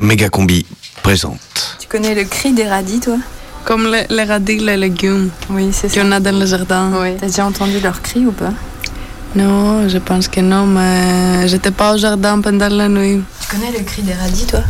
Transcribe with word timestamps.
Méga 0.00 0.28
Combi 0.28 0.64
présente. 1.02 1.76
Tu 1.78 1.86
connais 1.88 2.14
le 2.14 2.24
cri 2.24 2.52
des 2.52 2.66
radis, 2.68 3.00
toi? 3.00 3.16
Comme 3.64 3.86
les, 3.92 4.06
les 4.08 4.24
radis, 4.24 4.58
les 4.58 4.76
légumes 4.76 5.30
Oui, 5.50 5.70
c'est 5.72 5.88
ça. 5.88 6.00
qu'on 6.00 6.10
a 6.12 6.20
dans 6.20 6.38
le 6.38 6.46
jardin. 6.46 6.90
Oui. 6.94 7.16
T'as 7.18 7.26
déjà 7.26 7.44
entendu 7.44 7.78
leur 7.80 8.00
cri 8.00 8.24
ou 8.26 8.32
pas? 8.32 8.52
Non, 9.36 9.88
je 9.88 9.98
pense 9.98 10.26
que 10.28 10.40
non, 10.40 10.66
mais 10.66 11.46
j'étais 11.46 11.70
pas 11.70 11.94
au 11.94 11.98
jardin 11.98 12.40
pendant 12.40 12.68
la 12.68 12.88
nuit. 12.88 13.22
Tu 13.42 13.56
connais 13.56 13.70
le 13.78 13.84
cri 13.84 14.02
des 14.02 14.14
radis, 14.14 14.46
toi? 14.46 14.60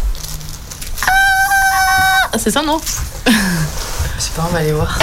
Ah, 2.32 2.38
c'est 2.38 2.50
ça, 2.50 2.62
non? 2.62 2.80
Je 3.26 4.24
sais 4.24 4.30
pas, 4.36 4.46
on 4.48 4.52
va 4.52 4.58
aller 4.58 4.72
voir. 4.72 4.98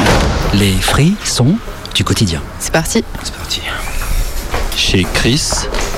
Les 0.53 0.73
frissons 0.73 1.55
du 1.95 2.03
quotidien. 2.03 2.41
C'est 2.59 2.71
parti. 2.71 3.03
C'est 3.23 3.33
parti. 3.33 3.61
Chez 4.75 5.07
Chris, 5.15 5.41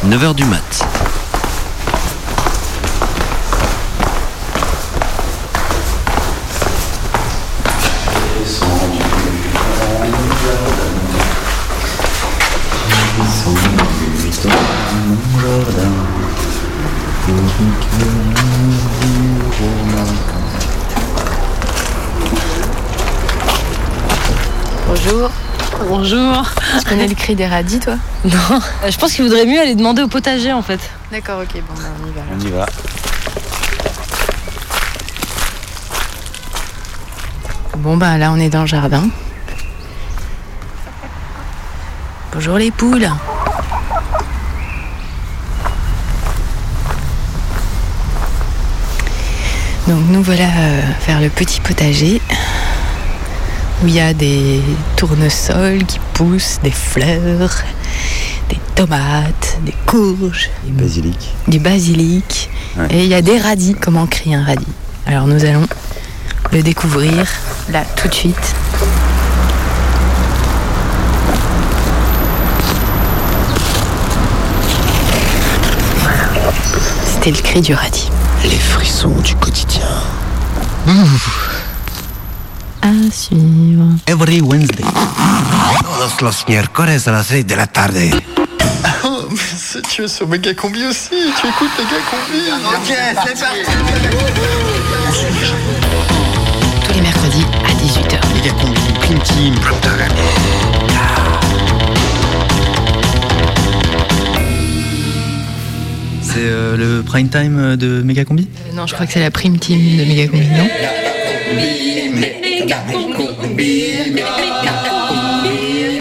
9h 0.07 0.36
du 0.36 0.46
mat. 0.46 0.86
Bonjour. 25.99 26.49
Tu 26.79 26.85
connais 26.87 27.07
le 27.07 27.13
cri 27.13 27.35
des 27.35 27.45
radis, 27.45 27.77
toi 27.77 27.95
Non, 28.23 28.61
euh, 28.85 28.89
je 28.89 28.97
pense 28.97 29.11
qu'il 29.11 29.25
vaudrait 29.25 29.45
mieux 29.45 29.59
aller 29.59 29.75
demander 29.75 30.01
au 30.01 30.07
potager 30.07 30.53
en 30.53 30.61
fait. 30.61 30.79
D'accord, 31.11 31.41
ok, 31.41 31.61
bon, 31.61 31.73
bah, 31.75 31.89
on 32.02 32.08
y 32.08 32.11
va. 32.13 32.22
alors. 32.22 32.33
On 32.35 32.47
y 32.47 32.52
va. 32.52 32.66
Bon, 37.80 37.97
bah 37.97 38.17
là, 38.17 38.31
on 38.31 38.38
est 38.38 38.47
dans 38.47 38.61
le 38.61 38.67
jardin. 38.67 39.09
Bonjour 42.31 42.58
les 42.58 42.72
poules. 42.72 43.09
Donc 49.86 50.00
nous 50.08 50.23
voilà 50.23 50.44
euh, 50.45 50.81
vers 51.08 51.19
le 51.19 51.30
petit 51.30 51.59
potager 51.59 52.22
où 53.83 53.88
il 53.88 53.94
y 53.95 53.99
a 53.99 54.13
des 54.13 54.61
tournesols 54.95 55.85
qui 55.85 55.99
poussent, 56.13 56.59
des 56.63 56.72
fleurs, 56.72 57.52
des 58.49 58.59
tomates, 58.75 59.58
des 59.66 59.73
courges, 59.85 60.49
Basilic. 60.67 61.33
du 61.47 61.59
basilic 61.59 62.50
Ouais. 62.77 62.85
et 62.91 63.03
il 63.03 63.09
y 63.09 63.16
a 63.16 63.22
des 63.22 63.38
radis. 63.39 63.73
Comment 63.80 64.05
crie 64.05 64.35
un 64.35 64.44
radis 64.44 64.66
Alors 65.07 65.25
nous 65.27 65.44
allons 65.44 65.66
le 66.53 66.61
découvrir 66.61 67.25
là 67.72 67.83
tout 67.95 68.07
de 68.07 68.13
suite. 68.13 68.55
Voilà. 76.02 76.52
C'était 77.05 77.31
le 77.31 77.38
cri 77.41 77.61
du 77.61 77.73
radis. 77.73 78.09
Les 78.44 78.50
frissons 78.57 79.09
du 79.23 79.35
quotidien. 79.35 79.85
À 82.81 83.11
suivre. 83.11 83.85
Every 84.08 84.41
Wednesday. 84.41 84.85
Todos 85.81 86.22
los 86.22 86.45
miércoles 86.47 87.08
a 87.08 87.11
las 87.11 87.27
6 87.27 87.45
de 87.45 87.55
la 87.55 87.67
tarde. 87.67 88.09
Oh, 89.03 89.23
mais 89.31 89.38
c'est- 89.58 89.81
tu 89.89 90.03
es 90.03 90.08
sur 90.08 90.27
Méga 90.27 90.53
Combi 90.53 90.83
aussi, 90.85 91.09
tu 91.39 91.47
écoutes 91.47 91.69
Méga 91.77 92.00
Combi. 92.09 92.41
Ok, 92.75 92.97
c'est 93.25 93.39
parti. 93.39 93.59
Tous 96.85 96.94
les 96.94 97.02
mercredis 97.02 97.45
à 97.66 97.73
18h. 97.73 98.19
Méga 98.33 98.52
Combi, 98.52 98.81
Prime 99.00 99.19
Team. 99.19 99.55
C'est 106.22 106.35
euh, 106.39 106.78
le 106.78 107.01
prime 107.03 107.29
time 107.29 107.75
de 107.75 108.01
Megacombi 108.01 108.47
non, 108.75 108.85
je 108.85 108.94
crois 108.94 109.06
que 109.06 109.13
c'est 109.13 109.19
la 109.19 109.31
prime 109.31 109.57
team 109.57 109.97
de 109.97 110.03
Megacombi, 110.06 110.45
non? 110.47 110.68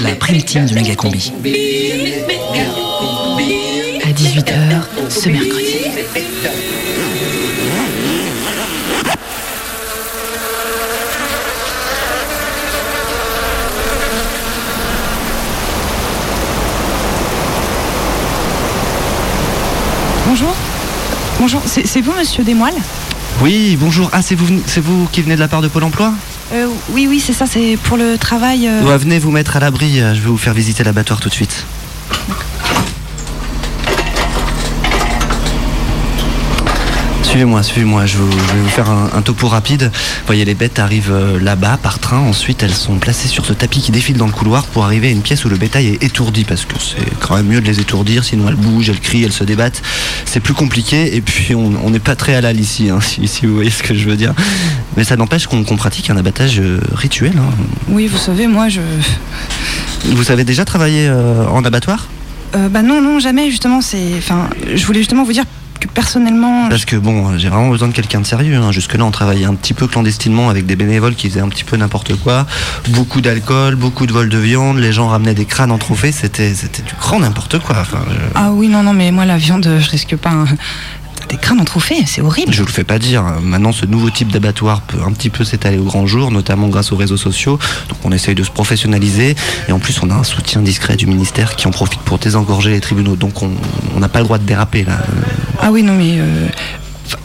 La 0.01 0.15
prime 0.17 0.43
team 0.43 0.67
de 0.67 0.75
Megacombi. 0.75 1.33
À 4.05 4.11
18h 4.12 4.83
ce 5.09 5.29
mercredi. 5.31 5.79
Bonjour. 20.27 20.55
Bonjour, 21.41 21.62
c'est 21.65 22.00
vous, 22.03 22.12
monsieur 22.12 22.45
Desmoines? 22.45 22.75
Oui, 23.41 23.79
bonjour. 23.81 24.11
Ah, 24.12 24.21
c'est 24.21 24.35
vous, 24.35 24.61
c'est 24.67 24.81
vous 24.81 25.09
qui 25.11 25.23
venez 25.23 25.37
de 25.37 25.41
la 25.41 25.49
part 25.49 25.62
de 25.62 25.69
Pôle 25.69 25.85
emploi? 25.85 26.12
Oui, 26.91 27.06
oui, 27.09 27.21
c'est 27.21 27.32
ça, 27.32 27.47
c'est 27.47 27.76
pour 27.84 27.97
le 27.97 28.16
travail. 28.16 28.66
euh, 28.66 28.97
venez 28.97 29.19
vous 29.19 29.31
mettre 29.31 29.56
à 29.56 29.60
l'abri, 29.60 30.00
euh, 30.00 30.15
je 30.15 30.21
vais 30.21 30.28
vous 30.28 30.38
faire 30.38 30.54
visiter 30.54 30.84
l'abattoir 30.84 31.21
tout 31.21 31.28
de 31.28 31.34
suite. 31.34 31.66
Suivez-moi, 37.28 37.62
suivez-moi, 37.62 38.06
je, 38.06 38.16
vous- 38.16 38.31
je 38.33 38.37
vais 38.55 38.61
vous 38.62 38.69
faire 38.71 38.89
un, 38.89 39.11
un 39.15 39.21
topo 39.22 39.49
rapide. 39.49 39.91
Vous 39.93 40.27
voyez, 40.27 40.44
les 40.47 40.55
bêtes 40.55 40.78
arrivent 40.78 41.12
euh, 41.12 41.39
là-bas 41.39 41.78
par 41.83 41.99
train, 41.99 42.19
ensuite 42.19 42.62
elles 42.62 42.72
sont 42.75 42.97
placées 42.99 43.28
sur 43.28 43.44
ce 43.44 43.53
tapis 43.53 43.81
qui 43.81 43.93
défile 43.93 44.16
dans 44.16 44.27
le 44.27 44.33
couloir 44.33 44.65
pour 44.65 44.84
arriver 44.84 45.09
à 45.09 45.11
une 45.11 45.21
pièce 45.21 45.44
où 45.44 45.49
le 45.50 45.56
bétail 45.56 45.88
est 45.88 46.03
étourdi, 46.03 46.44
parce 46.44 46.65
que 46.65 46.75
c'est 46.81 47.05
quand 47.21 47.37
même 47.37 47.47
mieux 47.47 47.61
de 47.61 47.67
les 47.67 47.81
étourdir, 47.81 48.25
sinon 48.25 48.49
elles 48.49 48.55
bougent, 48.56 48.88
elles 48.88 48.99
crient, 49.00 49.25
elles 49.25 49.33
se 49.33 49.44
débattent. 49.44 49.83
C'est 50.25 50.41
plus 50.41 50.55
compliqué, 50.55 51.17
et 51.17 51.21
puis 51.21 51.55
on 51.55 51.91
n'est 51.91 51.99
pas 51.99 52.17
très 52.17 52.34
halal 52.34 52.59
ici, 52.59 52.88
hein, 52.88 53.00
si, 53.03 53.28
si 53.28 53.44
vous 53.44 53.55
voyez 53.56 53.71
ce 53.71 53.83
que 53.83 53.94
je 53.94 54.09
veux 54.09 54.17
dire. 54.17 54.33
Mais 54.97 55.05
ça 55.05 55.17
n'empêche 55.17 55.47
qu'on 55.47 55.65
qu'on 55.65 55.77
pratique 55.77 56.09
un 56.09 56.17
abattage 56.17 56.59
euh, 56.61 56.81
rituel. 56.94 57.34
hein. 57.37 57.50
Oui, 57.88 58.06
vous 58.06 58.19
savez, 58.19 58.47
moi, 58.47 58.69
je. 58.71 58.81
Vous 60.06 60.31
avez 60.33 60.44
déjà 60.44 60.65
travaillé 60.65 61.06
euh, 61.09 61.47
en 61.49 61.62
abattoir? 61.65 62.09
Euh, 62.56 62.69
bah 62.71 62.81
non, 62.83 63.03
non, 63.03 63.21
jamais, 63.21 63.50
justement, 63.50 63.83
c'est. 63.83 64.15
Enfin, 64.17 64.49
je 64.75 64.84
voulais 64.87 65.00
justement 65.00 65.25
vous 65.25 65.33
dire 65.34 65.44
que 65.78 65.89
personnellement. 65.89 66.69
Parce 66.69 66.84
que 66.84 66.97
bon, 66.97 67.37
j'ai 67.39 67.49
vraiment 67.49 67.69
besoin 67.71 67.89
de 67.89 67.93
quelqu'un 67.93 68.21
de 68.21 68.27
sérieux. 68.27 68.56
hein. 68.56 68.72
Jusque-là, 68.72 69.05
on 69.05 69.11
travaillait 69.11 69.47
un 69.47 69.55
petit 69.55 69.75
peu 69.75 69.87
clandestinement 69.87 70.49
avec 70.50 70.66
des 70.66 70.77
bénévoles 70.77 71.15
qui 71.15 71.28
faisaient 71.28 71.41
un 71.41 71.49
petit 71.49 71.65
peu 71.65 71.77
n'importe 71.77 72.15
quoi. 72.16 72.47
Beaucoup 72.89 73.21
d'alcool, 73.21 73.77
beaucoup 73.77 74.06
de 74.06 74.12
vols 74.12 74.28
de 74.28 74.38
viande. 74.38 74.78
Les 74.78 74.93
gens 74.93 75.09
ramenaient 75.09 75.34
des 75.34 75.44
crânes 75.47 75.71
en 75.72 75.78
trophée. 75.78 76.12
C'était, 76.12 76.55
c'était 76.55 76.83
du 76.83 76.93
grand 77.00 77.21
n'importe 77.21 77.59
quoi. 77.61 77.77
Enfin, 77.81 78.00
je, 78.11 78.17
Ah 78.34 78.50
oui, 78.53 78.69
non, 78.69 78.83
non, 78.83 78.93
mais 78.93 79.11
moi, 79.11 79.25
la 79.25 79.37
viande, 79.38 79.69
je 79.81 79.91
risque 79.91 80.17
pas. 80.17 80.31
un- 80.31 80.47
Des 81.28 81.37
crânes 81.37 81.61
en 81.61 81.65
trophée, 81.65 82.05
c'est 82.06 82.22
horrible. 82.22 82.55
je 82.55 82.61
vous 82.61 82.67
le 82.67 82.72
fais 82.72 82.84
pas 82.84 82.99
dire. 82.99 83.22
Maintenant, 83.43 83.72
ce 83.72 83.84
nouveau 83.84 84.09
type 84.09 84.33
d'abattoir 84.33 84.81
peut 84.81 84.97
un 85.06 85.12
petit 85.12 85.28
peu 85.28 85.44
s'étaler 85.44 85.77
au 85.77 85.83
grand 85.84 86.06
jour, 86.06 86.31
notamment 86.31 86.69
grâce 86.69 86.91
aux 86.91 86.97
réseaux 86.97 87.19
sociaux. 87.19 87.59
Donc, 87.91 87.99
on 88.05 88.12
essaye 88.12 88.34
de 88.34 88.43
se 88.43 88.50
professionnaliser. 88.50 89.37
Et 89.69 89.72
en 89.72 89.78
plus, 89.78 90.00
on 90.03 90.09
a 90.11 90.15
un 90.15 90.25
soutien 90.25 90.62
discret 90.62 90.97
du 90.97 91.06
ministère 91.06 91.55
qui 91.56 91.67
en 91.67 91.71
profite 91.71 92.00
pour 92.00 92.17
désengorger 92.19 92.71
les 92.71 92.81
tribunaux. 92.81 93.15
Donc, 93.17 93.43
on 93.43 93.50
on 93.94 94.00
n'a 94.00 94.09
pas 94.09 94.21
le 94.21 94.25
droit 94.25 94.38
de 94.38 94.44
déraper 94.44 94.84
là. 94.84 95.00
Ah 95.61 95.71
oui, 95.71 95.83
non, 95.83 95.95
mais. 95.95 96.17
euh, 96.19 96.47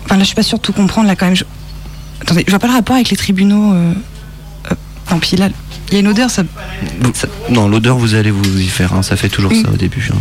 Enfin, 0.06 0.16
là, 0.16 0.22
je 0.22 0.28
suis 0.28 0.36
pas 0.36 0.44
sûre 0.44 0.58
de 0.60 0.64
tout 0.64 0.74
comprendre, 0.74 1.08
là, 1.08 1.16
quand 1.16 1.26
même. 1.26 1.36
je- 1.36 1.44
Attendez, 2.22 2.44
je 2.46 2.50
vois 2.52 2.60
pas 2.60 2.68
le 2.68 2.74
rapport 2.74 2.96
avec 2.96 3.10
les 3.10 3.18
tribunaux. 3.18 3.74
Euh... 3.74 3.94
euh, 4.72 4.76
Non, 5.12 5.20
puis 5.20 5.36
là, 5.38 5.50
il 5.90 5.94
y 5.94 5.98
a 5.98 6.00
une 6.00 6.08
odeur, 6.08 6.30
ça. 6.30 6.44
Non, 7.50 7.68
l'odeur, 7.68 7.98
vous 7.98 8.16
allez 8.16 8.32
vous 8.32 8.60
y 8.60 8.68
faire. 8.68 8.94
hein. 8.94 9.02
Ça 9.04 9.16
fait 9.18 9.30
toujours 9.30 9.52
ça 9.54 9.70
au 9.72 9.76
début. 9.78 10.10
hein. 10.14 10.18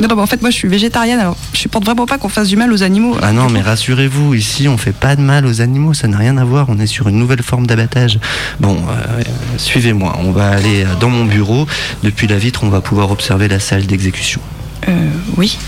Non, 0.00 0.08
non, 0.08 0.16
mais 0.16 0.22
en 0.22 0.26
fait, 0.26 0.40
moi, 0.42 0.50
je 0.50 0.56
suis 0.56 0.68
végétarienne, 0.68 1.18
alors 1.20 1.36
je 1.52 1.58
supporte 1.60 1.84
vraiment 1.84 2.06
pas 2.06 2.18
qu'on 2.18 2.28
fasse 2.30 2.48
du 2.48 2.56
mal 2.56 2.72
aux 2.72 2.82
animaux. 2.82 3.16
Ah 3.22 3.32
non, 3.32 3.48
mais 3.50 3.60
rassurez-vous, 3.60 4.34
ici 4.34 4.66
on 4.66 4.78
fait 4.78 4.92
pas 4.92 5.16
de 5.16 5.20
mal 5.20 5.44
aux 5.46 5.60
animaux, 5.60 5.92
ça 5.94 6.08
n'a 6.08 6.16
rien 6.16 6.38
à 6.38 6.44
voir, 6.44 6.66
on 6.70 6.78
est 6.78 6.86
sur 6.86 7.08
une 7.08 7.18
nouvelle 7.18 7.42
forme 7.42 7.66
d'abattage. 7.66 8.18
Bon, 8.58 8.78
euh, 8.88 9.22
suivez-moi, 9.58 10.16
on 10.20 10.32
va 10.32 10.48
aller 10.48 10.84
euh, 10.84 10.94
dans 10.98 11.10
mon 11.10 11.26
bureau. 11.26 11.66
Depuis 12.02 12.26
la 12.26 12.38
vitre, 12.38 12.64
on 12.64 12.68
va 12.70 12.80
pouvoir 12.80 13.10
observer 13.10 13.48
la 13.48 13.60
salle 13.60 13.84
d'exécution. 13.86 14.40
Euh, 14.88 15.08
oui. 15.36 15.58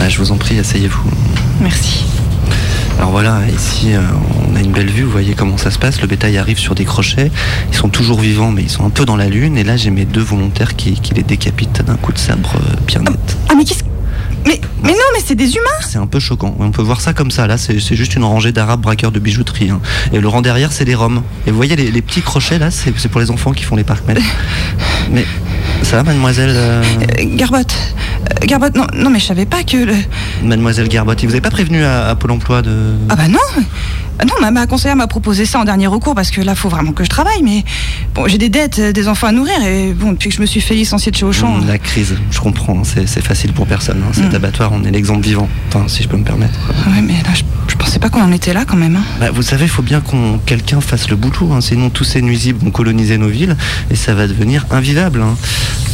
Ah, 0.00 0.08
je 0.08 0.18
vous 0.18 0.32
en 0.32 0.36
prie, 0.36 0.58
asseyez-vous. 0.58 1.10
Merci. 1.60 2.04
Alors 2.98 3.10
voilà, 3.10 3.40
ici 3.54 3.94
euh, 3.94 4.00
on 4.50 4.56
a 4.56 4.60
une 4.60 4.72
belle 4.72 4.90
vue, 4.90 5.04
vous 5.04 5.10
voyez 5.10 5.34
comment 5.34 5.56
ça 5.56 5.70
se 5.70 5.78
passe, 5.78 6.00
le 6.02 6.06
bétail 6.06 6.36
arrive 6.36 6.58
sur 6.58 6.74
des 6.74 6.84
crochets, 6.84 7.30
ils 7.70 7.76
sont 7.76 7.88
toujours 7.88 8.20
vivants 8.20 8.50
mais 8.50 8.62
ils 8.62 8.68
sont 8.68 8.84
un 8.84 8.90
peu 8.90 9.06
dans 9.06 9.16
la 9.16 9.28
lune, 9.28 9.56
et 9.56 9.64
là 9.64 9.78
j'ai 9.78 9.90
mes 9.90 10.04
deux 10.04 10.20
volontaires 10.20 10.76
qui, 10.76 11.00
qui 11.00 11.14
les 11.14 11.22
décapitent 11.22 11.82
d'un 11.82 11.96
coup 11.96 12.12
de 12.12 12.18
sabre 12.18 12.56
euh, 12.56 12.76
bien 12.86 13.00
net. 13.00 13.36
Ah, 13.48 13.54
mais 13.56 13.64
qu'est-ce. 13.64 13.89
Mais, 14.46 14.60
mais 14.82 14.90
non, 14.92 14.98
mais 15.14 15.20
c'est 15.24 15.34
des 15.34 15.50
humains 15.54 15.86
C'est 15.88 15.98
un 15.98 16.06
peu 16.06 16.18
choquant. 16.18 16.54
On 16.58 16.70
peut 16.70 16.82
voir 16.82 17.00
ça 17.00 17.12
comme 17.12 17.30
ça. 17.30 17.46
Là, 17.46 17.58
c'est 17.58 17.78
juste 17.78 18.14
une 18.16 18.24
rangée 18.24 18.52
d'arabes 18.52 18.80
braqueurs 18.80 19.12
de 19.12 19.18
bijouterie. 19.20 19.70
hein. 19.70 19.80
Et 20.12 20.20
le 20.20 20.28
rang 20.28 20.40
derrière, 20.42 20.72
c'est 20.72 20.84
les 20.84 20.94
roms. 20.94 21.22
Et 21.46 21.50
vous 21.50 21.56
voyez, 21.56 21.76
les, 21.76 21.90
les 21.90 22.02
petits 22.02 22.22
crochets, 22.22 22.58
là, 22.58 22.70
c'est 22.70 23.08
pour 23.08 23.20
les 23.20 23.30
enfants 23.30 23.52
qui 23.52 23.64
font 23.64 23.76
les 23.76 23.84
parcs 23.84 24.04
Mais 25.10 25.24
Ça 25.82 25.96
va, 25.96 26.02
mademoiselle 26.04 26.52
euh, 26.54 26.82
Euh, 27.18 27.36
Garbotte. 27.36 27.74
Euh, 28.30 28.46
Garbotte, 28.46 28.74
non, 28.76 28.86
non, 28.94 29.10
mais 29.10 29.18
je 29.20 29.26
savais 29.26 29.46
pas 29.46 29.62
que. 29.62 29.76
le- 29.76 29.94
Mademoiselle 30.42 30.88
Garbotte, 30.88 31.22
il 31.22 31.26
vous 31.26 31.32
avez 31.34 31.40
pas 31.42 31.50
prévenu 31.50 31.84
à, 31.84 32.08
à 32.08 32.14
Pôle 32.14 32.30
emploi 32.32 32.62
de. 32.62 32.94
Ah 33.08 33.16
bah 33.16 33.28
non 33.28 33.38
Non, 34.26 34.34
ma, 34.40 34.50
ma 34.50 34.66
conseillère 34.66 34.96
m'a 34.96 35.06
proposé 35.06 35.44
ça 35.46 35.58
en 35.60 35.64
dernier 35.64 35.86
recours 35.86 36.14
parce 36.14 36.30
que 36.30 36.40
là, 36.40 36.54
faut 36.54 36.68
vraiment 36.68 36.92
que 36.92 37.04
je 37.04 37.08
travaille. 37.08 37.42
Mais 37.42 37.64
bon, 38.14 38.26
j'ai 38.28 38.38
des 38.38 38.48
dettes, 38.48 38.78
euh, 38.78 38.92
des 38.92 39.08
enfants 39.08 39.28
à 39.28 39.32
nourrir 39.32 39.62
et 39.64 39.92
bon, 39.92 40.12
depuis 40.12 40.28
que 40.28 40.34
je 40.34 40.40
me 40.40 40.46
suis 40.46 40.60
fait 40.60 40.74
licencier 40.74 41.10
de 41.12 41.16
chez 41.16 41.24
Auchan. 41.24 41.58
La 41.66 41.78
crise, 41.78 42.16
je 42.30 42.40
comprends, 42.40 42.82
c'est 42.84 43.06
facile 43.22 43.52
pour 43.52 43.66
personne. 43.66 44.02
hein. 44.06 44.12
Cet 44.12 44.32
Mm. 44.32 44.36
abattoir, 44.36 44.70
on 44.72 44.84
est 44.84 44.90
l'exemple 44.90 45.22
vivant, 45.24 45.48
enfin, 45.68 45.84
si 45.88 46.02
je 46.02 46.08
peux 46.08 46.16
me 46.16 46.24
permettre. 46.24 46.58
Ouais, 46.86 47.00
mais 47.02 47.14
là, 47.14 47.30
je 47.68 47.69
pensais 47.80 47.98
pas 47.98 48.08
qu'on 48.10 48.22
en 48.22 48.32
était 48.32 48.52
là 48.52 48.64
quand 48.66 48.76
même. 48.76 48.96
hein. 48.96 49.02
Bah, 49.18 49.30
vous 49.32 49.42
savez, 49.42 49.64
il 49.64 49.70
faut 49.70 49.82
bien 49.82 50.00
qu'on 50.00 50.38
quelqu'un 50.44 50.80
fasse 50.80 51.08
le 51.08 51.16
boulot, 51.16 51.52
hein, 51.52 51.60
sinon 51.60 51.90
tous 51.90 52.04
ces 52.04 52.22
nuisibles 52.22 52.62
vont 52.64 52.70
coloniser 52.70 53.18
nos 53.18 53.28
villes 53.28 53.56
et 53.90 53.96
ça 53.96 54.14
va 54.14 54.26
devenir 54.26 54.66
invivable. 54.70 55.22
hein. 55.22 55.36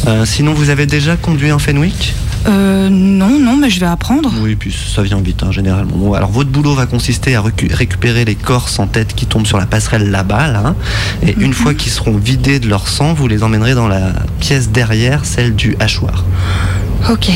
Euh, 0.07 0.25
sinon, 0.25 0.53
vous 0.53 0.69
avez 0.69 0.85
déjà 0.85 1.15
conduit 1.17 1.49
un 1.49 1.57
Fenwick? 1.59 2.13
Euh, 2.47 2.87
non, 2.89 3.39
non, 3.39 3.57
mais 3.57 3.69
je 3.69 3.79
vais 3.79 3.87
apprendre. 3.87 4.31
Oui, 4.41 4.55
puis 4.55 4.71
ça 4.95 5.01
vient 5.01 5.19
vite, 5.19 5.41
hein, 5.43 5.51
généralement. 5.51 5.95
Bon, 5.97 6.13
alors, 6.13 6.29
votre 6.31 6.49
boulot 6.49 6.75
va 6.75 6.85
consister 6.85 7.35
à 7.35 7.41
récupérer 7.41 8.25
les 8.25 8.35
corps 8.35 8.69
sans 8.69 8.85
tête 8.87 9.15
qui 9.15 9.25
tombent 9.25 9.47
sur 9.47 9.57
la 9.57 9.65
passerelle 9.65 10.11
là-bas, 10.11 10.47
là, 10.47 10.63
hein. 10.67 10.75
et 11.23 11.35
une 11.39 11.53
fois 11.53 11.73
qu'ils 11.73 11.91
seront 11.91 12.15
vidés 12.17 12.59
de 12.59 12.67
leur 12.69 12.87
sang, 12.87 13.13
vous 13.13 13.27
les 13.27 13.43
emmènerez 13.43 13.73
dans 13.73 13.87
la 13.87 14.13
pièce 14.39 14.69
derrière, 14.69 15.25
celle 15.25 15.55
du 15.55 15.75
hachoir. 15.79 16.23
Ok. 17.09 17.29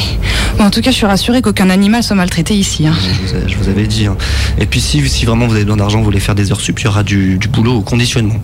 Bon, 0.58 0.66
en 0.66 0.70
tout 0.70 0.82
cas, 0.82 0.92
je 0.92 0.96
suis 0.98 1.06
rassurée 1.06 1.42
qu'aucun 1.42 1.70
animal 1.70 2.04
soit 2.04 2.16
maltraité 2.16 2.56
ici. 2.56 2.86
hein. 2.88 2.94
Je 3.00 3.22
vous, 3.22 3.36
ai- 3.46 3.50
je 3.50 3.58
vous 3.58 3.70
avais 3.70 3.88
dit. 3.88 4.06
hein. 4.06 4.18
Et 4.60 4.66
puis, 4.66 4.82
si, 4.82 5.08
si 5.08 5.26
vraiment 5.26 5.48
vous 5.48 5.54
avez 5.56 5.64
besoin 5.64 5.78
d'argent, 5.78 6.00
vous 6.00 6.06
voulez 6.06 6.20
faire 6.20 6.36
des 6.36 6.52
heures 6.52 6.60
sup, 6.62 6.80
il 6.80 6.86
y 6.86 6.88
aura 6.88 7.04
du, 7.04 7.38
du 7.38 7.48
boulot 7.48 7.76
au 7.78 7.82
conditionnement. 7.82 8.36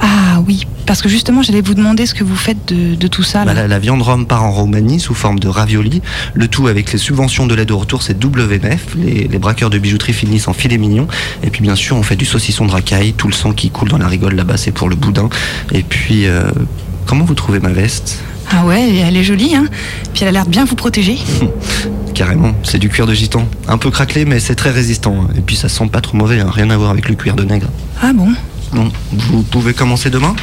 Ah 0.00 0.40
oui, 0.46 0.66
parce 0.84 1.00
que 1.00 1.08
justement, 1.08 1.42
j'allais 1.42 1.62
vous 1.62 1.72
demander 1.74 2.04
ce 2.06 2.12
que 2.14 2.22
vous 2.22 2.36
faites 2.36 2.68
de, 2.72 2.94
de 2.94 3.06
tout 3.08 3.22
ça. 3.22 3.44
Bah, 3.44 3.54
Là. 3.54 3.62
la, 3.62 3.68
la 3.68 3.78
viande 3.78 4.02
rome 4.02 4.26
part 4.26 4.44
en 4.44 4.52
Roumanie 4.52 5.00
sous 5.00 5.14
forme 5.14 5.38
de 5.40 5.48
ravioli. 5.48 6.02
Le 6.34 6.46
tout 6.48 6.68
avec 6.68 6.92
les 6.92 6.98
subventions 6.98 7.46
de 7.46 7.54
l'aide 7.54 7.70
au 7.70 7.78
retour, 7.78 8.02
c'est 8.02 8.22
WMF. 8.22 8.94
Les, 8.96 9.26
les 9.26 9.38
braqueurs 9.38 9.70
de 9.70 9.78
bijouterie 9.78 10.12
finissent 10.12 10.48
en 10.48 10.52
filet 10.52 10.76
mignon. 10.78 11.08
Et 11.42 11.50
puis 11.50 11.62
bien 11.62 11.74
sûr, 11.74 11.96
on 11.96 12.02
fait 12.02 12.16
du 12.16 12.26
saucisson 12.26 12.66
de 12.66 12.72
racaille. 12.72 13.14
Tout 13.14 13.26
le 13.26 13.32
sang 13.32 13.52
qui 13.52 13.70
coule 13.70 13.88
dans 13.88 13.98
la 13.98 14.06
rigole 14.06 14.34
là-bas, 14.34 14.58
c'est 14.58 14.70
pour 14.72 14.88
le 14.90 14.96
boudin. 14.96 15.28
Et 15.72 15.82
puis, 15.82 16.26
euh, 16.26 16.50
comment 17.06 17.24
vous 17.24 17.34
trouvez 17.34 17.58
ma 17.58 17.70
veste? 17.70 18.18
Ah 18.50 18.64
ouais, 18.64 18.96
elle 18.96 19.16
est 19.16 19.24
jolie, 19.24 19.54
hein. 19.54 19.66
Puis 20.14 20.22
elle 20.22 20.28
a 20.28 20.32
l'air 20.32 20.44
de 20.46 20.50
bien 20.50 20.64
vous 20.64 20.76
protéger. 20.76 21.18
Carrément, 22.14 22.52
c'est 22.62 22.78
du 22.78 22.88
cuir 22.88 23.06
de 23.06 23.12
gitan. 23.14 23.46
Un 23.68 23.76
peu 23.78 23.90
craquelé, 23.90 24.24
mais 24.24 24.40
c'est 24.40 24.54
très 24.54 24.70
résistant. 24.70 25.28
Et 25.36 25.40
puis 25.40 25.56
ça 25.56 25.68
sent 25.68 25.88
pas 25.92 26.00
trop 26.00 26.16
mauvais, 26.16 26.40
hein. 26.40 26.50
rien 26.50 26.70
à 26.70 26.76
voir 26.76 26.90
avec 26.90 27.08
le 27.08 27.14
cuir 27.14 27.34
de 27.34 27.44
nègre. 27.44 27.68
Ah 28.02 28.12
bon 28.14 28.28
Bon, 28.72 28.90
vous 29.12 29.42
pouvez 29.42 29.74
commencer 29.74 30.10
demain 30.10 30.34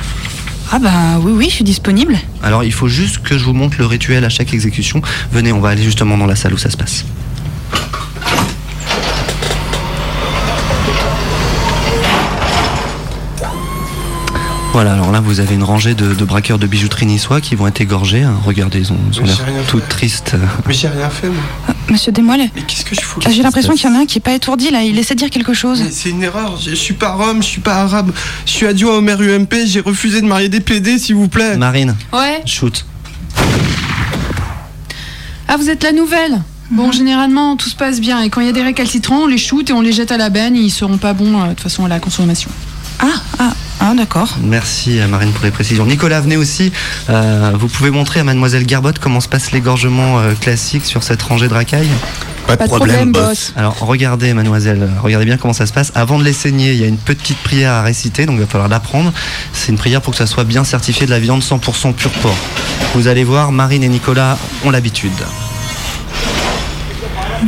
Ah 0.72 0.80
bah 0.80 1.20
oui, 1.22 1.32
oui, 1.36 1.46
je 1.50 1.56
suis 1.56 1.64
disponible. 1.64 2.18
Alors 2.42 2.64
il 2.64 2.72
faut 2.74 2.88
juste 2.88 3.20
que 3.20 3.38
je 3.38 3.44
vous 3.44 3.54
montre 3.54 3.76
le 3.80 3.86
rituel 3.86 4.24
à 4.24 4.30
chaque 4.30 4.54
exécution. 4.54 5.02
Venez, 5.32 5.52
on 5.52 5.60
va 5.60 5.70
aller 5.70 5.84
justement 5.84 6.18
dans 6.18 6.26
la 6.26 6.36
salle 6.36 6.54
où 6.54 6.58
ça 6.58 6.70
se 6.70 6.78
passe. 6.78 7.06
Voilà, 14.74 14.94
alors 14.94 15.12
là 15.12 15.20
vous 15.20 15.40
avez 15.40 15.54
une 15.54 15.64
rangée 15.64 15.94
de, 15.94 16.16
de 16.16 16.26
braqueurs 16.26 16.58
de 16.58 16.66
bijouterie 16.66 17.06
niçois 17.06 17.42
qui 17.42 17.54
vont 17.54 17.68
être 17.68 17.80
égorgés. 17.80 18.24
hein. 18.24 18.34
Regardez, 18.44 18.80
ils 18.80 18.92
ont, 18.92 18.98
ils 19.14 19.22
ont 19.22 19.24
l'air 19.24 19.38
tout 19.68 19.80
tristes. 19.88 20.36
Mais 20.68 20.74
j'ai 20.74 20.88
rien 20.88 21.12
fait, 21.12 21.28
moi. 21.30 21.44
Monsieur 21.90 22.12
Desmoelles, 22.12 22.50
Mais 22.56 22.64
qu'est-ce 22.64 22.84
que 22.84 22.96
je 22.96 23.02
fous 23.02 23.20
ah, 23.24 23.30
j'ai 23.30 23.44
l'impression 23.44 23.74
qu'il 23.76 23.88
y 23.88 23.94
en 23.94 23.96
a 23.96 24.00
un 24.00 24.06
qui 24.08 24.18
est 24.18 24.22
pas 24.22 24.34
étourdi 24.34 24.72
là, 24.72 24.82
il 24.84 24.98
essaie 24.98 25.14
de 25.14 25.20
dire 25.20 25.30
quelque 25.30 25.54
chose. 25.54 25.80
Mais 25.84 25.92
c'est 25.92 26.10
une 26.10 26.24
erreur, 26.24 26.58
je 26.60 26.72
je 26.72 26.76
suis 26.76 26.96
pas 26.96 27.12
rome, 27.14 27.44
je 27.44 27.48
suis 27.48 27.62
pas 27.62 27.76
arabe, 27.76 28.12
je 28.48 28.52
suis 28.52 28.66
adjoint 28.66 28.96
au 28.98 29.02
maire 29.02 29.22
UMP, 29.22 29.54
j'ai 29.68 29.80
refusé 29.80 30.22
de 30.22 30.26
marier 30.26 30.50
des 30.50 30.60
PD 30.60 30.98
s'il 30.98 31.16
vous 31.16 31.28
plaît. 31.28 31.56
Marine, 31.56 31.96
Ouais. 32.12 32.42
shoot. 32.46 32.84
Ah, 35.48 35.58
vous 35.58 35.70
êtes 35.70 35.84
la 35.84 35.92
nouvelle 35.92 36.42
Bon, 36.72 36.92
généralement, 36.92 37.56
tout 37.58 37.70
se 37.70 37.76
passe 37.76 38.00
bien. 38.02 38.22
Et 38.22 38.30
quand 38.32 38.42
il 38.42 38.48
y 38.48 38.50
a 38.50 38.54
des 38.54 38.64
récalcitrants, 38.64 39.24
on 39.24 39.28
les 39.28 39.38
shoot 39.38 39.70
et 39.70 39.74
on 39.74 39.82
les 39.82 39.92
jette 39.92 40.12
à 40.12 40.18
la 40.18 40.30
benne. 40.32 40.56
Ils 40.56 40.72
seront 40.72 40.98
pas 40.98 41.14
bons, 41.14 41.40
euh, 41.40 41.44
de 41.44 41.50
toute 41.50 41.60
façon, 41.60 41.86
à 41.86 41.88
la 41.88 42.00
consommation. 42.00 42.50
Ah, 43.00 43.06
ah, 43.38 43.54
ah 43.86 43.94
d'accord. 43.98 44.38
Merci 44.42 45.02
euh, 45.02 45.10
Marine 45.10 45.34
pour 45.34 45.44
les 45.44 45.52
précisions. 45.52 45.86
Nicolas, 45.86 46.22
venez 46.22 46.38
aussi. 46.38 46.72
Euh, 47.10 47.52
vous 47.54 47.68
pouvez 47.68 47.90
montrer 47.90 48.22
à 48.22 48.24
Mademoiselle 48.24 48.66
Garbotte 48.66 48.98
comment 48.98 49.20
se 49.20 49.28
passe 49.28 49.52
l'égorgement 49.52 50.20
euh, 50.20 50.36
classique 50.36 50.86
sur 50.86 51.04
cette 51.04 51.22
rangée 51.22 51.50
de 51.50 51.54
racailles 51.54 51.90
Pas 52.48 52.56
Pas 52.56 52.64
de 52.64 52.70
problème, 52.70 53.12
boss. 53.12 53.52
Alors 53.58 53.78
regardez 53.82 54.34
mademoiselle, 54.34 54.90
regardez 55.02 55.26
bien 55.26 55.36
comment 55.36 55.52
ça 55.52 55.66
se 55.66 55.74
passe. 55.74 55.92
Avant 55.96 56.18
de 56.18 56.24
les 56.24 56.32
saigner, 56.32 56.72
il 56.72 56.80
y 56.80 56.86
a 56.86 56.88
une 56.88 56.98
petite 56.98 57.40
prière 57.40 57.74
à 57.74 57.82
réciter, 57.82 58.26
donc 58.26 58.36
il 58.38 58.42
va 58.42 58.48
falloir 58.48 58.70
l'apprendre. 58.70 59.12
C'est 59.52 59.74
une 59.74 59.78
prière 59.78 60.02
pour 60.02 60.12
que 60.12 60.18
ça 60.18 60.28
soit 60.28 60.46
bien 60.46 60.64
certifié 60.64 61.06
de 61.06 61.12
la 61.12 61.20
viande 61.20 61.42
100% 61.42 61.92
pur 61.92 62.12
porc. 62.12 62.38
Vous 62.96 63.10
allez 63.10 63.26
voir, 63.26 63.52
Marine 63.52 63.84
et 63.84 63.90
Nicolas 63.90 64.38
ont 64.64 64.72
l'habitude. 64.72 65.12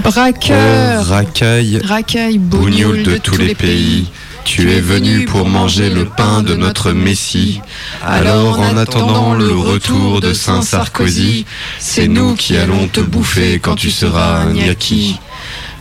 Braqueur, 0.03 1.05
racaille, 1.05 1.79
racaille, 1.81 2.38
bougnoul 2.38 3.03
de 3.03 3.17
tous 3.17 3.38
les 3.38 3.55
pays, 3.55 4.11
tu 4.45 4.71
es 4.71 4.80
venu 4.80 5.25
pour 5.25 5.50
manger 5.50 5.89
le 5.89 6.06
pain 6.06 6.42
de 6.42 6.56
notre 6.56 6.92
Messie. 6.92 7.62
Alors, 8.06 8.59
en 8.59 8.77
attendant 8.77 9.33
le 9.33 9.51
retour 9.51 10.21
de 10.21 10.33
Saint 10.33 10.62
Sarkozy, 10.62 11.45
c'est 11.80 12.07
nous 12.07 12.36
qui 12.36 12.56
allons 12.56 12.88
te 12.88 13.01
bouffer 13.01 13.59
quand 13.59 13.75
tu 13.75 13.89
seras 13.92 14.44
un 14.44 14.53
yaki. 14.53 15.19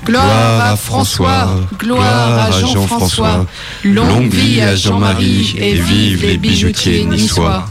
Gloire 0.05 0.61
à 0.61 0.77
François, 0.77 1.49
gloire 1.79 2.47
à 2.47 2.51
Jean-François, 2.51 3.47
longue 3.85 4.33
vie 4.33 4.61
à 4.61 4.75
Jean-Marie 4.75 5.55
et 5.59 5.75
vive 5.75 6.27
les 6.27 6.37
bijoutiers 6.37 7.05
niçois. 7.05 7.67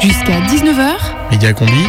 Jusqu'à 0.00 0.40
19h, 0.40 0.96
Méga 1.30 1.52
combi. 1.52 1.88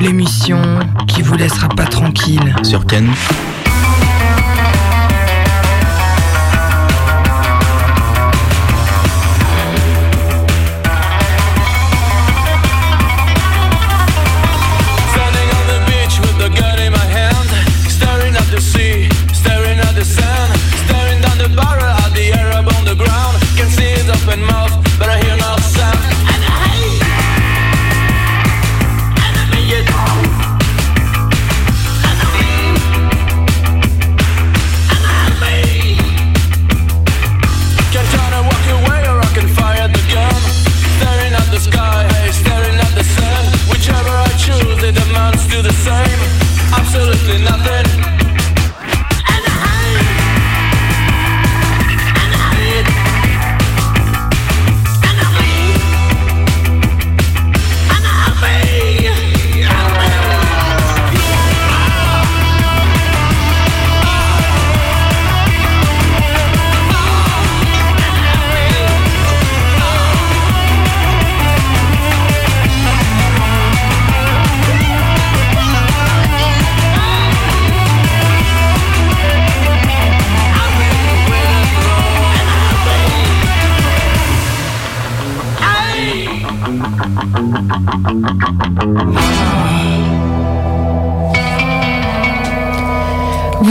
L'émission 0.00 0.60
qui 1.08 1.22
vous 1.22 1.36
laissera 1.36 1.68
pas 1.68 1.86
tranquille. 1.86 2.54
Sur 2.62 2.86
Ken. 2.86 3.08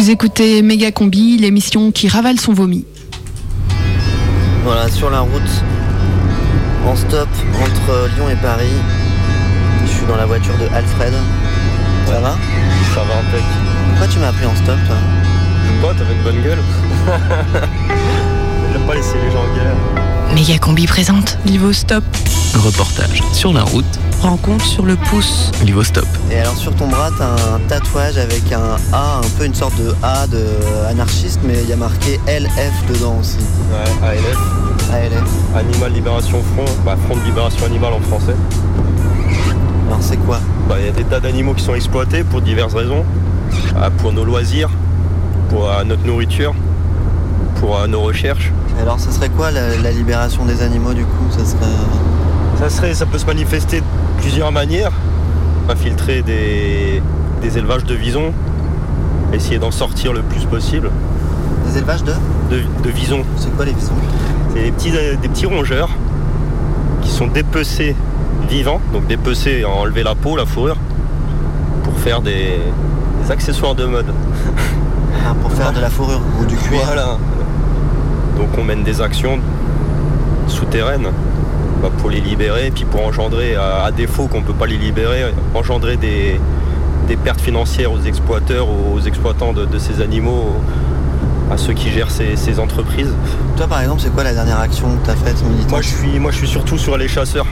Vous 0.06 0.12
écoutez 0.12 0.62
Méga 0.62 0.92
Combi, 0.92 1.38
l'émission 1.38 1.92
qui 1.92 2.08
ravale 2.08 2.40
son 2.40 2.54
vomi. 2.54 2.86
Voilà, 4.64 4.88
sur 4.90 5.10
la 5.10 5.22
route, 5.22 5.42
en 6.86 6.96
stop 6.96 7.28
entre 7.60 8.10
Lyon 8.16 8.30
et 8.30 8.36
Paris. 8.36 8.66
Je 9.84 9.92
suis 9.92 10.06
dans 10.06 10.16
la 10.16 10.26
voiture 10.26 10.54
de 10.58 10.66
Alfred. 10.76 11.14
Ça 12.06 12.20
va? 12.20 12.36
Ça 12.94 13.02
va 13.02 13.20
un 13.20 13.32
peu. 13.32 13.38
Pourquoi 13.90 14.08
tu 14.08 14.20
m'as 14.20 14.28
appelé 14.28 14.46
en 14.46 14.56
stop 14.56 14.78
toi? 14.86 14.96
Pas, 15.82 15.94
t'avais 15.94 16.14
une 16.14 16.24
bonne 16.24 16.42
gueule. 16.44 16.60
J'aime 18.72 18.86
pas 18.86 18.96
laisser 18.96 19.16
les 19.24 19.32
gens 19.32 19.44
en 19.44 19.56
galère. 19.56 19.76
Méga 20.36 20.60
combi 20.60 20.86
présente. 20.86 21.38
Livo 21.46 21.74
stop. 21.74 22.04
Reportage 22.56 23.22
sur 23.32 23.54
la 23.54 23.64
route. 23.64 23.86
Rencontre 24.22 24.66
sur 24.66 24.86
le 24.86 24.96
pouce. 24.96 25.52
Livo 25.64 25.84
stop. 25.84 26.08
Et 26.32 26.40
alors 26.40 26.56
sur 26.56 26.74
ton 26.76 26.88
bras, 26.88 27.10
t'as 27.18 27.34
un 27.54 27.60
tatouage 27.68 28.18
avec 28.18 28.52
un 28.52 28.78
A, 28.92 29.18
un 29.18 29.30
peu 29.38 29.46
une 29.46 29.54
sorte 29.54 29.76
de 29.78 29.94
A 30.02 30.26
de 30.26 30.44
anarchiste, 30.90 31.40
mais 31.44 31.62
il 31.62 31.70
y 31.70 31.74
a 31.74 31.76
marqué 31.76 32.20
LF 32.28 32.88
dedans 32.90 33.18
aussi. 33.20 33.38
Ouais, 33.72 34.08
ALF. 34.08 34.38
ALF. 34.92 35.30
Animal 35.56 35.92
Libération 35.94 36.42
Front. 36.56 36.66
Bah, 36.86 36.96
Front 37.06 37.18
de 37.18 37.24
Libération 37.26 37.66
Animale 37.66 37.94
en 37.94 38.00
français. 38.00 38.36
Alors 39.88 40.00
c'est 40.02 40.18
quoi? 40.18 40.40
Bah, 40.68 40.76
il 40.80 40.86
y 40.86 40.90
a 40.90 40.92
des 40.92 41.04
tas 41.04 41.20
d'animaux 41.20 41.54
qui 41.54 41.64
sont 41.64 41.76
exploités 41.76 42.24
pour 42.24 42.42
diverses 42.42 42.74
raisons. 42.74 43.06
Ah, 43.80 43.90
pour 43.92 44.12
nos 44.12 44.24
loisirs, 44.26 44.70
pour 45.50 45.70
euh, 45.70 45.84
notre 45.84 46.04
nourriture, 46.06 46.56
pour 47.60 47.78
euh, 47.78 47.86
nos 47.86 48.02
recherches. 48.02 48.52
Et 48.78 48.82
Alors 48.82 49.00
ça 49.00 49.12
serait 49.12 49.30
quoi 49.30 49.52
la, 49.52 49.78
la 49.78 49.92
libération 49.92 50.46
des 50.46 50.64
animaux 50.64 50.94
du 50.94 51.04
coup? 51.04 51.26
Ça 51.32 51.46
serait... 51.46 51.60
Ça, 52.60 52.70
serait, 52.70 52.94
ça 52.94 53.06
peut 53.06 53.18
se 53.18 53.26
manifester 53.26 53.80
de 53.82 53.86
plusieurs 54.22 54.52
manières. 54.52 54.92
Infiltrer 55.70 56.22
des, 56.22 57.02
des 57.42 57.58
élevages 57.58 57.86
de 57.86 57.96
visons, 57.96 58.32
essayer 59.34 59.58
d'en 59.60 59.72
sortir 59.72 60.14
le 60.14 60.22
plus 60.22 60.46
possible. 60.46 60.92
Des 61.68 61.78
élevages 61.80 62.04
de 62.04 62.14
De, 62.52 62.62
de 62.84 62.90
visons. 62.90 63.24
C'est 63.38 63.54
quoi 63.56 63.66
les 63.66 63.74
visons? 63.74 63.94
C'est 64.54 64.64
des 64.64 64.72
petits, 64.72 64.92
euh, 64.96 65.16
des 65.22 65.28
petits 65.28 65.48
rongeurs 65.48 65.90
qui 67.02 67.10
sont 67.10 67.28
dépecés 67.28 67.96
vivants, 68.50 68.80
donc 68.94 69.08
dépecés, 69.08 69.66
enlever 69.66 70.04
la 70.04 70.14
peau, 70.16 70.38
la 70.38 70.46
fourrure, 70.46 70.78
pour 71.84 71.98
faire 72.00 72.22
des, 72.22 72.60
des 73.24 73.32
accessoires 73.32 73.74
de 73.76 73.86
mode. 73.86 74.14
Ah, 75.28 75.34
Pour 75.42 75.52
faire 75.52 75.74
de 75.74 75.80
la 75.82 75.90
fourrure 75.90 76.22
ou 76.40 76.46
du 76.46 76.56
cuir 76.56 76.82
Voilà. 76.86 77.18
Donc 78.38 78.50
on 78.60 78.64
mène 78.64 78.84
des 78.84 79.02
actions 79.02 79.40
souterraines 80.48 81.08
bah, 81.86 81.92
pour 82.00 82.10
les 82.10 82.20
libérer, 82.22 82.72
puis 82.74 82.86
pour 82.86 83.06
engendrer, 83.06 83.56
à, 83.56 83.84
à 83.86 83.92
défaut 83.92 84.28
qu'on 84.28 84.40
ne 84.42 84.46
peut 84.46 84.54
pas 84.54 84.66
les 84.66 84.78
libérer, 84.78 85.26
engendrer 85.54 85.98
des, 85.98 86.40
des 87.08 87.16
pertes 87.16 87.42
financières 87.42 87.92
aux 87.92 88.02
exploiteurs, 88.02 88.68
aux 88.70 89.00
exploitants 89.02 89.54
de, 89.54 89.66
de 89.66 89.78
ces 89.78 90.02
animaux, 90.02 90.56
à 91.52 91.58
ceux 91.58 91.74
qui 91.74 91.92
gèrent 91.92 92.10
ces, 92.10 92.36
ces 92.36 92.60
entreprises. 92.60 93.14
Toi 93.56 93.68
par 93.68 93.82
exemple, 93.82 94.02
c'est 94.02 94.12
quoi 94.12 94.24
la 94.24 94.34
dernière 94.34 94.60
action 94.60 94.88
que 94.98 95.06
t'as 95.06 95.16
faite 95.16 95.44
militante 95.44 95.70
Moi 95.70 95.82
je 95.82 95.88
suis, 95.90 96.20
moi 96.20 96.32
je 96.32 96.38
suis 96.38 96.48
surtout 96.48 96.78
sur 96.80 96.98
les 96.98 97.08
chasseurs. 97.08 97.46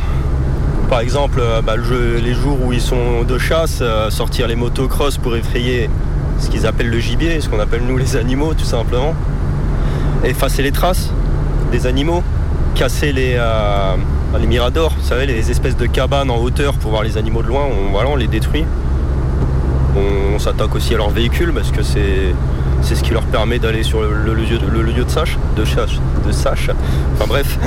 Par 0.90 1.00
exemple, 1.02 1.40
euh, 1.40 1.62
bah, 1.62 1.75
le 1.75 1.84
jeu- 1.84 2.20
les 2.24 2.34
jours 2.34 2.58
où 2.66 2.74
ils 2.74 2.82
sont 2.82 3.24
de 3.28 3.38
chasse, 3.38 3.80
euh, 3.82 4.10
sortir 4.10 4.48
les 4.48 4.56
motocross 4.56 5.18
pour 5.20 5.36
effrayer 5.36 5.90
ce 6.40 6.50
qu'ils 6.50 6.66
appellent 6.66 6.90
le 6.90 7.00
gibier, 7.00 7.40
ce 7.40 7.50
qu'on 7.50 7.60
appelle 7.60 7.84
nous 7.88 7.98
les 7.98 8.16
animaux 8.16 8.54
tout 8.56 8.66
simplement. 8.66 9.13
Effacer 10.24 10.63
les 10.63 10.72
traces 10.72 11.10
des 11.72 11.86
animaux, 11.86 12.24
casser 12.75 13.12
les, 13.13 13.36
euh, 13.38 13.96
les 14.40 14.48
miradors, 14.48 14.92
vous 15.00 15.08
savez, 15.08 15.25
les 15.25 15.52
espèces 15.52 15.78
de 15.78 15.86
cabanes 15.86 16.30
en 16.32 16.38
hauteur 16.38 16.74
pour 16.75 16.92
voir 16.92 17.04
les 17.04 17.18
animaux 17.18 17.44
de 17.44 17.48
loin, 17.48 17.63
on, 17.66 17.92
voilà, 17.92 18.10
on 18.10 18.16
les 18.16 18.28
détruit. 18.28 18.66
On, 19.96 20.36
on 20.36 20.40
s'attaque 20.40 20.74
aussi 20.75 20.94
à 20.96 20.98
leurs 20.98 21.12
véhicules 21.12 21.54
parce 21.54 21.72
que 21.72 21.84
c'est 21.84 22.34
c'est 22.82 22.96
ce 22.96 23.04
qui 23.04 23.12
leur 23.12 23.24
permet 23.24 23.60
d'aller 23.60 23.82
sur 23.82 24.02
le, 24.02 24.13
le 24.13 24.34
lieu 24.34 24.58
de, 24.58 24.68
le 24.68 24.82
lieu 24.82 25.06
de 25.06 25.10
sache, 25.10 25.38
de 25.56 25.63
chasse, 25.63 25.92
de 26.28 26.32
sache. 26.34 26.70
Enfin 27.16 27.25
bref. 27.30 27.58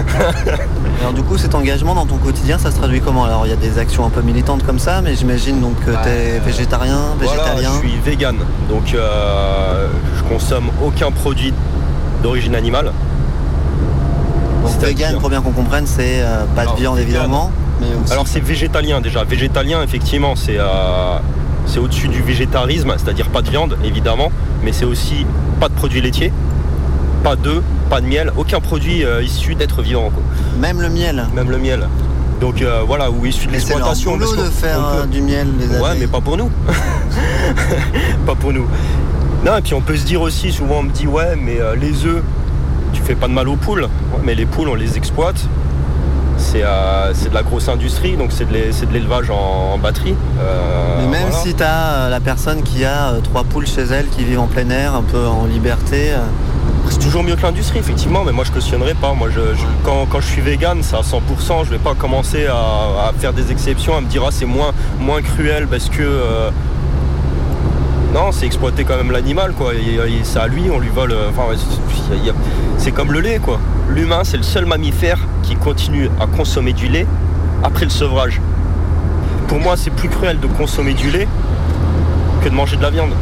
Alors 1.01 1.15
du 1.15 1.23
coup, 1.23 1.39
cet 1.39 1.55
engagement 1.55 1.95
dans 1.95 2.05
ton 2.05 2.19
quotidien, 2.19 2.59
ça 2.59 2.71
se 2.71 2.77
traduit 2.77 3.01
comment? 3.01 3.25
Alors 3.25 3.47
il 3.47 3.49
y 3.49 3.53
a 3.53 3.57
des 3.57 3.79
actions 3.79 4.05
un 4.05 4.11
peu 4.11 4.21
militantes 4.21 4.63
comme 4.67 4.79
ça, 4.79 5.01
mais 5.01 5.15
j'imagine 5.17 5.59
donc 5.61 5.75
que 5.87 5.91
t'es 6.05 6.39
végétarien, 6.45 6.99
Voilà, 7.19 7.45
végétalien. 7.45 7.71
je 7.83 7.89
suis 7.89 7.99
vegan, 8.05 8.37
donc 8.69 8.93
euh, 8.95 9.87
je 10.19 10.23
consomme 10.25 10.67
aucun 10.85 11.11
produit 11.11 11.55
d'origine 12.23 12.55
animale. 12.55 12.93
Donc 14.67 14.81
vegan, 14.83 15.19
pour 15.19 15.31
bien 15.31 15.41
qu'on 15.41 15.53
comprenne, 15.53 15.87
c'est 15.87 16.21
euh, 16.23 16.45
pas 16.55 16.63
Alors, 16.63 16.75
de 16.75 16.81
viande 16.81 16.97
vegan. 16.99 17.11
évidemment, 17.11 17.51
mais 17.81 17.87
aussi... 18.03 18.13
Alors 18.13 18.27
c'est 18.29 18.41
végétalien 18.41 19.01
déjà. 19.01 19.25
Végétalien, 19.25 19.83
effectivement, 19.83 20.35
c'est 20.37 20.59
euh, 20.59 21.19
c'est 21.67 21.79
au-dessus 21.79 22.09
du 22.09 22.23
végétarisme, 22.23 22.93
c'est-à-dire 22.97 23.29
pas 23.29 23.43
de 23.43 23.51
viande, 23.51 23.77
évidemment, 23.85 24.31
mais 24.63 24.73
c'est 24.73 24.85
aussi 24.85 25.27
pas 25.61 25.69
de 25.69 25.75
produits 25.75 26.01
laitiers, 26.01 26.33
pas 27.25 27.37
d'œufs, 27.37 27.63
pas 27.91 28.01
de 28.01 28.07
miel, 28.07 28.33
aucun 28.37 28.61
produit 28.61 29.05
euh, 29.05 29.23
issu 29.23 29.55
d'être 29.55 29.83
vivant. 29.83 30.11
quoi. 30.11 30.23
Même 30.61 30.81
le 30.81 30.89
miel. 30.89 31.27
Même 31.35 31.51
le 31.51 31.59
miel. 31.59 31.89
Donc 32.41 32.61
euh, 32.61 32.83
voilà, 32.87 33.11
ou 33.11 33.25
issu 33.25 33.47
de 33.47 33.53
c'est 33.53 33.57
l'exploitation. 33.59 34.13
boulot 34.17 34.27
parce 34.35 34.47
de 34.47 34.51
faire 34.51 34.79
on 34.79 35.01
peut- 35.03 35.07
du 35.09 35.23
miel, 35.23 35.49
les 35.59 35.67
Ouais, 35.79 35.95
mais 35.99 36.07
pas 36.07 36.21
pour 36.21 36.37
nous. 36.37 36.51
pas 38.27 38.35
pour 38.35 38.53
nous. 38.53 38.67
Non, 39.45 39.57
et 39.57 39.63
puis 39.63 39.75
on 39.75 39.81
peut 39.81 39.97
se 39.97 40.05
dire 40.05 40.21
aussi, 40.21 40.53
souvent 40.53 40.79
on 40.81 40.83
me 40.85 40.91
dit, 40.91 41.07
ouais, 41.07 41.37
mais 41.41 41.61
euh, 41.61 41.75
les 41.77 42.05
œufs, 42.05 42.23
tu 42.93 43.02
fais 43.02 43.14
pas 43.14 43.28
de 43.28 43.33
mal 43.33 43.49
aux 43.49 43.57
poules. 43.57 43.83
Ouais, 43.83 44.21
mais 44.25 44.35
les 44.35 44.47
poules, 44.47 44.69
on 44.69 44.75
les 44.75 44.97
exploite. 44.97 45.40
C'est 46.38 46.62
euh, 46.64 47.12
de 47.14 47.35
la 47.35 47.43
grosse 47.43 47.69
industrie, 47.69 48.16
donc 48.16 48.31
c'est 48.31 48.45
de 48.47 48.93
l'élevage 48.93 49.31
en, 49.31 49.73
en 49.75 49.78
batterie. 49.78 50.14
Euh, 50.38 50.97
Mais 51.00 51.07
même 51.19 51.28
voilà. 51.28 51.37
si 51.45 51.55
t'as 51.55 51.93
euh, 51.95 52.11
la 52.11 52.21
personne 52.21 52.62
qui 52.62 52.85
a 52.85 53.12
trois 53.25 53.45
poules 53.45 53.66
chez 53.66 53.83
elle, 53.83 54.07
qui 54.09 54.23
vivent 54.23 54.40
en 54.40 54.47
plein 54.47 54.69
air, 54.69 54.95
un 54.95 55.02
peu 55.02 55.26
en 55.26 55.47
liberté, 55.47 56.11
C'est 56.90 56.99
toujours 56.99 57.23
mieux 57.23 57.37
que 57.37 57.43
l'industrie, 57.43 57.78
effectivement, 57.78 58.23
mais 58.23 58.33
moi 58.33 58.45
je 58.45 58.52
cautionnerai 58.52 58.93
pas. 58.95 59.14
Moi, 59.14 59.28
je, 59.31 59.55
je- 59.55 59.64
quand, 59.83 60.07
quand 60.11 60.21
je 60.21 60.26
suis 60.26 60.43
vegan, 60.43 60.78
c'est 60.83 60.95
à 60.97 61.00
100%. 61.00 61.64
Je 61.64 61.71
vais 61.71 61.78
pas 61.78 61.95
commencer 61.95 62.47
à, 62.47 63.09
à 63.09 63.12
faire 63.19 63.33
des 63.33 63.50
exceptions, 63.50 63.97
à 63.97 64.00
me 64.02 64.07
dire 64.07 64.23
ah 64.26 64.31
c'est 64.31 64.45
moins, 64.47 64.73
moins 65.00 65.23
cruel 65.23 65.66
parce 65.66 65.88
que 65.88 66.02
euh, 66.02 66.50
non, 68.17 68.33
c'est 68.33 68.47
exploiter 68.47 68.85
quand 68.85 68.97
même 68.97 69.11
l'animal, 69.11 69.53
quoi. 69.53 69.73
C'est 70.23 70.39
à 70.39 70.47
lui, 70.47 70.71
on 70.71 70.79
lui 70.79 70.89
vole. 70.89 71.13
euh, 71.13 71.29
Enfin, 71.29 71.55
c'est 72.79 72.91
comme 72.91 73.13
le 73.13 73.21
lait, 73.21 73.39
quoi. 73.39 73.61
L'humain, 73.91 74.23
c'est 74.25 74.39
le 74.39 74.43
seul 74.43 74.65
mammifère 74.65 75.19
qui 75.43 75.55
continue 75.55 76.09
à 76.19 76.27
consommer 76.27 76.73
du 76.73 76.89
lait 76.89 77.07
après 77.63 77.85
le 77.85 77.91
sevrage. 77.91 78.41
Pour 79.49 79.61
moi, 79.61 79.77
c'est 79.77 79.91
plus 79.91 80.09
cruel 80.09 80.41
de 80.41 80.47
consommer 80.47 80.95
du 80.95 81.11
lait 81.11 81.29
que 82.43 82.49
de 82.49 82.55
manger 82.55 82.79
de 82.79 82.83
la 82.83 82.89
viande. 82.89 83.13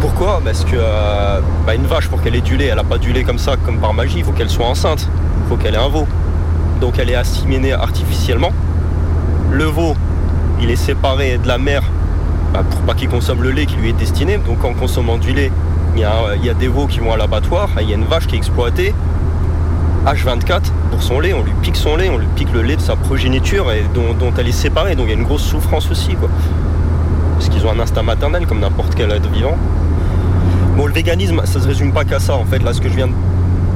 Pourquoi? 0.00 0.40
Parce 0.44 0.64
que 0.64 0.76
euh, 0.76 1.40
bah, 1.66 1.74
une 1.74 1.86
vache, 1.86 2.06
pour 2.06 2.22
qu'elle 2.22 2.36
ait 2.36 2.40
du 2.40 2.56
lait, 2.56 2.66
elle 2.66 2.76
n'a 2.76 2.84
pas 2.84 2.98
du 2.98 3.12
lait 3.12 3.24
comme 3.24 3.38
ça, 3.38 3.56
comme 3.56 3.78
par 3.78 3.94
magie. 3.94 4.18
Il 4.18 4.24
faut 4.24 4.30
qu'elle 4.30 4.50
soit 4.50 4.66
enceinte. 4.66 5.08
Il 5.44 5.48
faut 5.48 5.56
qu'elle 5.56 5.74
ait 5.74 5.78
un 5.78 5.88
veau. 5.88 6.06
Donc 6.80 7.00
elle 7.00 7.10
est 7.10 7.16
assimilée 7.16 7.72
artificiellement. 7.72 8.52
Le 9.50 9.64
veau, 9.64 9.96
il 10.60 10.70
est 10.70 10.76
séparé 10.76 11.38
de 11.38 11.48
la 11.48 11.58
mère 11.58 11.82
bah, 12.52 12.62
pour 12.68 12.80
pas 12.82 12.94
qu'il 12.94 13.08
consomme 13.08 13.42
le 13.42 13.50
lait 13.50 13.66
qui 13.66 13.76
lui 13.76 13.88
est 13.90 13.94
destiné. 13.94 14.38
Donc 14.38 14.64
en 14.64 14.74
consommant 14.74 15.16
du 15.16 15.32
lait, 15.32 15.50
il 15.94 16.00
y, 16.00 16.04
a, 16.04 16.54
des 16.54 16.68
veaux 16.68 16.86
qui 16.86 17.00
vont 17.00 17.12
à 17.12 17.16
l'abattoir. 17.16 17.68
Il 17.80 17.88
y 17.88 17.92
a 17.92 17.96
une 17.96 18.04
vache 18.04 18.26
qui 18.26 18.34
est 18.34 18.38
exploitée 18.38 18.94
H24 20.06 20.60
pour 20.90 21.02
son 21.02 21.20
lait. 21.20 21.32
On 21.32 21.42
lui 21.42 21.52
pique 21.62 21.76
son 21.76 21.96
lait, 21.96 22.08
on 22.08 22.18
lui 22.18 22.26
pique 22.34 22.52
le 22.52 22.62
lait 22.62 22.76
de 22.76 22.80
sa 22.80 22.96
progéniture 22.96 23.70
et 23.72 23.84
dont, 23.94 24.32
elle 24.38 24.48
est 24.48 24.52
séparée. 24.52 24.94
Donc 24.96 25.06
il 25.06 25.12
y 25.12 25.14
a 25.14 25.18
une 25.18 25.24
grosse 25.24 25.42
souffrance 25.42 25.90
aussi. 25.90 26.14
Quoi. 26.14 26.28
Parce 27.34 27.48
qu'ils 27.48 27.66
ont 27.66 27.72
un 27.72 27.80
instinct 27.80 28.02
maternel 28.02 28.46
comme 28.46 28.60
n'importe 28.60 28.94
quel 28.94 29.10
être 29.10 29.30
vivant. 29.30 29.56
Bon, 30.76 30.86
le 30.86 30.92
véganisme, 30.92 31.42
ça 31.44 31.60
se 31.60 31.66
résume 31.66 31.92
pas 31.92 32.04
qu'à 32.04 32.18
ça. 32.18 32.36
En 32.36 32.44
fait, 32.44 32.62
là, 32.62 32.72
ce 32.72 32.80
que 32.80 32.88
je 32.88 32.94
viens 32.94 33.08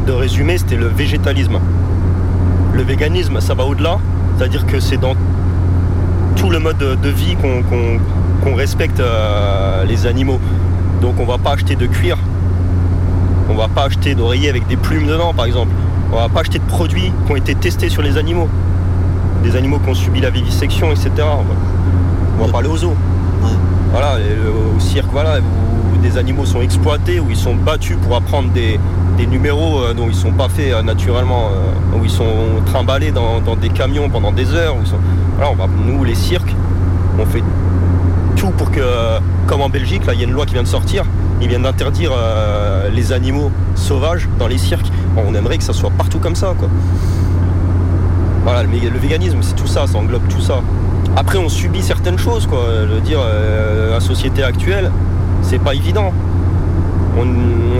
de 0.06 0.12
résumer, 0.12 0.56
c'était 0.56 0.76
le 0.76 0.86
végétalisme. 0.86 1.58
Le 2.72 2.82
véganisme, 2.82 3.40
ça 3.40 3.54
va 3.54 3.64
au-delà. 3.64 3.98
C'est-à-dire 4.36 4.66
que 4.66 4.80
c'est 4.80 4.96
dans 4.96 5.14
tout 6.36 6.50
le 6.50 6.58
mode 6.58 6.78
de 6.78 7.08
vie 7.08 7.36
qu'on- 7.36 7.62
qu'on 8.42 8.54
respecte 8.54 9.00
euh, 9.00 9.84
les 9.84 10.06
animaux. 10.06 10.38
Donc, 11.00 11.14
on 11.20 11.24
va 11.26 11.38
pas 11.38 11.52
acheter 11.52 11.76
de 11.76 11.86
cuir. 11.86 12.16
On 13.50 13.54
va 13.54 13.68
pas 13.68 13.84
acheter 13.84 14.14
d'oreiller 14.14 14.48
avec 14.48 14.66
des 14.66 14.76
plumes 14.76 15.06
dedans, 15.06 15.32
par 15.34 15.44
exemple. 15.46 15.70
On 16.12 16.16
va 16.16 16.28
pas 16.28 16.40
acheter 16.40 16.58
de 16.58 16.64
produits 16.64 17.12
qui 17.26 17.32
ont 17.32 17.36
été 17.36 17.54
testés 17.54 17.88
sur 17.88 18.02
les 18.02 18.16
animaux. 18.16 18.48
Des 19.42 19.56
animaux 19.56 19.78
qui 19.78 19.90
ont 19.90 19.94
subi 19.94 20.20
la 20.20 20.30
vivisection, 20.30 20.90
etc. 20.90 21.10
On 21.18 21.20
va, 21.22 21.54
on 22.40 22.46
va 22.46 22.52
pas 22.52 22.58
aller 22.60 22.68
aux 22.68 22.76
zoos. 22.76 22.94
Voilà, 23.92 24.16
au 24.76 24.80
cirque, 24.80 25.08
voilà, 25.12 25.38
où 25.38 25.98
des 26.02 26.18
animaux 26.18 26.44
sont 26.44 26.60
exploités, 26.60 27.20
où 27.20 27.26
ils 27.30 27.36
sont 27.36 27.54
battus 27.54 27.96
pour 28.02 28.16
apprendre 28.16 28.50
des, 28.50 28.78
des 29.16 29.26
numéros 29.26 29.80
euh, 29.80 29.94
dont 29.94 30.06
ils 30.08 30.14
sont 30.14 30.32
pas 30.32 30.48
faits 30.48 30.72
euh, 30.72 30.82
naturellement, 30.82 31.48
où 31.98 32.04
ils 32.04 32.10
sont 32.10 32.26
trimballés 32.66 33.12
dans, 33.12 33.40
dans 33.40 33.56
des 33.56 33.68
camions 33.70 34.08
pendant 34.10 34.32
des 34.32 34.52
heures. 34.54 34.74
où 34.76 34.80
ils 34.82 34.86
sont- 34.88 34.98
voilà, 35.36 35.52
on 35.52 35.54
va, 35.54 35.66
nous, 35.86 36.02
les 36.04 36.14
cirques, 36.14 36.54
on 37.18 37.24
fait 37.26 37.42
tout 38.36 38.50
pour 38.50 38.70
que, 38.70 38.80
comme 39.46 39.62
en 39.62 39.68
Belgique, 39.68 40.06
là, 40.06 40.14
il 40.14 40.20
y 40.20 40.22
a 40.22 40.26
une 40.26 40.32
loi 40.32 40.46
qui 40.46 40.52
vient 40.54 40.62
de 40.62 40.68
sortir, 40.68 41.04
ils 41.40 41.48
viennent 41.48 41.62
d'interdire 41.62 42.12
euh, 42.16 42.88
les 42.90 43.12
animaux 43.12 43.50
sauvages 43.74 44.28
dans 44.38 44.46
les 44.46 44.58
cirques. 44.58 44.90
Bon, 45.14 45.22
on 45.26 45.34
aimerait 45.34 45.58
que 45.58 45.64
ça 45.64 45.72
soit 45.72 45.90
partout 45.90 46.18
comme 46.18 46.36
ça, 46.36 46.54
quoi. 46.58 46.68
Voilà, 48.44 48.62
le, 48.62 48.68
le 48.68 48.98
véganisme, 48.98 49.38
c'est 49.40 49.56
tout 49.56 49.66
ça, 49.66 49.86
ça 49.86 49.98
englobe 49.98 50.28
tout 50.28 50.40
ça. 50.40 50.60
Après, 51.16 51.38
on 51.38 51.48
subit 51.48 51.82
certaines 51.82 52.18
choses, 52.18 52.46
quoi. 52.46 52.60
Veux 52.88 53.00
dire, 53.00 53.18
euh, 53.20 53.90
la 53.92 54.00
société 54.00 54.42
actuelle, 54.42 54.92
c'est 55.42 55.58
pas 55.58 55.74
évident. 55.74 56.12
On, 57.18 57.26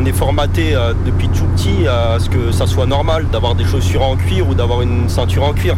on 0.01 0.05
est 0.07 0.13
formaté 0.13 0.75
euh, 0.75 0.95
depuis 1.05 1.29
tout 1.29 1.45
petit 1.57 1.87
à 1.87 2.19
ce 2.19 2.31
que 2.31 2.51
ça 2.51 2.67
soit 2.67 2.87
normal 2.87 3.27
d'avoir 3.31 3.55
des 3.55 3.65
chaussures 3.65 4.03
en 4.03 4.17
cuir 4.17 4.49
ou 4.49 4.55
d'avoir 4.55 4.83
une 4.83 5.09
ceinture 5.09 5.45
en 5.45 5.53
cuir. 5.53 5.77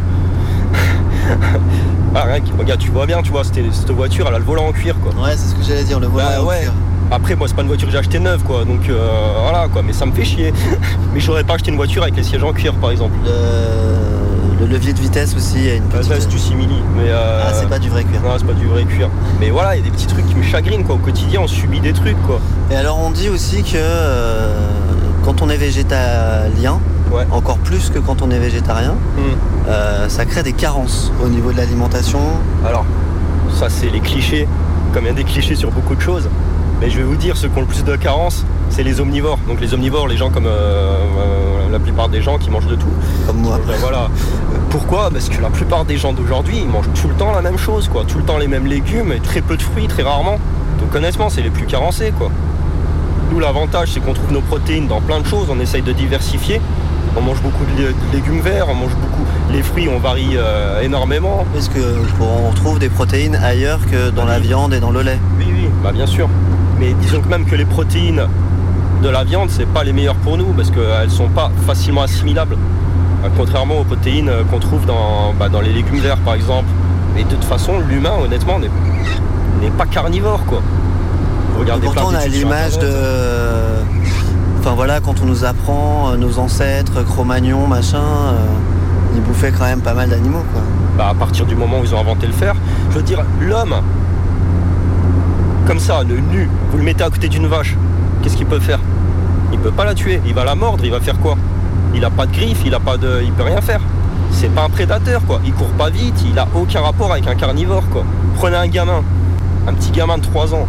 ah, 2.15 2.23
rien 2.23 2.39
que- 2.41 2.57
regarde, 2.57 2.79
tu 2.79 2.89
vois 2.91 3.05
bien, 3.05 3.21
tu 3.21 3.31
vois, 3.31 3.43
cette, 3.43 3.55
cette 3.73 3.91
voiture, 3.91 4.25
elle 4.27 4.35
a 4.35 4.39
le 4.39 4.45
volant 4.45 4.67
en 4.67 4.71
cuir, 4.71 4.95
quoi. 4.99 5.11
Ouais, 5.23 5.31
c'est 5.35 5.49
ce 5.49 5.55
que 5.55 5.63
j'allais 5.63 5.83
dire, 5.83 5.99
le 5.99 6.07
volant 6.07 6.25
Bah 6.27 6.41
en 6.41 6.45
ouais. 6.45 6.59
cuir. 6.61 6.73
Après, 7.11 7.35
moi, 7.35 7.47
c'est 7.47 7.55
pas 7.55 7.61
une 7.63 7.67
voiture 7.67 7.87
que 7.87 7.91
j'ai 7.91 7.97
acheté 7.99 8.19
neuve, 8.19 8.43
quoi. 8.43 8.65
Donc 8.65 8.87
euh, 8.89 9.07
voilà, 9.41 9.67
quoi. 9.67 9.81
Mais 9.81 9.93
ça 9.93 10.05
me 10.05 10.11
fait 10.11 10.23
chier. 10.25 10.53
mais 11.13 11.19
j'aurais 11.19 11.43
pas 11.43 11.55
acheté 11.55 11.71
une 11.71 11.77
voiture 11.77 12.03
avec 12.03 12.15
les 12.15 12.23
sièges 12.23 12.43
en 12.43 12.53
cuir, 12.53 12.73
par 12.75 12.91
exemple. 12.91 13.13
Le, 13.25 14.65
le 14.65 14.71
levier 14.71 14.93
de 14.93 14.99
vitesse 14.99 15.35
aussi, 15.35 15.55
il 15.57 15.65
y 15.65 15.69
a 15.71 15.75
une 15.75 15.83
Ah, 15.91 15.97
petite. 15.97 16.11
ça, 16.13 16.19
c'est 16.21 16.27
du 16.29 16.37
simili. 16.37 16.75
Mais 16.95 17.05
euh, 17.09 17.41
Ah, 17.47 17.51
c'est 17.53 17.67
pas 17.67 17.79
du 17.79 17.89
vrai 17.89 18.03
cuir. 18.03 18.21
Non, 18.21 18.31
c'est 18.37 18.45
pas 18.45 18.53
du 18.53 18.67
vrai 18.67 18.83
cuir. 18.83 19.09
Mais 19.39 19.49
voilà, 19.49 19.75
il 19.75 19.79
y 19.79 19.81
a 19.81 19.85
des 19.85 19.91
petits 19.91 20.05
trucs 20.05 20.27
qui 20.27 20.35
me 20.35 20.43
chagrinent, 20.43 20.83
quoi. 20.83 20.95
Au 20.95 20.99
quotidien, 20.99 21.39
on 21.41 21.47
subit 21.47 21.79
des 21.79 21.93
trucs, 21.93 22.21
quoi. 22.27 22.39
Et 22.71 22.75
alors 22.75 22.99
on 22.99 23.09
dit 23.09 23.29
aussi 23.29 23.63
que 23.63 23.71
euh, 23.75 24.59
quand 25.25 25.41
on 25.41 25.49
est 25.49 25.57
végétalien, 25.57 26.79
encore 27.31 27.57
plus 27.57 27.89
que 27.89 27.99
quand 27.99 28.21
on 28.21 28.29
est 28.31 28.39
végétarien, 28.39 28.93
Hmm. 29.17 29.67
euh, 29.67 30.09
ça 30.09 30.25
crée 30.25 30.43
des 30.43 30.53
carences 30.53 31.11
au 31.23 31.27
niveau 31.27 31.51
de 31.51 31.57
l'alimentation. 31.57 32.19
Alors, 32.65 32.85
ça, 33.53 33.69
c'est 33.69 33.89
les 33.89 33.99
clichés, 33.99 34.47
comme 34.93 35.03
il 35.05 35.07
y 35.07 35.11
a 35.11 35.13
des 35.13 35.23
clichés 35.23 35.55
sur 35.55 35.71
beaucoup 35.71 35.95
de 35.95 36.01
choses. 36.01 36.29
Mais 36.81 36.89
je 36.89 36.97
vais 36.97 37.03
vous 37.03 37.15
dire, 37.17 37.35
ceux 37.35 37.49
qui 37.49 37.57
ont 37.57 37.61
le 37.61 37.67
plus 37.67 37.83
de 37.83 37.95
carences, 37.97 38.45
c'est 38.69 38.83
les 38.83 39.01
omnivores. 39.01 39.39
Donc 39.47 39.59
les 39.59 39.73
omnivores, 39.73 40.07
les 40.07 40.15
gens 40.15 40.29
comme 40.29 40.45
euh, 40.45 40.49
euh, 40.49 41.69
la 41.71 41.79
plupart 41.79 42.07
des 42.07 42.21
gens 42.21 42.37
qui 42.37 42.49
mangent 42.49 42.67
de 42.67 42.75
tout. 42.75 42.87
Comme 43.27 43.37
moi. 43.41 43.59
Ben 43.67 43.75
voilà. 43.81 44.07
Pourquoi? 44.69 45.09
Parce 45.11 45.27
que 45.27 45.41
la 45.41 45.49
plupart 45.49 45.83
des 45.83 45.97
gens 45.97 46.13
d'aujourd'hui, 46.13 46.59
ils 46.61 46.69
mangent 46.69 46.89
tout 47.01 47.09
le 47.09 47.15
temps 47.15 47.33
la 47.33 47.41
même 47.41 47.57
chose, 47.57 47.89
quoi. 47.89 48.05
Tout 48.07 48.19
le 48.19 48.23
temps 48.23 48.37
les 48.37 48.47
mêmes 48.47 48.65
légumes 48.67 49.11
et 49.11 49.19
très 49.19 49.41
peu 49.41 49.57
de 49.57 49.61
fruits, 49.61 49.87
très 49.87 50.03
rarement. 50.03 50.37
Donc 50.79 50.95
honnêtement, 50.95 51.29
c'est 51.29 51.41
les 51.41 51.49
plus 51.49 51.65
carencés, 51.65 52.13
quoi. 52.17 52.29
Nous, 53.31 53.39
l'avantage, 53.39 53.89
c'est 53.93 53.99
qu'on 53.99 54.13
trouve 54.13 54.31
nos 54.31 54.41
protéines 54.41 54.87
dans 54.87 55.01
plein 55.01 55.19
de 55.19 55.25
choses. 55.25 55.47
On 55.51 55.59
essaye 55.59 55.81
de 55.81 55.91
diversifier. 55.91 56.61
On 57.17 57.21
mange 57.21 57.41
beaucoup 57.41 57.65
de 57.65 57.81
lé- 57.81 57.87
de 57.93 58.15
légumes 58.15 58.41
verts, 58.41 58.67
on 58.69 58.75
mange 58.75 58.95
beaucoup. 58.95 59.25
Les 59.51 59.61
fruits, 59.63 59.89
on 59.93 59.99
varie 59.99 60.35
euh, 60.37 60.81
énormément. 60.81 61.45
Est-ce 61.57 61.69
que 61.69 61.79
on 62.21 62.49
retrouve 62.49 62.79
des 62.79 62.89
protéines 62.89 63.35
ailleurs 63.35 63.79
que 63.91 64.09
dans 64.11 64.25
la 64.25 64.39
viande 64.39 64.73
et 64.73 64.79
dans 64.79 64.91
le 64.91 65.01
lait? 65.01 65.19
Oui, 65.37 65.47
oui, 65.51 65.69
bah 65.83 65.91
bien 65.91 66.05
sûr. 66.05 66.29
Mais 66.79 66.93
disons 66.93 67.19
que 67.21 67.27
même 67.27 67.45
que 67.45 67.55
les 67.55 67.65
protéines 67.65 68.23
de 69.03 69.09
la 69.09 69.23
viande, 69.23 69.49
c'est 69.49 69.65
pas 69.67 69.83
les 69.83 69.91
meilleures 69.93 70.15
pour 70.15 70.37
nous 70.37 70.45
parce 70.53 70.69
qu'elles 70.71 71.09
sont 71.11 71.29
pas 71.29 71.51
facilement 71.65 72.03
assimilables. 72.03 72.57
Euh, 73.23 73.27
Contrairement 73.37 73.79
aux 73.79 73.83
protéines 73.83 74.29
euh, 74.29 74.43
qu'on 74.49 74.59
trouve 74.59 74.85
dans, 74.85 75.33
bah, 75.37 75.49
dans 75.49 75.61
les 75.61 75.73
légumes 75.73 75.99
verts 75.99 76.17
par 76.17 76.35
exemple. 76.35 76.69
Mais 77.15 77.23
de 77.23 77.29
toute 77.29 77.43
façon, 77.43 77.79
l'humain, 77.89 78.13
honnêtement, 78.23 78.59
n'est 78.59 79.71
pas 79.71 79.85
carnivore 79.87 80.45
quoi. 80.45 80.61
Regardez 81.59 81.87
Pourtant 81.87 82.09
on 82.11 82.15
a 82.15 82.25
l'image 82.27 82.77
de... 82.79 82.93
Enfin 84.59 84.73
voilà, 84.75 84.99
quand 84.99 85.21
on 85.21 85.25
nous 85.25 85.45
apprend, 85.45 86.11
euh, 86.11 86.17
nos 86.17 86.37
ancêtres, 86.37 87.03
Cro-Magnon, 87.03 87.65
machin, 87.67 87.97
euh, 87.99 88.35
ils 89.15 89.21
bouffaient 89.21 89.51
quand 89.51 89.65
même 89.65 89.79
pas 89.81 89.93
mal 89.93 90.09
d'animaux 90.09 90.43
quoi. 90.51 90.61
Bah, 90.97 91.07
à 91.09 91.13
partir 91.13 91.45
du 91.45 91.55
moment 91.55 91.79
où 91.79 91.83
ils 91.85 91.95
ont 91.95 91.99
inventé 91.99 92.27
le 92.27 92.33
fer, 92.33 92.55
je 92.91 92.97
veux 92.97 93.03
dire, 93.03 93.23
l'homme, 93.39 93.75
comme 95.65 95.79
ça, 95.79 96.03
le 96.03 96.17
nu, 96.19 96.49
vous 96.71 96.77
le 96.77 96.83
mettez 96.83 97.03
à 97.03 97.09
côté 97.09 97.29
d'une 97.29 97.47
vache, 97.47 97.77
qu'est-ce 98.21 98.35
qu'il 98.35 98.47
peut 98.47 98.59
faire? 98.59 98.79
Il 99.53 99.59
peut 99.59 99.71
pas 99.71 99.85
la 99.85 99.93
tuer, 99.93 100.19
il 100.25 100.33
va 100.33 100.43
la 100.43 100.55
mordre, 100.55 100.83
il 100.83 100.91
va 100.91 100.99
faire 100.99 101.17
quoi? 101.19 101.37
Il 101.95 102.03
a 102.03 102.09
pas 102.09 102.25
de 102.25 102.33
griffes, 102.33 102.61
il 102.65 102.73
a 102.75 102.79
pas 102.79 102.97
de. 102.97 103.21
il 103.23 103.31
peut 103.31 103.43
rien 103.43 103.61
faire. 103.61 103.81
C'est 104.31 104.49
pas 104.53 104.63
un 104.63 104.69
prédateur 104.69 105.21
quoi, 105.25 105.39
il 105.45 105.53
court 105.53 105.69
pas 105.71 105.89
vite, 105.89 106.23
il 106.29 106.37
a 106.37 106.47
aucun 106.53 106.81
rapport 106.81 107.11
avec 107.11 107.27
un 107.27 107.35
carnivore 107.35 107.83
quoi. 107.89 108.03
Prenez 108.35 108.57
un 108.57 108.67
gamin, 108.67 109.01
un 109.67 109.73
petit 109.73 109.89
gamin 109.91 110.17
de 110.17 110.23
3 110.23 110.53
ans, 110.53 110.67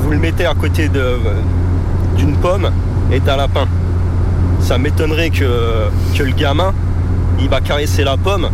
vous 0.00 0.10
le 0.10 0.18
mettez 0.18 0.44
à 0.46 0.54
côté 0.54 0.88
de- 0.88 1.18
d'une 2.16 2.36
pomme 2.36 2.70
et 3.10 3.20
d'un 3.20 3.36
lapin. 3.36 3.66
Ça 4.60 4.78
m'étonnerait 4.78 5.30
que, 5.30 5.44
le 6.18 6.32
gamin, 6.32 6.72
il 7.38 7.48
va 7.48 7.60
caresser 7.60 8.04
la 8.04 8.16
pomme 8.16 8.48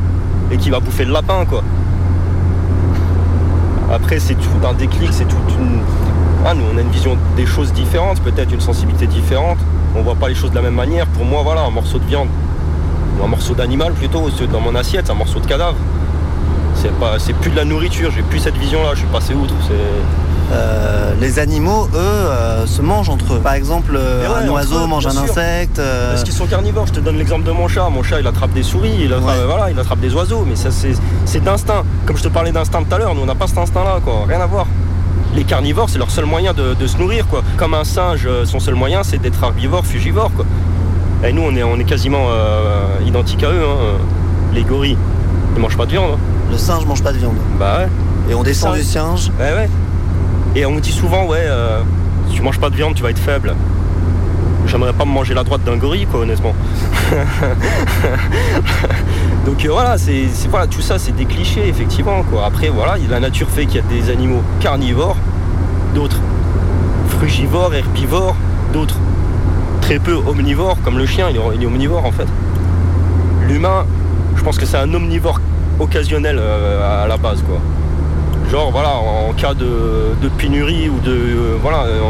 et 0.51 0.57
qu'il 0.57 0.73
va 0.73 0.81
bouffer 0.81 1.05
le 1.05 1.13
lapin 1.13 1.45
quoi. 1.47 1.63
Après 3.91 4.19
c'est 4.19 4.35
tout 4.35 4.67
un 4.67 4.75
déclic, 4.75 5.09
c'est 5.13 5.29
toute 5.29 5.57
une. 5.59 5.81
Ah, 6.45 6.55
nous 6.55 6.65
on 6.75 6.77
a 6.77 6.81
une 6.81 6.91
vision 6.91 7.17
des 7.37 7.47
choses 7.47 7.73
différentes, 7.73 8.21
peut-être 8.21 8.53
une 8.53 8.61
sensibilité 8.61 9.07
différente. 9.07 9.59
On 9.95 10.03
voit 10.03 10.15
pas 10.15 10.29
les 10.29 10.35
choses 10.35 10.51
de 10.51 10.57
la 10.57 10.63
même 10.63 10.75
manière. 10.75 11.07
Pour 11.07 11.25
moi 11.25 11.43
voilà, 11.43 11.63
un 11.63 11.71
morceau 11.71 11.99
de 11.99 12.05
viande, 12.05 12.29
ou 13.19 13.25
un 13.25 13.29
morceau 13.29 13.55
d'animal 13.55 13.93
plutôt, 13.93 14.29
dans 14.51 14.61
mon 14.61 14.75
assiette, 14.75 15.07
c'est 15.07 15.13
un 15.13 15.17
morceau 15.17 15.41
de 15.41 15.47
cadavre. 15.47 15.77
C'est 16.75 16.93
pas. 16.99 17.19
c'est 17.19 17.35
plus 17.35 17.51
de 17.51 17.57
la 17.57 17.65
nourriture, 17.65 18.11
j'ai 18.11 18.23
plus 18.23 18.41
cette 18.41 18.57
vision 18.57 18.83
là, 18.83 18.91
je 18.95 19.01
suis 19.01 19.09
passé 19.09 19.35
outre. 19.35 19.55
C'est. 19.67 20.32
Euh, 20.53 21.15
les 21.21 21.39
animaux, 21.39 21.89
eux, 21.95 21.99
euh, 21.99 22.67
se 22.67 22.83
mangent 22.83 23.09
entre 23.09 23.35
eux. 23.35 23.39
Par 23.39 23.55
exemple, 23.55 23.93
euh, 23.97 24.29
ouais, 24.29 24.45
un 24.45 24.49
oiseau 24.51 24.81
eux, 24.85 24.87
mange 24.87 25.07
un 25.07 25.11
sûr. 25.11 25.23
insecte. 25.23 25.79
euh, 25.79 26.11
Parce 26.11 26.25
qu'ils 26.25 26.35
sont 26.35 26.47
carnivores, 26.47 26.87
je 26.89 26.93
te 26.93 27.01
donne 27.01 27.17
l'exemple 27.17 27.45
de 27.45 27.53
mon 27.53 27.69
chat. 27.69 27.89
Mon 27.89 28.03
chat 28.03 28.21
il 28.21 28.27
attrape 28.27 28.53
des 28.53 28.63
souris, 28.63 28.93
il 29.01 29.13
attrape, 29.13 29.37
voilà, 29.47 29.71
il 29.71 29.79
attrape 29.79 30.01
des 30.01 30.13
oiseaux, 30.15 30.45
mais 30.47 30.57
ça 30.57 30.69
c'est 30.71 31.41
d'instinct. 31.43 31.85
Comme 32.07 32.17
je 32.17 32.23
te 32.23 32.29
parlais 32.29 32.53
d'instinct 32.53 32.83
tout 32.83 32.95
à 32.95 32.99
l'heure, 32.99 33.15
nous 33.15 33.23
on 33.23 33.27
n'a 33.27 33.35
pas 33.35 33.47
cet 33.47 33.59
instinct 33.59 33.85
là, 33.85 33.99
quoi, 34.05 34.25
rien 34.29 34.41
à 34.41 34.47
voir. 34.47 34.67
Les 35.35 35.45
carnivores, 35.45 35.89
c'est 35.89 35.99
leur 35.99 36.11
seul 36.11 36.27
moyen 36.27 36.53
de, 36.53 36.75
de 36.75 36.87
se 36.87 36.99
nourrir, 36.99 37.27
quoi. 37.27 37.43
Comme 37.57 37.73
un 37.73 37.85
singe, 37.85 38.29
son 38.45 38.61
seul 38.61 38.75
moyen 38.75 39.03
c'est 39.03 39.19
d'être 39.19 39.43
herbivore, 39.43 39.87
fugivore, 39.87 40.31
quoi. 40.37 40.45
Et 41.25 41.33
nous 41.33 41.43
on 41.43 41.55
est, 41.57 41.63
on 41.63 41.79
est 41.79 41.85
quasiment 41.85 42.27
identiques 43.07 43.43
à 43.45 43.49
eux, 43.51 43.63
hein. 43.67 43.99
Les 44.53 44.65
gorilles, 44.65 44.99
ils 45.57 45.61
mangent 45.63 45.79
pas 45.79 45.87
de 45.87 45.93
viande. 45.93 46.11
hein. 46.15 46.19
Le 46.51 46.59
singe 46.59 46.85
mange 46.85 47.03
pas 47.03 47.13
de 47.13 47.19
viande. 47.19 47.37
Bah 47.59 47.79
ouais. 47.79 47.89
Et 48.31 48.35
on 48.35 48.43
descend 48.43 48.75
du 48.75 48.83
singe. 48.83 49.31
Ouais, 49.41 49.53
ouais. 49.55 49.71
Et 50.55 50.67
on 50.67 50.73
me 50.73 50.81
dit 50.81 50.93
souvent, 50.93 51.27
ouais, 51.27 51.39
euh, 51.41 51.81
si 52.29 52.35
tu 52.35 52.43
manges 52.43 52.61
pas 52.61 52.69
de 52.69 52.77
viande, 52.77 52.95
tu 52.95 53.03
vas 53.03 53.11
être 53.11 53.19
faible. 53.19 53.55
J'aimerais 54.67 54.93
pas 54.93 55.05
me 55.05 55.11
manger 55.11 55.35
la 55.35 55.45
droite 55.45 55.65
d'un 55.65 55.77
gorille, 55.77 56.07
quoi, 56.07 56.21
honnêtement. 56.21 56.55
Donc 59.47 59.65
euh, 59.65 59.71
voilà, 59.71 59.97
c'est 59.99 60.27
tout 60.71 60.83
ça, 60.83 60.99
c'est 60.99 61.17
des 61.17 61.25
clichés, 61.25 61.67
effectivement, 61.69 62.23
quoi. 62.23 62.45
Après, 62.47 62.69
voilà, 62.69 62.97
la 63.09 63.19
nature 63.19 63.49
fait 63.49 63.67
qu'il 63.67 63.77
y 63.77 63.79
a 63.81 63.83
des 63.89 64.11
animaux 64.11 64.43
carnivores, 64.61 65.17
d'autres 65.95 66.21
frugivores, 67.09 67.75
herbivores, 67.75 68.37
d'autres 68.73 68.99
très 69.81 69.99
peu 69.99 70.15
omnivores, 70.15 70.77
comme 70.85 70.99
le 70.99 71.07
chien, 71.07 71.29
il 71.31 71.37
est, 71.37 71.41
il 71.57 71.63
est 71.63 71.67
omnivore 71.67 72.05
en 72.05 72.13
fait. 72.13 72.29
L'humain, 73.49 73.85
je 74.37 74.43
pense 74.43 74.59
que 74.59 74.67
c'est 74.67 74.77
un 74.77 74.93
omnivore 74.95 75.41
occasionnel 75.81 76.37
euh, 76.39 77.05
à 77.05 77.09
la 77.09 77.17
base, 77.17 77.43
quoi. 77.43 77.59
Genre 78.53 78.71
voilà, 78.71 78.91
en 78.97 79.33
cas 79.33 79.55
de, 79.55 80.15
de 80.21 80.29
pénurie 80.29 80.91
ou 80.91 81.01
de. 81.01 81.11
euh, 81.11 81.57
voilà. 81.63 81.85
euh, 81.85 82.01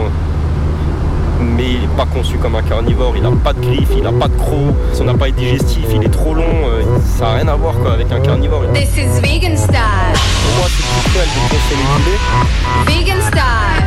mais 1.41 1.63
il 1.75 1.81
n'est 1.83 1.97
pas 1.97 2.05
conçu 2.07 2.37
comme 2.37 2.57
un 2.57 2.63
carnivore, 2.63 3.15
il 3.17 3.23
n'a 3.23 3.31
pas 3.31 3.53
de 3.53 3.61
griffes, 3.61 3.91
il 3.97 4.03
n'a 4.03 4.11
pas 4.13 4.27
de 4.29 4.35
crocs, 4.37 4.75
son 4.93 5.07
appareil 5.09 5.33
digestif 5.33 5.85
il 5.93 6.03
est 6.05 6.09
trop 6.09 6.35
long, 6.35 6.45
euh, 6.67 6.83
ça 7.17 7.25
n'a 7.27 7.33
rien 7.35 7.49
à 7.49 7.55
voir 7.57 7.75
quoi, 7.79 7.93
avec 7.95 8.11
un 8.13 8.21
carnivore. 8.21 8.63
This 8.75 8.91
is 8.97 9.21
vegan 9.21 9.57
style. 9.57 9.73
Pour 9.73 10.59
moi 10.59 10.67
c'est 10.69 10.85
plus 10.85 11.11
cruel 11.11 11.29
de 11.29 11.41
consommer 11.49 11.87
du 11.97 12.95
lait 12.95 13.01
Vegan 13.01 13.21
style. 13.23 13.43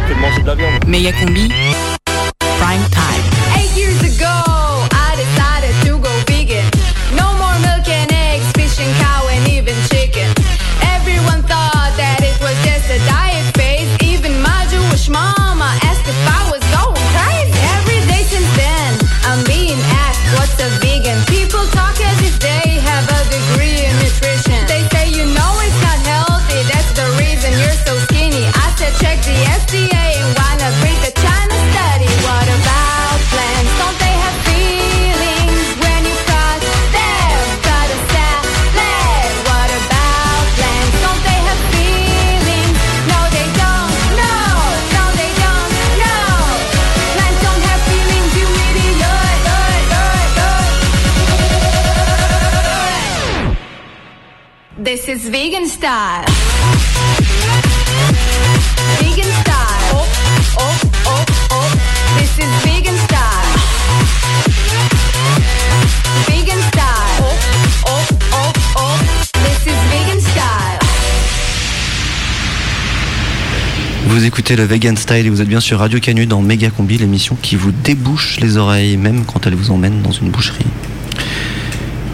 que 0.08 0.14
de 0.14 0.20
manger 0.22 0.42
de 0.42 0.48
la 0.48 0.56
viande. 0.56 0.86
Méga 0.88 1.12
combi. 1.14 1.52
Vegan 55.46 55.68
style. 55.68 56.26
Vegan 59.00 59.32
style. 59.42 59.94
Oh, 59.94 60.08
oh, 60.58 60.76
oh, 61.06 61.26
oh. 61.52 61.70
This 62.18 62.34
is 62.40 62.52
vegan 62.66 62.98
style. 63.06 63.46
Vegan 66.28 66.62
style. 66.70 67.22
Oh, 67.22 67.38
oh, 67.86 68.06
oh, 68.34 68.52
oh. 68.76 68.98
This 69.46 69.68
is 69.68 69.80
vegan 69.92 70.20
style. 70.20 70.80
Vous 74.08 74.26
écoutez 74.26 74.56
le 74.56 74.64
Vegan 74.64 74.98
Style 74.98 75.28
et 75.28 75.30
vous 75.30 75.42
êtes 75.42 75.48
bien 75.48 75.60
sur 75.60 75.78
Radio 75.78 76.00
Canu 76.00 76.26
dans 76.26 76.42
Méga 76.42 76.72
Combi, 76.72 76.98
l'émission 76.98 77.38
qui 77.40 77.56
vous 77.56 77.72
débouche 77.72 78.40
les 78.40 78.58
oreilles, 78.58 78.98
même 78.98 79.26
quand 79.26 79.46
elle 79.46 79.54
vous 79.54 79.70
emmène 79.70 80.02
dans 80.02 80.12
une 80.12 80.32
boucherie. 80.32 80.66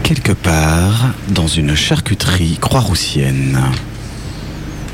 Quelque 0.02 0.32
part 0.32 1.10
dans 1.28 1.46
une 1.46 1.74
charcuterie 1.74 2.58
croix-roussienne. 2.60 3.60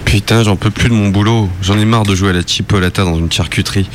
Putain, 0.05 0.43
j'en 0.43 0.57
peux 0.57 0.71
plus 0.71 0.89
de 0.89 0.95
mon 0.95 1.09
boulot. 1.09 1.49
J'en 1.63 1.79
ai 1.79 1.85
marre 1.85 2.05
de 2.05 2.15
jouer 2.15 2.31
à 2.31 2.33
la 2.33 2.43
chipolata 2.43 3.05
dans 3.05 3.19
une 3.19 3.33
charcuterie. 3.33 3.89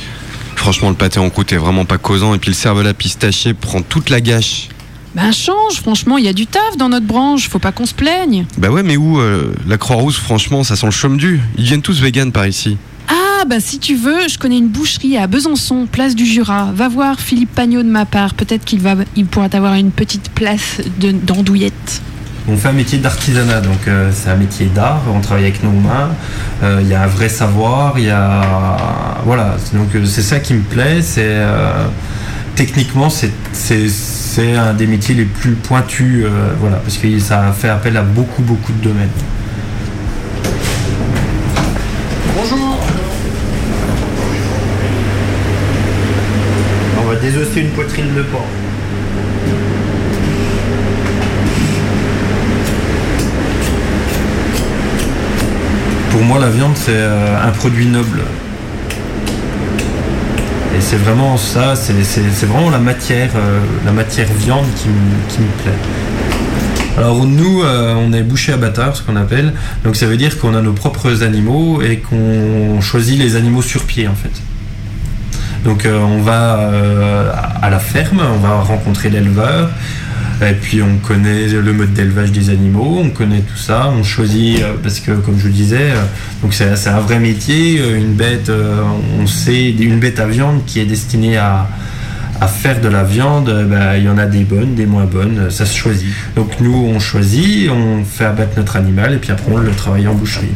Franchement, 0.56 0.90
le 0.90 0.96
pâté 0.96 1.20
en 1.20 1.30
croûte 1.30 1.52
est 1.52 1.56
vraiment 1.56 1.84
pas 1.84 1.98
causant 1.98 2.34
et 2.34 2.38
puis 2.38 2.50
le 2.50 2.54
cervelas 2.54 2.94
pistaché 2.94 3.54
prend 3.54 3.82
toute 3.82 4.10
la 4.10 4.20
gâche. 4.20 4.68
Ben 5.14 5.30
change, 5.30 5.74
franchement, 5.80 6.18
il 6.18 6.24
y 6.24 6.28
a 6.28 6.32
du 6.32 6.46
taf 6.46 6.76
dans 6.76 6.88
notre 6.88 7.06
branche, 7.06 7.48
faut 7.48 7.60
pas 7.60 7.70
qu'on 7.70 7.86
se 7.86 7.94
plaigne. 7.94 8.46
Bah 8.58 8.68
ouais, 8.68 8.82
mais 8.82 8.96
où 8.96 9.20
euh, 9.20 9.54
La 9.68 9.78
Croix-Rousse, 9.78 10.16
franchement, 10.16 10.64
ça 10.64 10.74
sent 10.74 10.86
le 10.86 10.92
chaume 10.92 11.16
du. 11.16 11.40
Ils 11.56 11.64
viennent 11.64 11.82
tous 11.82 12.00
vegan 12.00 12.32
par 12.32 12.46
ici. 12.46 12.76
Ah 13.44 13.46
bah 13.46 13.60
si 13.60 13.78
tu 13.78 13.94
veux, 13.94 14.26
je 14.26 14.38
connais 14.38 14.56
une 14.56 14.68
boucherie 14.68 15.18
à 15.18 15.26
Besançon, 15.26 15.86
place 15.86 16.14
du 16.14 16.24
Jura. 16.24 16.70
Va 16.74 16.88
voir 16.88 17.20
Philippe 17.20 17.54
Pagnot 17.54 17.82
de 17.82 17.90
ma 17.90 18.06
part, 18.06 18.32
peut-être 18.32 18.64
qu'il 18.64 18.80
va, 18.80 18.94
il 19.16 19.26
pourra 19.26 19.50
t'avoir 19.50 19.74
une 19.74 19.90
petite 19.90 20.30
place 20.30 20.80
de- 20.98 21.10
d'andouillette. 21.12 22.00
On 22.48 22.56
fait 22.56 22.68
un 22.68 22.72
métier 22.72 22.96
d'artisanat, 22.96 23.60
donc 23.60 23.86
euh, 23.86 24.10
c'est 24.14 24.30
un 24.30 24.36
métier 24.36 24.64
d'art, 24.74 25.02
on 25.14 25.20
travaille 25.20 25.42
avec 25.44 25.62
nos 25.62 25.72
mains, 25.72 26.08
euh, 26.62 26.78
il 26.80 26.88
y 26.88 26.94
a 26.94 27.02
un 27.02 27.06
vrai 27.06 27.28
savoir, 27.28 27.98
il 27.98 28.06
y 28.06 28.10
a... 28.10 29.18
Voilà, 29.26 29.56
donc 29.74 29.94
euh, 29.94 30.06
c'est 30.06 30.22
ça 30.22 30.40
qui 30.40 30.54
me 30.54 30.62
plaît, 30.62 31.02
c'est... 31.02 31.20
euh, 31.26 31.84
techniquement, 32.56 33.10
c'est- 33.10 33.30
c'est 33.52 33.88
c'est 33.90 34.54
un 34.56 34.72
des 34.72 34.86
métiers 34.86 35.14
les 35.14 35.26
plus 35.26 35.52
pointus, 35.52 36.24
euh, 36.24 36.54
voilà, 36.60 36.76
parce 36.76 36.96
que 36.96 37.18
ça 37.18 37.52
fait 37.52 37.68
appel 37.68 37.94
à 37.98 38.02
beaucoup, 38.02 38.40
beaucoup 38.42 38.72
de 38.72 38.82
domaines. 38.88 39.08
Bonjour 42.34 42.78
On 46.96 47.06
va 47.08 47.13
désosser 47.24 47.60
une 47.62 47.70
poitrine 47.70 48.14
de 48.14 48.22
porc. 48.22 48.46
Pour 56.10 56.22
moi, 56.22 56.38
la 56.38 56.48
viande, 56.48 56.72
c'est 56.76 56.92
euh, 56.94 57.46
un 57.46 57.50
produit 57.50 57.86
noble. 57.86 58.20
Et 60.76 60.80
c'est 60.80 60.96
vraiment 60.96 61.36
ça, 61.36 61.74
c'est 61.76 61.92
vraiment 62.46 62.70
la 62.70 62.78
matière, 62.78 63.30
euh, 63.36 63.60
la 63.84 63.92
matière 63.92 64.28
viande 64.38 64.66
qui, 64.76 64.88
me- 64.88 65.28
qui 65.28 65.40
me 65.40 65.62
plaît. 65.62 65.78
Alors 66.96 67.24
nous, 67.24 67.62
euh, 67.62 67.94
on 67.96 68.12
est 68.12 68.22
boucher 68.22 68.52
abatteur, 68.52 68.96
ce 68.96 69.02
qu'on 69.02 69.16
appelle. 69.16 69.52
Donc 69.84 69.96
ça 69.96 70.06
veut 70.06 70.16
dire 70.16 70.38
qu'on 70.38 70.54
a 70.54 70.62
nos 70.62 70.72
propres 70.72 71.22
animaux 71.24 71.82
et 71.82 71.98
qu'on 71.98 72.80
choisit 72.80 73.18
les 73.18 73.34
animaux 73.36 73.62
sur 73.62 73.82
pied, 73.82 74.06
en 74.06 74.14
fait. 74.14 74.30
Donc 75.64 75.86
euh, 75.86 75.98
on 75.98 76.20
va 76.20 76.58
euh, 76.58 77.32
à 77.62 77.70
la 77.70 77.78
ferme, 77.78 78.20
on 78.20 78.38
va 78.38 78.60
rencontrer 78.60 79.08
l'éleveur, 79.08 79.70
et 80.42 80.52
puis 80.52 80.82
on 80.82 80.98
connaît 80.98 81.46
le 81.48 81.72
mode 81.72 81.94
d'élevage 81.94 82.32
des 82.32 82.50
animaux, 82.50 83.00
on 83.02 83.08
connaît 83.08 83.40
tout 83.40 83.56
ça, 83.56 83.88
on 83.88 84.02
choisit, 84.02 84.62
euh, 84.62 84.74
parce 84.82 85.00
que 85.00 85.12
comme 85.12 85.38
je 85.38 85.46
le 85.46 85.54
disais, 85.54 85.92
c'est 86.50 86.88
un 86.90 87.00
vrai 87.00 87.18
métier, 87.18 87.80
on 89.18 89.26
sait, 89.26 89.70
une 89.70 90.00
bête 90.00 90.20
à 90.20 90.26
viande 90.26 90.66
qui 90.66 90.80
est 90.80 90.84
destinée 90.84 91.38
à, 91.38 91.66
à 92.40 92.48
faire 92.48 92.80
de 92.80 92.88
la 92.88 93.04
viande, 93.04 93.48
euh, 93.48 93.64
bah, 93.64 93.96
il 93.96 94.04
y 94.04 94.08
en 94.08 94.18
a 94.18 94.26
des 94.26 94.44
bonnes, 94.44 94.74
des 94.74 94.86
moins 94.86 95.04
bonnes, 95.04 95.38
euh, 95.38 95.50
ça 95.50 95.66
se 95.66 95.76
choisit. 95.76 96.08
Donc 96.36 96.60
nous 96.60 96.74
on 96.94 96.98
choisit, 96.98 97.70
on 97.70 98.04
fait 98.04 98.24
abattre 98.24 98.52
notre 98.56 98.76
animal 98.76 99.14
et 99.14 99.16
puis 99.18 99.30
après 99.30 99.52
on 99.52 99.58
le 99.58 99.70
travaille 99.70 100.06
en 100.08 100.14
boucherie. 100.14 100.52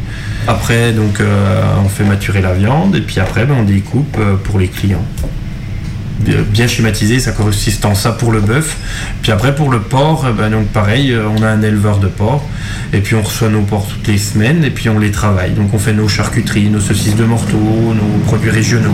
Après 0.47 0.91
donc 0.91 1.19
euh, 1.19 1.61
on 1.83 1.89
fait 1.89 2.03
maturer 2.03 2.41
la 2.41 2.53
viande 2.53 2.95
et 2.95 3.01
puis 3.01 3.19
après 3.19 3.45
ben, 3.45 3.55
on 3.59 3.63
découpe 3.63 4.17
pour 4.43 4.59
les 4.59 4.67
clients. 4.67 5.05
Bien- 6.19 6.67
schématisé, 6.67 7.19
ça 7.19 7.31
consiste 7.31 7.85
en 7.85 7.95
ça 7.95 8.11
pour 8.11 8.33
le 8.33 8.41
bœuf. 8.41 8.75
Puis 9.21 9.31
après 9.31 9.55
pour 9.55 9.71
le 9.71 9.79
porc, 9.79 10.25
ben, 10.37 10.49
donc 10.49 10.67
pareil, 10.67 11.15
on 11.15 11.41
a 11.41 11.47
un 11.47 11.61
éleveur 11.61 11.97
de 11.99 12.07
porc 12.07 12.43
et 12.91 12.99
puis 12.99 13.15
on 13.15 13.21
reçoit 13.21 13.49
nos 13.49 13.61
porcs 13.61 13.87
toutes 13.87 14.07
les 14.07 14.17
semaines 14.17 14.63
et 14.65 14.69
puis 14.69 14.89
on 14.89 14.99
les 14.99 15.11
travaille. 15.11 15.51
Donc 15.51 15.73
on 15.73 15.79
fait 15.79 15.93
nos 15.93 16.09
charcuteries, 16.09 16.69
nos 16.69 16.81
saucisses 16.81 17.15
de 17.15 17.23
morteau, 17.23 17.57
nos 17.57 18.19
produits 18.25 18.51
régionaux. 18.51 18.91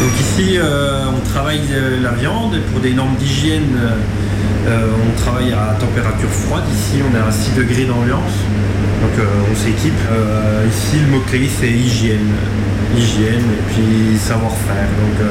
Donc 0.00 0.20
ici, 0.20 0.58
euh, 0.58 1.06
on 1.08 1.20
travaille 1.36 1.60
euh, 1.70 2.00
la 2.02 2.12
viande 2.12 2.56
pour 2.72 2.80
des 2.80 2.94
normes 2.94 3.14
d'hygiène. 3.16 3.76
euh, 3.76 4.70
euh, 4.70 4.88
on 5.06 5.20
travaille 5.20 5.52
à 5.52 5.76
température 5.78 6.30
froide. 6.30 6.64
Ici, 6.72 7.02
on 7.04 7.14
est 7.14 7.20
à 7.20 7.30
6 7.30 7.52
degrés 7.54 7.84
d'ambiance. 7.84 8.36
Donc 9.02 9.26
on 9.52 9.54
s'équipe. 9.54 10.02
Ici, 10.68 10.96
le 11.04 11.12
mot-clé, 11.12 11.48
c'est 11.60 11.70
hygiène. 11.70 12.32
Hygiène 12.96 13.44
et 13.52 13.62
puis 13.70 14.18
savoir-faire. 14.18 14.88
Donc 15.02 15.28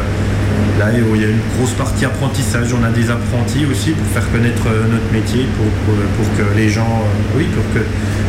là, 0.79 0.87
il 0.93 1.21
y 1.21 1.25
a 1.25 1.29
une 1.29 1.39
grosse 1.57 1.73
partie 1.73 2.05
apprentissage. 2.05 2.73
On 2.73 2.83
a 2.83 2.89
des 2.89 3.09
apprentis 3.09 3.65
aussi 3.65 3.91
pour 3.91 4.07
faire 4.07 4.29
connaître 4.31 4.63
euh, 4.67 4.83
notre 4.91 5.11
métier, 5.11 5.45
pour, 5.57 6.37
que 6.37 6.57
les 6.57 6.69
gens, 6.69 7.03
euh, 7.03 7.37
oui, 7.37 7.45
pour 7.45 7.63
que 7.73 7.85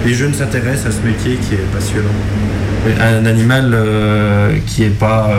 les 0.06 0.14
jeunes 0.14 0.34
s'intéressent 0.34 0.86
à 0.86 0.92
ce 0.92 1.06
métier 1.06 1.36
qui 1.36 1.54
est 1.54 1.72
passionnant. 1.72 2.08
Un 3.00 3.26
animal 3.26 3.72
euh, 3.74 4.58
qui 4.66 4.82
n'est 4.82 4.90
pas 4.90 5.30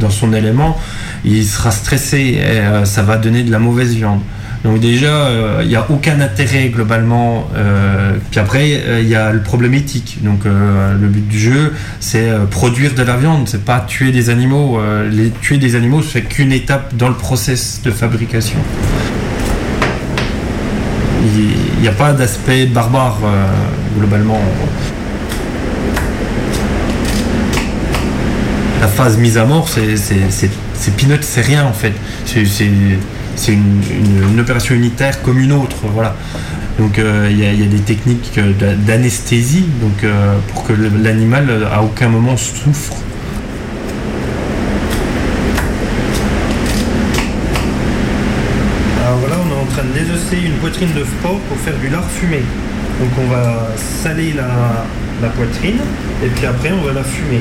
dans 0.00 0.10
son 0.10 0.32
élément, 0.32 0.76
il 1.24 1.44
sera 1.44 1.70
stressé 1.70 2.40
et 2.42 2.84
ça 2.84 3.02
va 3.02 3.16
donner 3.16 3.44
de 3.44 3.52
la 3.52 3.60
mauvaise 3.60 3.94
viande. 3.94 4.20
Donc 4.66 4.80
déjà, 4.80 5.06
euh, 5.26 5.60
il 5.62 5.68
n'y 5.68 5.76
a 5.76 5.86
aucun 5.90 6.20
intérêt 6.20 6.70
globalement. 6.70 7.48
euh, 7.54 8.14
puis 8.32 8.40
après, 8.40 8.82
euh, 8.84 9.00
il 9.00 9.06
y 9.08 9.14
a 9.14 9.30
le 9.32 9.40
problème 9.40 9.74
éthique. 9.74 10.18
Donc 10.22 10.40
le 10.44 11.06
but 11.06 11.28
du 11.28 11.38
jeu, 11.38 11.72
c'est 12.00 12.28
produire 12.50 12.92
de 12.94 13.02
la 13.04 13.16
viande, 13.16 13.46
c'est 13.46 13.64
pas 13.64 13.78
tuer 13.86 14.10
des 14.10 14.28
animaux. 14.28 14.80
Les, 15.10 15.30
tuer 15.30 15.58
des 15.58 15.76
animaux, 15.76 16.02
c'est 16.02 16.22
qu'une 16.22 16.50
étape 16.52 16.96
dans 16.96 17.08
le 17.08 17.14
process 17.14 17.80
de 17.84 17.92
fabrication. 17.92 18.58
Il 21.76 21.80
n'y 21.80 21.88
a 21.88 21.92
pas 21.92 22.12
d'aspect 22.12 22.66
barbare 22.66 23.18
globalement. 23.96 24.40
la 28.80 28.88
phase 28.88 29.16
mise 29.16 29.38
à 29.38 29.44
mort, 29.46 29.68
c'est 29.68 29.96
c'est- 29.96 30.30
c'est- 30.30 30.50
c'est 30.74 30.94
peanut, 30.96 31.22
c'est 31.24 31.40
rien 31.40 31.64
en 31.64 31.72
fait. 31.72 31.92
C'est 32.26 32.44
c'est- 33.36 33.52
une, 33.52 34.40
opération 34.40 34.74
unitaire 34.74 35.22
comme 35.22 35.38
une 35.38 35.52
autre, 35.52 35.76
voilà. 35.92 36.14
Donc 36.78 36.98
euh, 36.98 37.28
il 37.30 37.38
y, 37.38 37.46
a- 37.46 37.66
des 37.66 37.78
techniques 37.80 38.32
euh, 38.38 38.52
d'a- 38.58 38.74
d'anesthésie, 38.74 39.66
donc 39.80 40.04
euh, 40.04 40.34
pour 40.52 40.64
que 40.64 40.72
l'animal 40.72 41.48
à 41.72 41.82
aucun 41.82 42.08
moment 42.08 42.36
souffre. 42.36 42.96
Alors 49.04 49.18
voilà, 49.18 49.36
on 49.44 49.48
est 49.50 49.60
en 49.62 49.66
train 49.66 49.84
de 49.84 49.92
désosser 49.98 50.36
une 50.44 50.54
poitrine 50.54 50.92
de 50.94 51.04
porc 51.22 51.38
pour 51.48 51.56
faire 51.58 51.76
du 51.80 51.88
lard 51.88 52.04
fumé. 52.10 52.42
Donc 53.00 53.10
on 53.22 53.30
va 53.30 53.68
saler 54.02 54.32
la, 54.34 55.28
poitrine 55.30 55.78
et 56.24 56.28
puis 56.28 56.46
après 56.46 56.72
on 56.72 56.82
va 56.86 56.92
la 56.92 57.04
fumer. 57.04 57.40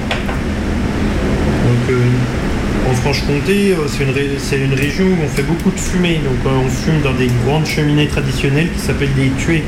En 2.90 2.94
Franche-Comté, 2.94 3.74
euh, 3.74 3.88
c'est 3.88 4.04
une, 4.04 4.12
ré- 4.12 4.38
c'est 4.38 4.60
une 4.60 4.74
région 4.74 5.06
où 5.06 5.18
on 5.24 5.28
fait 5.28 5.44
beaucoup 5.44 5.72
de 5.72 5.80
fumée. 5.80 6.20
Donc 6.24 6.38
euh, 6.46 6.58
on 6.66 6.70
fume 6.70 7.02
dans 7.04 7.14
des 7.14 7.30
grandes 7.46 7.66
cheminées 7.66 8.08
traditionnelles 8.08 8.70
qui 8.72 8.80
s'appellent 8.80 9.14
des 9.16 9.30
tués. 9.38 9.64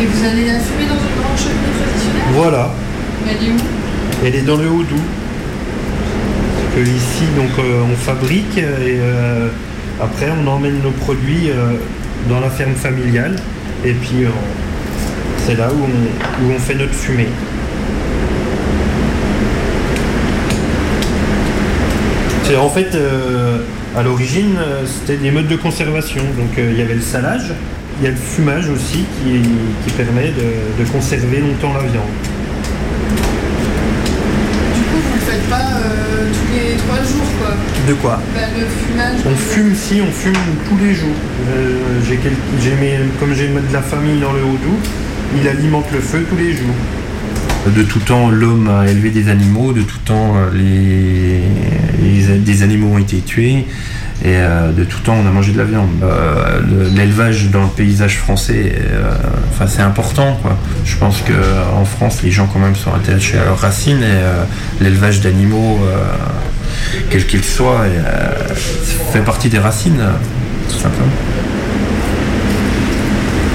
Et 0.00 0.04
vous 0.06 0.24
allez 0.26 0.46
la 0.46 0.58
fumer 0.58 0.86
dans 0.88 0.94
une 0.94 1.22
grande 1.22 1.38
cheminée 1.38 1.72
traditionnelle? 1.78 2.22
Voilà, 2.34 2.74
Elle 3.28 3.46
est 3.46 3.50
où? 3.50 3.56
Elle 4.24 4.34
est 4.36 4.42
dans 4.42 4.56
le 4.56 4.68
Haut-Doubs. 4.68 5.08
Que 6.74 6.80
ici, 6.80 7.24
donc, 7.36 7.50
euh, 7.58 7.82
on 7.92 7.96
fabrique 7.96 8.56
et 8.56 8.62
euh, 8.98 9.48
après 10.00 10.28
on 10.42 10.46
emmène 10.48 10.80
nos 10.82 10.90
produits 10.90 11.50
euh, 11.50 11.74
dans 12.30 12.40
la 12.40 12.48
ferme 12.50 12.74
familiale. 12.74 13.36
Et 13.84 13.92
puis 13.92 14.24
c'est 15.46 15.56
là 15.58 15.68
où 15.72 15.82
on, 15.84 16.44
où 16.46 16.52
on 16.54 16.58
fait 16.58 16.74
notre 16.74 16.94
fumée. 16.94 17.28
C'est 22.44 22.56
en 22.56 22.68
fait, 22.68 22.94
euh, 22.94 23.58
à 23.96 24.02
l'origine, 24.02 24.56
euh, 24.58 24.82
c'était 24.86 25.16
des 25.16 25.30
modes 25.30 25.48
de 25.48 25.56
conservation. 25.56 26.22
Donc 26.36 26.58
euh, 26.58 26.70
il 26.72 26.78
y 26.78 26.82
avait 26.82 26.94
le 26.94 27.00
salage, 27.00 27.52
il 28.00 28.04
y 28.04 28.08
a 28.08 28.10
le 28.10 28.16
fumage 28.16 28.68
aussi 28.68 29.04
qui, 29.22 29.40
qui 29.86 29.92
permet 29.96 30.28
de, 30.32 30.82
de 30.82 30.88
conserver 30.90 31.38
longtemps 31.38 31.72
la 31.74 31.80
viande. 31.80 32.04
Du 34.74 34.80
coup, 34.82 34.98
vous 34.98 35.14
le 35.14 35.20
faites 35.20 35.48
pas 35.48 35.56
tous 36.32 36.52
les 36.54 36.76
trois 36.76 36.98
jours, 36.98 37.30
quoi. 37.40 37.54
De 37.88 37.94
quoi 37.94 38.20
Bah, 38.34 38.40
le 38.58 38.66
fumage. 38.66 39.20
On 39.30 39.36
fume 39.36 39.74
si, 39.74 40.00
on 40.00 40.10
fume 40.12 40.32
tous 40.68 40.78
les 40.84 40.94
jours. 40.94 41.16
J'ai 42.06 42.74
mes- 42.74 42.98
comme 43.20 43.34
j'ai 43.34 43.48
de 43.48 43.72
la 43.72 43.82
famille 43.82 44.20
dans 44.20 44.32
le 44.32 44.40
Haut-Doubs, 44.42 44.88
il 45.40 45.48
alimente 45.48 45.86
le 45.92 46.00
feu 46.00 46.26
tous 46.28 46.36
les 46.36 46.52
jours. 46.52 46.74
De 47.64 47.82
tout 47.84 48.00
temps, 48.00 48.28
l'homme 48.28 48.68
a 48.68 48.88
élevé 48.90 49.10
des 49.10 49.28
animaux, 49.28 49.72
de 49.72 49.82
tout 49.82 49.98
temps, 50.04 50.34
euh, 50.36 50.50
les, 50.52 52.36
des 52.38 52.62
animaux 52.64 52.88
ont 52.94 52.98
été 52.98 53.18
tués, 53.20 53.66
et 54.24 54.36
euh, 54.36 54.72
de 54.72 54.82
tout 54.82 54.98
temps, 54.98 55.14
on 55.22 55.26
a 55.28 55.30
mangé 55.30 55.52
de 55.52 55.58
la 55.58 55.64
viande. 55.64 55.88
Euh, 56.02 56.60
le- 56.60 56.88
L'élevage 56.96 57.50
dans 57.50 57.62
le 57.62 57.68
paysage 57.68 58.18
français, 58.18 58.74
enfin, 59.50 59.66
c'est 59.68 59.82
important. 59.82 60.40
Je 60.84 60.96
pense 60.96 61.22
qu'en 61.22 61.84
France, 61.84 62.22
les 62.24 62.32
gens 62.32 62.48
quand 62.52 62.58
même 62.58 62.74
sont 62.74 62.92
attachés 62.92 63.38
à 63.38 63.44
leurs 63.44 63.58
racines, 63.60 64.02
et 64.02 64.82
l'élevage 64.82 65.20
d'animaux, 65.20 65.78
quel 67.10 67.24
qu'il 67.26 67.44
soit, 67.44 67.82
euh, 67.82 68.54
fait 69.12 69.20
partie 69.24 69.48
des 69.48 69.60
racines. 69.60 70.02
tout 70.68 70.78
simplement. 70.78 71.06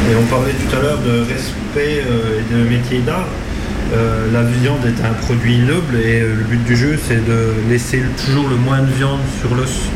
Et 0.10 0.16
on 0.16 0.24
parlait 0.34 0.54
tout 0.54 0.78
à 0.78 0.82
l'heure 0.82 1.00
de 1.06 1.20
respect 1.30 2.02
et 2.06 2.54
de 2.54 2.70
métier 2.70 3.00
d'art. 3.06 3.28
Euh, 3.94 4.32
la 4.34 4.44
viande 4.44 4.86
est 4.86 5.06
un 5.06 5.14
produit 5.14 5.60
noble 5.60 5.96
et 5.96 6.20
euh, 6.20 6.36
le 6.36 6.44
but 6.44 6.64
du 6.66 6.76
jeu 6.76 7.00
c'est 7.02 7.26
de 7.26 7.54
laisser 7.70 8.02
toujours 8.26 8.50
le 8.50 8.58
moins 8.58 8.82
de 8.82 8.92
viande 8.92 9.22
sur 9.40 9.56
l'os. 9.56 9.90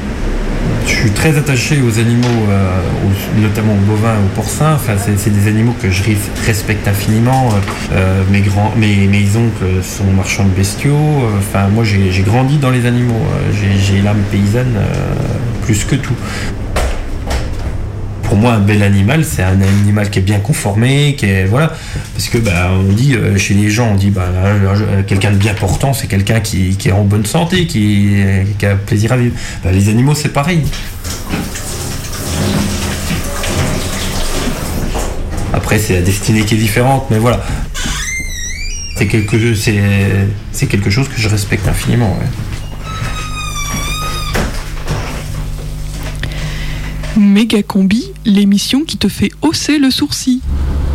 Je 0.85 0.91
suis 0.91 1.11
très 1.11 1.37
attaché 1.37 1.81
aux 1.81 1.99
animaux, 1.99 2.27
euh, 2.49 2.79
notamment 3.41 3.73
aux 3.73 3.91
bovins, 3.91 4.15
aux 4.15 4.35
porcins. 4.35 4.73
Enfin, 4.75 4.93
c'est, 4.97 5.29
des 5.29 5.47
animaux 5.47 5.75
que 5.81 5.91
je 5.91 6.03
respecte 6.45 6.87
infiniment. 6.87 7.49
Mes, 8.31 8.41
grands, 8.41 8.73
mes, 8.77 9.25
oncles 9.35 9.83
sont 9.83 10.05
marchands 10.05 10.45
de 10.45 10.55
bestiaux. 10.55 11.23
Enfin, 11.37 11.67
moi, 11.67 11.83
j'ai, 11.83 12.23
grandi 12.23 12.57
dans 12.57 12.71
les 12.71 12.85
animaux. 12.85 13.21
J'ai, 13.53 14.01
l'âme 14.01 14.21
paysanne 14.31 14.75
plus 15.63 15.83
que 15.85 15.95
tout. 15.95 16.15
Pour 18.31 18.39
moi, 18.39 18.53
un 18.53 18.59
bel 18.59 18.81
animal, 18.81 19.25
c'est 19.25 19.43
un 19.43 19.61
animal 19.61 20.09
qui 20.09 20.19
est 20.19 20.21
bien 20.21 20.39
conformé, 20.39 21.15
qui 21.17 21.25
est 21.25 21.43
voilà, 21.43 21.73
parce 22.13 22.29
que 22.29 22.37
bah, 22.37 22.71
on 22.71 22.93
dit 22.93 23.13
euh, 23.13 23.37
chez 23.37 23.53
les 23.53 23.69
gens, 23.69 23.89
on 23.91 23.95
dit 23.95 24.09
bah, 24.09 24.23
euh, 24.33 25.03
quelqu'un 25.03 25.31
de 25.31 25.35
bien 25.35 25.53
portant, 25.53 25.91
c'est 25.91 26.07
quelqu'un 26.07 26.39
qui, 26.39 26.77
est 26.85 26.91
en 26.93 27.03
bonne 27.03 27.25
santé, 27.25 27.67
qui, 27.67 28.23
a 28.63 28.75
plaisir 28.75 29.11
à 29.11 29.17
vivre. 29.17 29.35
Bah, 29.65 29.73
les 29.73 29.89
animaux, 29.89 30.15
c'est 30.15 30.31
pareil. 30.31 30.61
Après, 35.53 35.77
c'est 35.77 35.95
la 35.95 36.01
destinée 36.01 36.45
qui 36.45 36.55
est 36.55 36.59
différente, 36.59 37.07
mais 37.11 37.17
voilà. 37.17 37.43
C'est 38.95 39.07
quelque, 39.07 39.35
quelque 40.69 40.89
chose 40.89 41.09
que 41.09 41.19
je 41.19 41.27
respecte 41.27 41.67
infiniment. 41.67 42.17
Méga 47.17 47.61
combi, 47.61 48.13
l'émission 48.25 48.85
qui 48.85 48.95
te 48.95 49.09
fait 49.09 49.31
hausser 49.41 49.79
le 49.79 49.91
sourcil. 49.91 50.39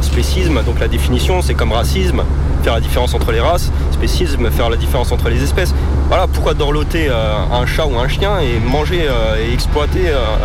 Spécisme, 0.01 0.63
donc 0.65 0.81
la 0.81 0.89
définition, 0.89 1.43
c'est 1.43 1.53
comme 1.53 1.73
racisme, 1.73 2.23
faire 2.63 2.73
la 2.73 2.81
différence 2.81 3.13
entre 3.13 3.33
les 3.33 3.41
races. 3.41 3.71
Spécisme, 3.93 4.51
faire 4.51 4.71
la 4.71 4.77
différence 4.79 5.13
entre 5.13 5.29
les 5.29 5.43
espèces. 5.43 5.75
Voilà, 6.09 6.27
pourquoi 6.27 6.55
dorloter 6.55 7.09
euh, 7.11 7.37
un 7.53 7.67
chat 7.67 7.87
ou 7.87 7.99
un 7.99 8.09
chien 8.09 8.39
et 8.41 8.59
manger 8.61 9.07
euh, 9.07 9.37
et 9.45 9.53
exploiter 9.53 10.09
euh, 10.09 10.37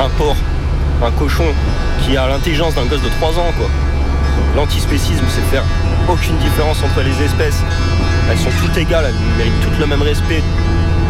un 0.00 0.08
porc, 0.18 0.36
un 1.04 1.10
cochon 1.12 1.46
qui 2.04 2.16
a 2.16 2.26
l'intelligence 2.26 2.74
d'un 2.74 2.86
gosse 2.86 3.02
de 3.02 3.08
3 3.20 3.30
ans, 3.30 3.52
quoi. 3.56 3.68
L'antispécisme, 4.56 5.24
c'est 5.28 5.54
faire 5.54 5.64
aucune 6.08 6.36
différence 6.38 6.82
entre 6.82 7.00
les 7.00 7.24
espèces. 7.24 7.62
Elles 8.28 8.38
sont 8.38 8.50
toutes 8.60 8.76
égales, 8.76 9.06
elles 9.06 9.38
méritent 9.38 9.60
toutes 9.62 9.78
le 9.78 9.86
même 9.86 10.02
respect. 10.02 10.42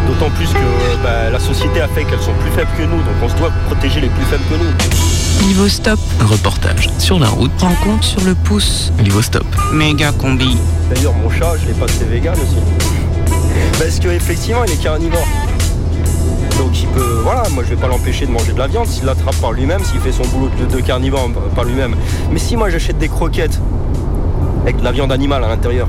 D'autant 0.07 0.29
plus 0.31 0.49
que 0.49 1.03
bah, 1.03 1.29
la 1.31 1.39
société 1.39 1.81
a 1.81 1.87
fait 1.87 2.03
qu'elles 2.03 2.21
sont 2.21 2.33
plus 2.41 2.51
faibles 2.51 2.71
que 2.77 2.83
nous, 2.83 2.97
donc 2.97 3.15
on 3.23 3.29
se 3.29 3.35
doit 3.35 3.51
protéger 3.67 4.01
les 4.01 4.09
plus 4.09 4.25
faibles 4.25 4.43
que 4.49 4.55
nous. 4.55 5.47
Niveau 5.47 5.67
stop. 5.67 5.99
Reportage 6.21 6.89
sur 6.99 7.19
la 7.19 7.27
route. 7.27 7.51
Rencontre 7.59 8.03
sur 8.03 8.21
le 8.21 8.35
pouce. 8.35 8.91
Niveau 9.01 9.21
stop. 9.21 9.45
Méga 9.71 10.11
combi. 10.11 10.57
D'ailleurs, 10.89 11.13
mon 11.13 11.29
chat, 11.29 11.53
je 11.61 11.67
l'ai 11.67 11.73
passé 11.73 12.05
vegan 12.05 12.33
aussi. 12.33 12.57
Parce 13.79 13.99
que 13.99 14.09
effectivement, 14.09 14.63
il 14.65 14.73
est 14.73 14.83
carnivore. 14.83 15.27
Donc 16.57 16.81
il 16.81 16.87
peut, 16.89 17.21
voilà, 17.23 17.43
moi 17.49 17.63
je 17.63 17.69
vais 17.69 17.81
pas 17.81 17.87
l'empêcher 17.87 18.25
de 18.25 18.31
manger 18.31 18.53
de 18.53 18.59
la 18.59 18.67
viande 18.67 18.87
s'il 18.87 19.05
l'attrape 19.05 19.35
par 19.37 19.53
lui-même, 19.53 19.83
s'il 19.83 19.99
fait 19.99 20.11
son 20.11 20.23
boulot 20.27 20.49
de, 20.59 20.75
de 20.75 20.81
carnivore 20.81 21.29
par 21.55 21.63
lui-même. 21.65 21.95
Mais 22.31 22.39
si 22.39 22.55
moi 22.55 22.69
j'achète 22.69 22.99
des 22.99 23.09
croquettes 23.09 23.59
avec 24.61 24.77
de 24.77 24.83
la 24.83 24.91
viande 24.91 25.11
animale 25.11 25.43
à 25.43 25.47
l'intérieur, 25.47 25.87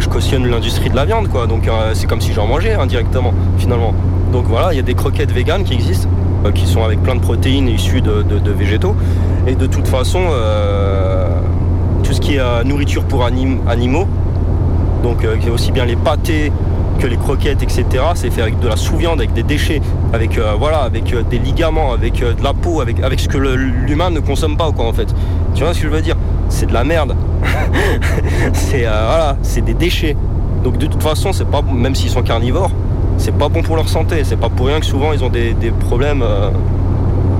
je 0.00 0.08
cautionne 0.08 0.46
l'industrie 0.48 0.90
de 0.90 0.96
la 0.96 1.04
viande 1.04 1.28
quoi. 1.28 1.46
Donc 1.46 1.68
euh, 1.68 1.92
c'est 1.94 2.06
comme 2.06 2.20
si 2.20 2.32
j'en 2.32 2.46
mangeais 2.46 2.74
indirectement 2.74 3.32
finalement. 3.58 3.94
Donc 4.32 4.46
voilà, 4.46 4.72
il 4.72 4.76
y 4.76 4.80
a 4.80 4.82
des 4.82 4.94
croquettes 4.94 5.30
véganes 5.32 5.64
qui 5.64 5.74
existent, 5.74 6.08
euh, 6.44 6.50
qui 6.52 6.66
sont 6.66 6.82
avec 6.82 7.02
plein 7.02 7.14
de 7.14 7.20
protéines 7.20 7.68
issues 7.68 8.00
de, 8.00 8.50
végétaux. 8.50 8.96
Et 9.46 9.54
de 9.54 9.66
toute 9.66 9.86
façon, 9.86 10.20
euh, 10.30 11.28
tout 12.02 12.12
ce 12.12 12.20
qui 12.20 12.36
est 12.36 12.64
nourriture 12.64 13.04
pour 13.04 13.24
anim- 13.24 13.60
animaux, 13.68 14.06
donc 15.02 15.26
aussi 15.52 15.70
bien 15.70 15.84
les 15.84 15.96
pâtés 15.96 16.50
que 16.98 17.06
les 17.06 17.16
croquettes, 17.16 17.62
etc. 17.62 17.84
C'est 18.14 18.30
fait 18.30 18.42
avec 18.42 18.58
de 18.60 18.68
la 18.68 18.76
sous-viande, 18.76 19.18
avec 19.20 19.32
des 19.34 19.42
déchets, 19.42 19.80
avec 20.12 20.38
voilà, 20.58 20.78
avec 20.78 21.14
des 21.28 21.38
ligaments, 21.38 21.92
avec 21.92 22.20
de 22.20 22.42
la 22.42 22.54
peau, 22.54 22.80
avec, 22.80 23.02
avec 23.02 23.20
ce 23.20 23.28
que 23.28 23.36
l'humain 23.38 24.10
ne 24.10 24.20
consomme 24.20 24.56
pas 24.56 24.70
quoi 24.72 24.86
en 24.86 24.92
fait. 24.92 25.14
Tu 25.54 25.62
vois 25.62 25.74
ce 25.74 25.80
que 25.80 25.86
je 25.88 25.92
veux 25.92 26.00
dire? 26.00 26.16
C'est 26.48 26.66
de 26.66 26.72
la 26.72 26.84
merde. 26.84 27.14
c'est 28.52 28.86
euh, 28.86 29.32
c'est 29.42 29.62
des 29.64 29.74
déchets. 29.74 30.16
Donc 30.62 30.78
de 30.78 30.86
toute 30.86 31.02
façon, 31.02 31.32
c'est 31.32 31.46
pas 31.48 31.62
même 31.62 31.94
s'ils 31.94 32.10
sont 32.10 32.22
carnivores, 32.22 32.70
c'est 33.18 33.36
pas 33.36 33.48
bon 33.48 33.62
pour 33.62 33.76
leur 33.76 33.88
santé. 33.88 34.24
C'est 34.24 34.36
pas 34.38 34.48
pour 34.48 34.66
rien 34.66 34.80
que 34.80 34.86
souvent 34.86 35.12
ils 35.12 35.22
ont 35.22 35.28
des, 35.30 35.54
problèmes 35.80 36.22
euh, 36.22 36.50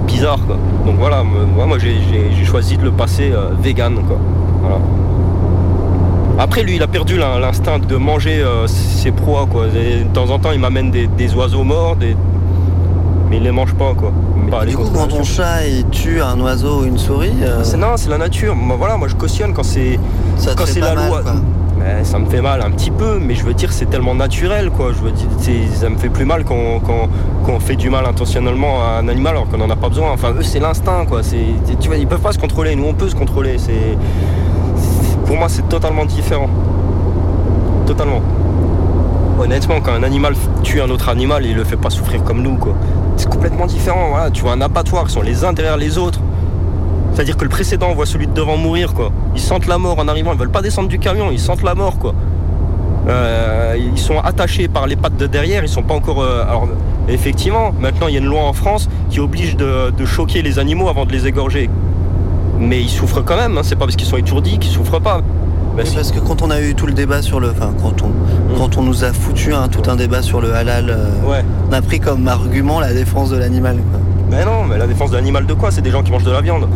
bizarres. 0.07 0.41
Donc 0.87 0.97
voilà, 0.99 1.23
moi, 1.23 1.67
moi 1.67 1.79
j'ai- 1.79 2.45
choisi 2.45 2.77
de 2.77 2.85
le 2.85 2.93
passer 2.93 3.33
euh, 3.33 3.49
vegan 3.61 3.95
quoi. 4.07 4.19
Après, 6.39 6.63
lui, 6.63 6.77
il 6.77 6.83
a 6.83 6.87
perdu 6.89 7.17
l'in- 7.17 7.39
l'instinct 7.39 7.79
de 7.79 7.97
manger 7.97 8.45
ses 8.67 9.13
proies, 9.13 9.47
de 9.73 10.13
temps 10.13 10.31
en 10.31 10.39
temps, 10.39 10.51
il 10.53 10.59
m'amène 10.61 10.91
des, 10.91 11.07
des 11.07 11.33
oiseaux 11.35 11.63
morts. 11.65 11.97
Mais 13.35 13.39
il 13.41 13.43
les 13.45 13.51
mange 13.53 13.75
pas, 13.75 13.93
quoi. 13.95 14.13
Pas 14.51 14.65
Du 14.65 14.77
coup, 14.77 14.85
quand 14.95 15.09
ton 15.09 15.25
chat 15.25 15.67
il 15.67 15.85
tue 15.89 16.21
un 16.21 16.39
oiseau 16.41 16.83
ou 16.83 16.85
une 16.85 16.99
souris, 16.99 17.33
euh, 17.43 17.65
C'est 17.65 17.77
non, 17.77 17.97
c'est 17.97 18.09
la 18.11 18.19
nature. 18.19 18.55
Moi, 18.55 18.77
voilà, 18.79 18.97
moi 18.97 19.09
je 19.09 19.15
cautionne 19.17 19.53
quand 19.53 19.65
c'est 19.65 19.99
quand 20.57 20.67
c'est 20.67 20.81
la 20.81 20.95
mal, 20.95 21.09
loi. 21.09 21.23
quoi. 21.23 21.33
Mais 21.79 22.05
ça 22.05 22.19
me 22.19 22.27
fait 22.27 22.41
mal 22.41 22.63
un 22.63 22.71
petit 22.71 22.91
peu, 22.93 23.19
mais 23.21 23.35
je 23.35 23.45
veux 23.45 23.53
dire 23.55 23.73
c'est 23.73 23.87
tellement 23.91 24.15
naturel, 24.15 24.71
quoi. 24.71 24.93
Je 24.97 25.03
veux 25.03 25.11
dire, 25.11 25.27
ça 25.75 25.89
me 25.91 25.97
fait 25.99 26.09
plus 26.09 26.25
mal 26.25 26.45
quand, 26.45 26.81
quand, 26.87 27.09
quand 27.45 27.53
on 27.53 27.61
fait 27.61 27.77
du 27.77 27.91
mal 27.91 28.07
intentionnellement 28.07 28.83
à 28.83 29.01
un 29.01 29.09
animal 29.09 29.33
alors 29.35 29.49
qu'on 29.49 29.59
n'en 29.59 29.69
a 29.71 29.77
pas 29.77 29.89
besoin. 29.89 30.11
Enfin, 30.13 30.31
eux, 30.39 30.43
c'est 30.43 30.61
l'instinct, 30.61 31.05
quoi. 31.09 31.23
C'est, 31.23 31.45
tu 31.81 31.89
vois, 31.89 31.97
ils 31.97 32.07
peuvent 32.07 32.21
pas 32.21 32.33
se 32.33 32.39
contrôler. 32.39 32.77
Nous, 32.77 32.87
on 32.87 32.95
peut 32.95 33.09
se 33.09 33.17
contrôler. 33.17 33.57
C'est- 33.59 33.99
pour 35.27 35.37
moi, 35.37 35.49
c'est 35.49 35.69
totalement 35.69 36.05
différent. 36.05 36.49
Totalement. 37.87 38.21
Honnêtement, 39.41 39.81
quand 39.83 39.93
un 39.93 40.03
animal 40.05 40.35
tue 40.63 40.81
un 40.81 40.89
autre 40.91 41.09
animal, 41.09 41.45
il 41.45 41.57
le 41.57 41.65
fait 41.65 41.77
pas 41.77 41.91
souffrir 41.91 42.23
comme 42.23 42.41
nous, 42.43 42.57
quoi. 42.57 42.75
C'est 43.17 43.29
complètement 43.29 43.67
différent. 43.67 44.15
Tu 44.33 44.43
vois 44.43 44.53
un 44.53 44.61
abattoir, 44.61 45.05
ils 45.09 45.13
sont 45.13 45.23
les 45.23 45.45
uns 45.45 45.53
derrière 45.53 45.77
les 45.77 45.99
autres. 45.99 46.21
C'est-à-dire 47.13 47.37
que 47.37 47.45
le 47.45 47.51
précédent 47.51 47.93
voit 47.95 48.07
celui 48.07 48.27
de 48.27 48.33
devant 48.33 48.57
mourir, 48.57 48.93
quoi. 48.93 49.13
Ils 49.35 49.41
sentent 49.41 49.67
la 49.67 49.79
mort 49.79 49.99
en 49.99 50.09
arrivant, 50.09 50.33
ils 50.33 50.39
veulent 50.39 50.51
pas 50.51 50.63
descendre 50.63 50.89
du 50.89 50.99
camion, 50.99 51.31
ils 51.31 51.39
sentent 51.39 51.63
la 51.63 51.75
mort, 51.75 51.99
quoi. 51.99 52.13
Euh, 53.09 53.77
ils 53.79 53.99
sont 53.99 54.19
attachés 54.19 54.67
par 54.67 54.87
les 54.87 54.97
pattes 54.97 55.17
de 55.17 55.27
derrière, 55.27 55.63
ils 55.63 55.69
sont 55.69 55.83
pas 55.83 55.95
encore. 55.95 56.23
euh, 56.23 56.43
alors, 56.43 56.67
effectivement, 57.09 57.73
maintenant 57.79 58.09
il 58.09 58.15
y 58.15 58.17
a 58.17 58.21
une 58.21 58.27
loi 58.27 58.41
en 58.43 58.55
France 58.55 58.89
qui 59.11 59.21
oblige 59.21 59.57
de, 59.57 59.91
de 59.91 60.05
choquer 60.07 60.41
les 60.43 60.59
animaux 60.59 60.89
avant 60.89 61.05
de 61.05 61.13
les 61.13 61.27
égorger. 61.27 61.69
Mais 62.59 62.81
ils 62.81 62.89
souffrent 62.89 63.23
quand 63.23 63.37
même, 63.37 63.59
hein, 63.59 63.63
c'est 63.63 63.77
pas 63.77 63.85
parce 63.85 63.97
qu'ils 63.97 64.09
sont 64.09 64.17
étourdis 64.17 64.59
qu'ils 64.59 64.73
souffrent 64.73 65.01
pas. 65.01 65.21
Bah, 65.77 65.83
Oui, 65.85 65.91
parce 65.95 66.13
que 66.13 66.21
quand 66.21 66.43
on 66.43 66.51
a 66.51 66.61
eu 66.61 66.75
tout 66.75 66.87
le 66.87 66.93
débat 66.93 67.21
sur 67.23 67.41
le. 67.41 67.51
Enfin, 67.51 67.73
quand 67.83 68.03
on, 68.03 68.57
quand 68.57 68.77
on 68.79 68.83
nous 68.83 69.05
a 69.05 69.13
foutu 69.13 69.53
un- 69.55 69.69
tout 69.69 69.89
un 69.91 69.97
débat 69.97 70.23
sur 70.23 70.41
le 70.41 70.55
halal, 70.55 70.89
euh, 70.91 71.09
on 71.69 71.73
a 71.73 71.83
pris 71.83 71.99
comme 72.01 72.29
argument 72.29 72.81
la 72.81 72.93
défense 72.93 73.31
de 73.31 73.37
l'animal. 73.37 73.79
Mais 74.31 74.45
non, 74.45 74.65
mais 74.69 74.79
la 74.79 74.87
défense 74.87 75.11
de 75.11 75.17
l'animal 75.17 75.47
de 75.47 75.55
quoi? 75.55 75.71
C'est 75.71 75.83
des 75.83 75.91
gens 75.91 76.03
qui 76.03 76.13
mangent 76.13 76.25
de 76.25 76.31
la 76.31 76.41
viande. 76.41 76.69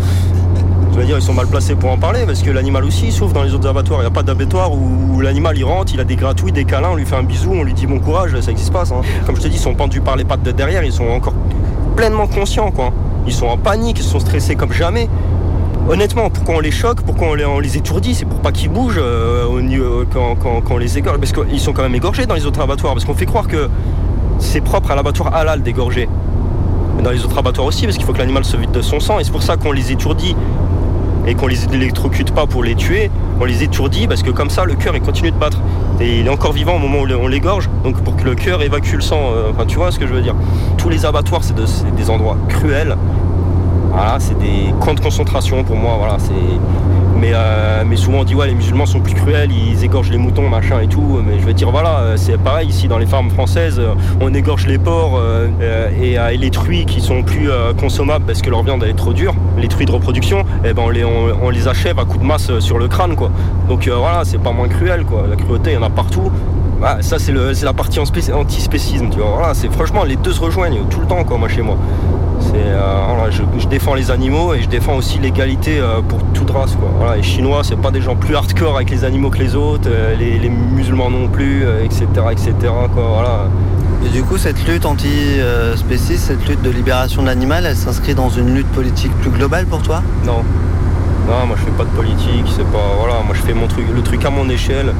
Je 0.93 0.99
veux 0.99 1.07
dire, 1.07 1.17
ils 1.19 1.23
sont 1.23 1.33
mal 1.33 1.47
placés 1.47 1.77
pour 1.77 1.91
en 1.93 1.97
parler 1.97 2.25
parce 2.27 2.43
que 2.43 2.51
l'animal 2.51 2.83
aussi 2.85 3.07
il 3.07 3.13
souffre 3.13 3.33
dans 3.33 3.45
les 3.45 3.55
autres 3.55 3.69
abattoirs. 3.69 4.01
Il 4.01 4.03
n'y 4.03 4.09
a 4.09 4.11
pas 4.11 4.25
d'abattoir 4.25 4.73
où, 4.73 5.21
l'animal 5.21 5.57
il 5.57 5.65
rentre, 5.65 5.95
il 5.95 6.01
a 6.01 6.05
des 6.05 6.17
gratouilles, 6.17 6.51
des 6.51 6.65
câlins, 6.65 6.89
on 6.93 6.97
lui 6.97 7.05
fait 7.07 7.15
un 7.15 7.23
bisou, 7.23 7.53
on 7.53 7.63
lui 7.63 7.73
dit 7.73 7.87
bon 7.87 8.01
courage, 8.01 8.33
ça 8.41 8.49
n'existe 8.49 8.73
pas 8.73 8.85
ça. 8.85 8.97
hein. 8.97 9.03
Comme 9.25 9.37
je 9.37 9.43
te 9.43 9.47
dis, 9.49 9.57
ils 9.57 9.61
sont 9.61 9.75
pendus 9.75 10.01
par 10.01 10.17
les 10.17 10.25
pattes 10.25 10.43
de 10.43 10.51
derrière, 10.51 10.83
ils 10.83 10.93
sont 10.93 11.07
encore 11.07 11.35
pleinement 11.95 12.27
conscients 12.27 12.73
quoi. 12.73 12.91
Ils 13.29 13.33
sont 13.33 13.47
en 13.47 13.57
panique, 13.59 13.99
ils 14.01 14.05
sont 14.05 14.19
stressés 14.19 14.57
comme 14.57 14.73
jamais. 14.73 15.09
Honnêtement, 15.89 16.29
pourquoi 16.29 16.57
on 16.57 16.61
les 16.61 16.71
choque, 16.71 17.01
pourquoi 17.01 17.29
on 17.29 17.59
les, 17.61 17.77
étourdit, 17.79 18.15
c'est 18.15 18.27
pour 18.27 18.41
pas 18.41 18.53
qu'ils 18.53 18.69
bougent 18.69 18.99
euh, 18.99 19.61
niveau- 19.63 20.05
quand, 20.13 20.37
on 20.71 20.77
les 20.77 20.99
égorge. 20.99 21.19
Parce 21.19 21.33
qu'ils 21.33 21.61
sont 21.61 21.73
quand 21.73 21.83
même 21.83 21.95
égorgés 21.95 22.27
dans 22.27 22.35
les 22.35 22.45
autres 22.45 22.61
abattoirs. 22.61 22.93
Parce 22.93 23.07
qu'on 23.07 23.15
fait 23.15 23.25
croire 23.27 23.49
que 23.49 23.69
c'est 24.39 24.61
propre 24.61 24.91
à 24.91 24.95
l'abattoir 24.97 25.35
halal 25.35 25.63
d'égorger. 25.63 26.07
Mais 26.97 27.03
dans 27.03 27.11
les 27.11 27.25
autres 27.25 27.39
abattoirs 27.39 27.67
aussi, 27.67 27.87
parce 27.87 27.97
qu'il 27.97 28.05
faut 28.05 28.13
que 28.13 28.19
l'animal 28.19 28.45
se 28.45 28.57
vide 28.59 28.71
de 28.71 28.83
son 28.83 29.01
sang. 29.01 29.19
Et 29.19 29.25
c'est 29.25 29.31
pour 29.33 29.43
ça 29.43 29.57
qu'on 29.57 29.73
les 29.73 29.91
étourdit 29.91 30.37
et 31.27 31.35
qu'on 31.35 31.47
les 31.47 31.65
électrocute 31.75 32.33
pas 32.33 32.47
pour 32.47 32.63
les 32.63 32.75
tuer. 32.75 33.11
On 33.41 33.47
les 33.47 33.63
étourdit 33.63 34.07
parce 34.09 34.23
que 34.23 34.31
comme 34.31 34.51
ça, 34.51 34.67
le 34.67 34.75
cœur 34.75 34.95
il 34.95 35.01
continue 35.01 35.31
de 35.31 35.39
battre. 35.39 35.59
Et 36.01 36.19
il 36.21 36.27
est 36.27 36.31
encore 36.31 36.53
vivant 36.53 36.77
au 36.77 36.79
moment 36.79 36.99
où 36.99 37.07
on 37.19 37.29
l'égorge. 37.29 37.71
Donc 37.83 37.99
pour 38.03 38.15
que 38.17 38.25
le 38.25 38.35
cœur 38.35 38.61
évacue 38.61 38.97
le 38.97 39.01
sang. 39.01 39.31
euh, 39.33 39.51
Enfin, 39.55 39.65
tu 39.65 39.77
vois 39.77 39.91
ce 39.91 39.99
que 39.99 40.07
je 40.07 40.13
veux 40.13 40.21
dire. 40.23 40.35
Tous 40.77 40.91
les 40.91 41.07
abattoirs, 41.07 41.43
c'est 41.45 41.55
des 41.97 42.11
endroits 42.11 42.37
cruels. 42.51 42.95
Voilà, 43.91 44.17
c'est 44.19 44.39
des 44.39 44.73
camps 44.81 44.95
de 44.95 45.01
concentration 45.01 45.65
pour 45.65 45.77
moi. 45.77 45.97
Voilà. 45.99 46.19
Mais, 47.19 47.33
euh, 47.35 47.83
mais 47.85 47.97
souvent 47.97 48.21
on 48.21 48.25
dit 48.25 48.37
ouais 48.37 48.47
les 48.47 48.55
musulmans 48.55 48.87
sont 48.87 49.01
plus 49.01 49.15
cruels, 49.15 49.51
ils 49.51 49.83
égorgent 49.85 50.11
les 50.11 50.19
moutons, 50.19 50.49
machin 50.49 50.81
et 50.81 50.87
tout. 50.87 51.21
Mais 51.27 51.41
je 51.41 51.45
veux 51.45 51.53
dire 51.53 51.71
voilà, 51.71 51.99
euh, 51.99 52.17
c'est 52.17 52.39
pareil 52.39 52.69
ici 52.69 52.87
dans 52.87 52.99
les 52.99 53.07
fermes 53.07 53.31
françaises, 53.31 53.81
euh, 53.81 53.95
on 54.21 54.33
égorge 54.35 54.67
les 54.67 54.79
porcs 54.79 55.21
et, 56.01 56.39
les 56.39 56.51
truies 56.51 56.87
qui 56.87 57.01
sont 57.01 57.23
plus 57.23 57.51
consommables 57.81 58.25
parce 58.25 58.43
que 58.43 58.51
leur 58.51 58.63
viande 58.63 58.85
est 58.85 58.93
trop 58.93 59.13
dure, 59.13 59.35
les 59.57 59.67
truies 59.67 59.87
de 59.87 59.91
reproduction, 59.91 60.45
et 60.65 60.73
ben 60.73 60.83
on 61.43 61.51
les, 61.51 61.69
achève 61.69 61.99
à 61.99 62.05
coups 62.05 62.21
de 62.21 62.27
masse 62.27 62.59
sur 62.61 62.79
le 62.79 62.87
crâne 62.87 63.17
quoi. 63.17 63.31
Donc 63.69 63.89
voilà, 63.89 64.25
c'est 64.25 64.39
pas 64.39 64.53
moins 64.53 64.69
cruel 64.69 65.05
quoi. 65.05 65.25
La 65.29 65.37
cruauté 65.37 65.71
il 65.73 65.75
y 65.75 65.77
en 65.77 65.83
a 65.83 65.91
partout. 65.91 66.31
Bah, 66.81 66.99
ça 67.01 67.19
c'est 67.19 67.33
la 67.33 67.73
partie 67.73 67.99
antispécisme, 67.99 69.09
tu 69.11 69.19
vois. 69.19 69.31
Voilà, 69.37 69.55
c'est 69.55 69.73
franchement 69.73 70.05
les 70.05 70.17
deux 70.17 70.33
se 70.33 70.41
rejoignent 70.41 70.85
tout 70.89 71.01
le 71.01 71.07
temps 71.07 71.25
quoi, 71.25 71.39
moi 71.39 71.49
chez 71.49 71.63
moi. 71.63 71.77
Euh, 72.55 73.03
voilà, 73.09 73.31
je, 73.31 73.43
je 73.59 73.67
défends 73.67 73.95
les 73.95 74.11
animaux 74.11 74.55
et 74.55 74.63
je 74.63 74.69
défends 74.69 74.97
aussi 74.97 75.19
l'égalité 75.19 75.79
euh, 75.79 76.01
pour 76.01 76.23
toute 76.35 76.51
race. 76.51 76.75
Quoi. 76.77 76.89
Voilà, 76.99 77.17
les 77.17 77.23
Chinois, 77.23 77.63
c'est 77.63 77.77
pas 77.77 77.91
des 77.91 78.01
gens 78.01 78.17
plus 78.17 78.35
hardcore 78.35 78.77
avec 78.77 78.91
les 78.91 79.05
animaux 79.05 79.31
que 79.31 79.39
les 79.39 79.55
autres, 79.55 79.89
euh, 79.91 80.15
les, 80.17 80.39
les 80.39 80.49
musulmans 80.49 81.11
non 81.11 81.29
plus, 81.29 81.65
etc., 81.85 82.07
etc. 82.31 82.55
Quoi, 82.95 83.05
voilà. 83.15 83.49
Et 84.07 84.11
du 84.11 84.23
coup, 84.23 84.39
cette 84.39 84.67
lutte 84.67 84.87
anti-spéciste, 84.87 86.27
cette 86.27 86.49
lutte 86.49 86.63
de 86.63 86.71
libération 86.71 87.23
de 87.23 87.27
l'animal, 87.27 87.67
elle 87.67 87.77
s'inscrit 87.77 88.15
dans 88.15 88.31
une 88.31 88.55
lutte 88.55 88.69
politique 88.69 89.13
plus 89.21 89.31
globale 89.31 89.67
pour 89.67 89.83
toi? 89.83 90.03
Non. 90.25 90.43
Non, 91.29 91.47
moi 91.47 91.57
je 91.59 91.65
fais 91.65 91.77
pas 91.77 91.85
de 91.85 91.91
politique, 91.91 92.47
c'est 92.57 92.65
pas. 92.71 92.95
Voilà, 92.99 93.17
moi 93.27 93.35
je 93.35 93.43
fais 93.43 93.53
mon 93.53 93.67
truc, 93.67 93.85
le 93.95 94.01
truc 94.01 94.25
à 94.25 94.31
mon 94.31 94.49
échelle. 94.49 94.95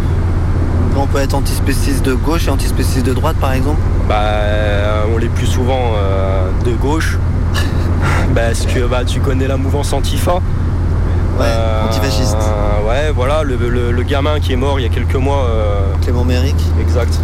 On 1.01 1.07
peut 1.07 1.19
être 1.19 1.35
antispéciste 1.35 2.05
de 2.05 2.15
gauche 2.15 2.49
et 2.49 2.51
antispéciste 2.51 3.07
de 3.07 3.13
droite, 3.13 3.37
par 3.37 3.53
exemple 3.53 3.79
Bah, 4.09 4.17
euh, 4.21 5.03
on 5.15 5.19
l'est 5.19 5.29
plus 5.29 5.47
souvent 5.47 5.93
euh, 5.97 6.51
de 6.65 6.73
gauche. 6.73 7.19
Parce 8.35 8.67
que 8.67 8.81
bah, 8.87 9.05
tu 9.07 9.21
connais 9.21 9.47
la 9.47 9.57
mouvance 9.57 9.93
Antifa. 9.93 10.41
Ouais, 11.39 11.47
antifasciste. 11.89 12.37
Ouais, 12.87 13.13
voilà, 13.15 13.45
le, 13.45 13.55
le- 13.57 13.93
le 13.93 14.03
gamin 14.03 14.41
qui 14.41 14.53
est 14.53 14.57
mort 14.57 14.81
il 14.81 14.83
y 14.83 14.87
a 14.87 14.89
quelques 14.89 15.15
mois. 15.15 15.45
euh, 15.49 15.93
Clément 16.03 16.25
Méric 16.25 16.57
Exact. 16.81 17.15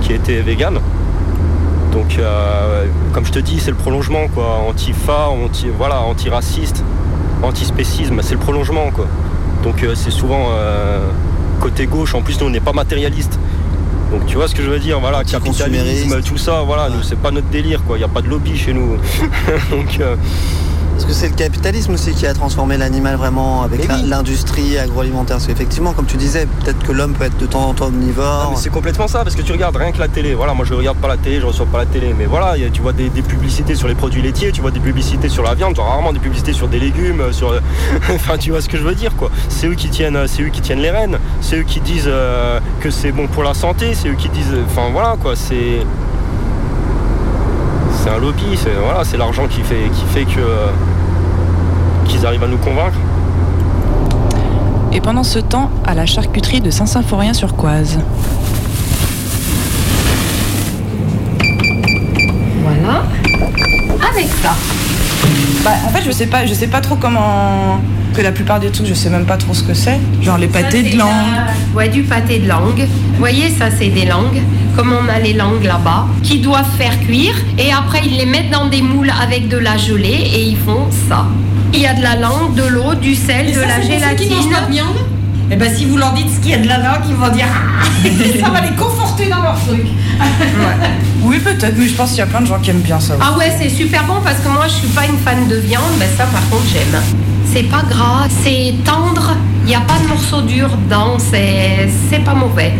Qui 0.00 0.14
était 0.14 0.40
vegan. 0.40 0.78
Donc, 1.92 2.16
euh, 2.18 2.86
comme 3.12 3.26
je 3.26 3.32
te 3.32 3.38
dis, 3.38 3.60
c'est 3.60 3.70
le 3.70 3.76
prolongement, 3.76 4.28
quoi. 4.34 4.60
Antifa, 4.66 5.28
anti, 5.28 5.66
voilà, 5.76 6.00
antiraciste, 6.00 6.82
antispécisme, 7.42 8.20
c'est 8.22 8.34
le 8.34 8.40
prolongement, 8.40 8.90
quoi. 8.94 9.06
Donc, 9.62 9.82
euh, 9.82 9.94
c'est 9.94 10.10
souvent 10.10 10.46
euh, 10.52 11.00
côté 11.60 11.86
gauche. 11.86 12.14
En 12.14 12.22
plus, 12.22 12.40
nous, 12.40 12.46
on 12.46 12.50
n'est 12.50 12.60
pas 12.60 12.72
matérialiste. 12.72 13.38
Donc, 14.10 14.26
tu 14.26 14.34
vois 14.36 14.48
ce 14.48 14.54
que 14.56 14.62
je 14.62 14.68
veux 14.68 14.80
dire, 14.80 14.98
voilà, 14.98 15.22
capitalisme, 15.22 16.20
tout 16.22 16.36
ça, 16.36 16.62
voilà, 16.62 16.88
nous, 16.88 17.02
c'est 17.02 17.18
pas 17.18 17.30
notre 17.30 17.46
délire, 17.48 17.84
quoi. 17.84 17.96
Il 17.96 18.00
n'y 18.00 18.04
a 18.04 18.08
pas 18.08 18.22
de 18.22 18.28
lobby 18.28 18.56
chez 18.56 18.72
nous. 18.72 18.96
Donc, 19.70 20.00
euh, 20.00 20.16
Est-ce 20.96 21.06
que 21.06 21.12
c'est 21.14 21.28
le 21.28 21.34
capitalisme 21.34 21.94
aussi 21.94 22.12
qui 22.12 22.26
a 22.26 22.34
transformé 22.34 22.76
l'animal 22.76 23.16
vraiment 23.16 23.62
avec 23.62 23.88
l'industrie 24.06 24.76
agroalimentaire 24.76 25.36
Parce 25.36 25.46
qu'effectivement, 25.46 25.92
comme 25.94 26.04
tu 26.04 26.18
disais, 26.18 26.46
peut-être 26.62 26.78
que 26.82 26.92
l'homme 26.92 27.14
peut 27.14 27.24
être 27.24 27.38
de 27.38 27.46
temps 27.46 27.68
en 27.68 27.72
temps 27.74 27.86
Ah, 27.86 27.94
omnivore. 27.94 28.48
mais 28.50 28.56
c'est 28.60 28.68
complètement 28.70 29.08
ça, 29.08 29.22
parce 29.24 29.34
que 29.34 29.40
tu 29.40 29.52
regardes 29.52 29.76
rien 29.76 29.92
que 29.92 29.98
la 29.98 30.08
télé. 30.08 30.34
Voilà, 30.34 30.52
moi 30.52 30.66
je 30.66 30.74
regarde 30.74 30.98
pas 30.98 31.08
la 31.08 31.16
télé, 31.16 31.40
je 31.40 31.46
reçois 31.46 31.64
pas 31.66 31.78
la 31.78 31.86
télé, 31.86 32.14
mais 32.18 32.26
voilà, 32.26 32.56
y 32.58 32.64
a- 32.64 32.70
tu 32.70 32.82
vois 32.82 32.92
des, 32.92 33.08
des 33.08 33.22
publicités 33.22 33.74
sur 33.74 33.88
les 33.88 33.94
produits 33.94 34.20
laitiers, 34.20 34.52
tu 34.52 34.60
vois 34.60 34.70
des 34.70 34.80
publicités 34.80 35.30
sur 35.30 35.42
la 35.42 35.54
viande, 35.54 35.74
tu 35.74 35.80
vois 35.80 35.88
rarement 35.90 36.12
des 36.12 36.18
publicités 36.18 36.52
sur 36.52 36.68
des 36.68 36.78
légumes, 36.78 37.20
euh, 37.22 37.32
sur. 37.32 37.54
enfin, 38.14 38.36
tu 38.36 38.50
vois 38.50 38.60
ce 38.60 38.68
que 38.68 38.76
je 38.76 38.82
veux 38.82 38.94
dire, 38.94 39.16
quoi. 39.16 39.30
C'est 39.48 39.68
eux 39.68 39.74
qui 39.74 39.88
tiennent, 39.88 40.16
euh, 40.16 40.26
c'est 40.26 40.42
eux 40.42 40.48
qui 40.50 40.60
tiennent 40.60 40.80
les 40.82 40.90
rênes, 40.90 41.18
c'est 41.40 41.56
eux 41.60 41.64
qui 41.66 41.80
disent 41.80 42.04
euh, 42.08 42.60
que 42.80 42.90
c'est 42.90 43.12
bon 43.12 43.26
pour 43.26 43.42
la 43.42 43.54
santé, 43.54 43.94
c'est 43.94 44.08
eux 44.08 44.16
qui 44.18 44.28
disent, 44.28 44.54
enfin 44.66 44.90
voilà, 44.92 45.16
quoi. 45.18 45.34
C'est 45.34 45.80
c'est 48.10 48.16
un 48.16 48.18
lobby, 48.20 48.42
c'est 48.56 48.70
voilà, 48.82 49.04
c'est 49.04 49.16
l'argent 49.16 49.46
qui 49.48 49.60
fait 49.62 49.88
qui 49.94 50.04
fait 50.12 50.24
que 50.24 50.40
euh, 50.40 50.66
qu'ils 52.06 52.26
arrivent 52.26 52.42
à 52.42 52.48
nous 52.48 52.56
convaincre. 52.58 52.96
Et 54.92 55.00
pendant 55.00 55.22
ce 55.22 55.38
temps, 55.38 55.70
à 55.86 55.94
la 55.94 56.06
charcuterie 56.06 56.60
de 56.60 56.70
Saint-Symphorien-sur-Coise. 56.70 57.98
Voilà. 62.62 63.04
Avec 64.12 64.26
ça. 64.42 64.54
Bah, 65.64 65.70
en 65.86 65.90
fait, 65.90 66.02
je 66.04 66.10
sais 66.10 66.26
pas, 66.26 66.46
je 66.46 66.54
sais 66.54 66.66
pas 66.66 66.80
trop 66.80 66.96
comment. 66.96 67.80
Que 68.14 68.22
la 68.22 68.32
plupart 68.32 68.58
des 68.58 68.70
trucs, 68.70 68.88
je 68.88 68.94
sais 68.94 69.08
même 69.08 69.24
pas 69.24 69.36
trop 69.36 69.54
ce 69.54 69.62
que 69.62 69.72
c'est. 69.74 70.00
Genre 70.20 70.36
les 70.36 70.48
pâtés 70.48 70.82
Ça, 70.84 70.90
de 70.92 70.98
langue. 70.98 71.08
la- 71.08 71.76
Ouais, 71.78 71.88
du 71.88 72.02
pâté 72.02 72.40
de 72.40 72.48
langue. 72.48 72.80
Vous 73.12 73.18
voyez, 73.18 73.48
ça, 73.50 73.66
c'est 73.70 73.86
des 73.88 74.04
langues. 74.06 74.42
Comme 74.76 74.92
on 74.92 75.08
a 75.08 75.18
les 75.18 75.32
langues 75.34 75.64
là-bas, 75.64 76.06
qui 76.22 76.38
doivent 76.38 76.70
faire 76.78 76.98
cuire. 77.00 77.34
Et 77.58 77.72
après, 77.72 78.02
ils 78.04 78.16
les 78.16 78.26
mettent 78.26 78.50
dans 78.50 78.66
des 78.68 78.82
moules 78.82 79.12
avec 79.22 79.48
de 79.48 79.56
la 79.58 79.76
gelée 79.76 80.08
et 80.34 80.42
ils 80.44 80.56
font 80.58 80.86
ça. 81.08 81.26
Il 81.72 81.80
y 81.80 81.86
a 81.86 81.94
de 81.94 82.02
la 82.02 82.16
langue, 82.16 82.54
de 82.54 82.62
l'eau, 82.64 82.94
du 82.94 83.14
sel, 83.14 83.48
Et 83.48 83.52
de 83.52 83.60
ça, 83.60 83.66
la 83.66 83.80
gélatine. 83.80 84.28
qui 84.28 84.34
mangent 84.34 84.50
pas 84.50 84.66
de 84.66 84.72
viande 84.72 84.96
Eh 85.52 85.56
ben, 85.56 85.72
si 85.74 85.84
vous 85.84 85.96
leur 85.96 86.12
dites 86.14 86.28
ce 86.34 86.40
qu'il 86.40 86.50
y 86.52 86.54
a 86.54 86.58
de 86.58 86.66
la 86.68 86.78
langue, 86.78 87.02
ils 87.08 87.14
vont 87.14 87.28
dire 87.28 87.46
Ah 87.52 87.84
Ça 88.44 88.50
va 88.50 88.60
les 88.60 88.74
conforter 88.76 89.26
dans 89.28 89.42
leur 89.42 89.58
truc. 89.66 89.82
Oui, 91.22 91.38
peut-être, 91.38 91.74
mais 91.76 91.86
je 91.86 91.94
pense 91.94 92.10
qu'il 92.10 92.18
y 92.18 92.22
a 92.22 92.26
plein 92.26 92.40
de 92.40 92.46
gens 92.46 92.58
qui 92.58 92.70
aiment 92.70 92.80
bien 92.80 92.98
ça. 93.00 93.14
Ah 93.20 93.36
ouais, 93.38 93.52
c'est 93.60 93.68
super 93.68 94.04
bon 94.04 94.14
parce 94.24 94.38
que 94.38 94.48
moi, 94.48 94.66
je 94.66 94.74
suis 94.74 94.88
pas 94.88 95.04
une 95.06 95.18
fan 95.18 95.46
de 95.48 95.56
viande, 95.56 95.92
mais 95.98 96.08
ça, 96.16 96.24
par 96.24 96.48
contre, 96.48 96.64
j'aime. 96.72 97.00
C'est 97.52 97.64
pas 97.64 97.82
gras, 97.88 98.26
c'est 98.44 98.74
tendre, 98.84 99.19
il 100.20 100.54
n'y 100.54 100.60
a 100.60 100.64
pas 100.66 100.70
de 100.70 100.70
morceaux 100.70 100.70
durs 100.70 100.76
dedans, 100.76 101.16
c'est 101.18 102.24
pas 102.24 102.34
mauvais. 102.34 102.72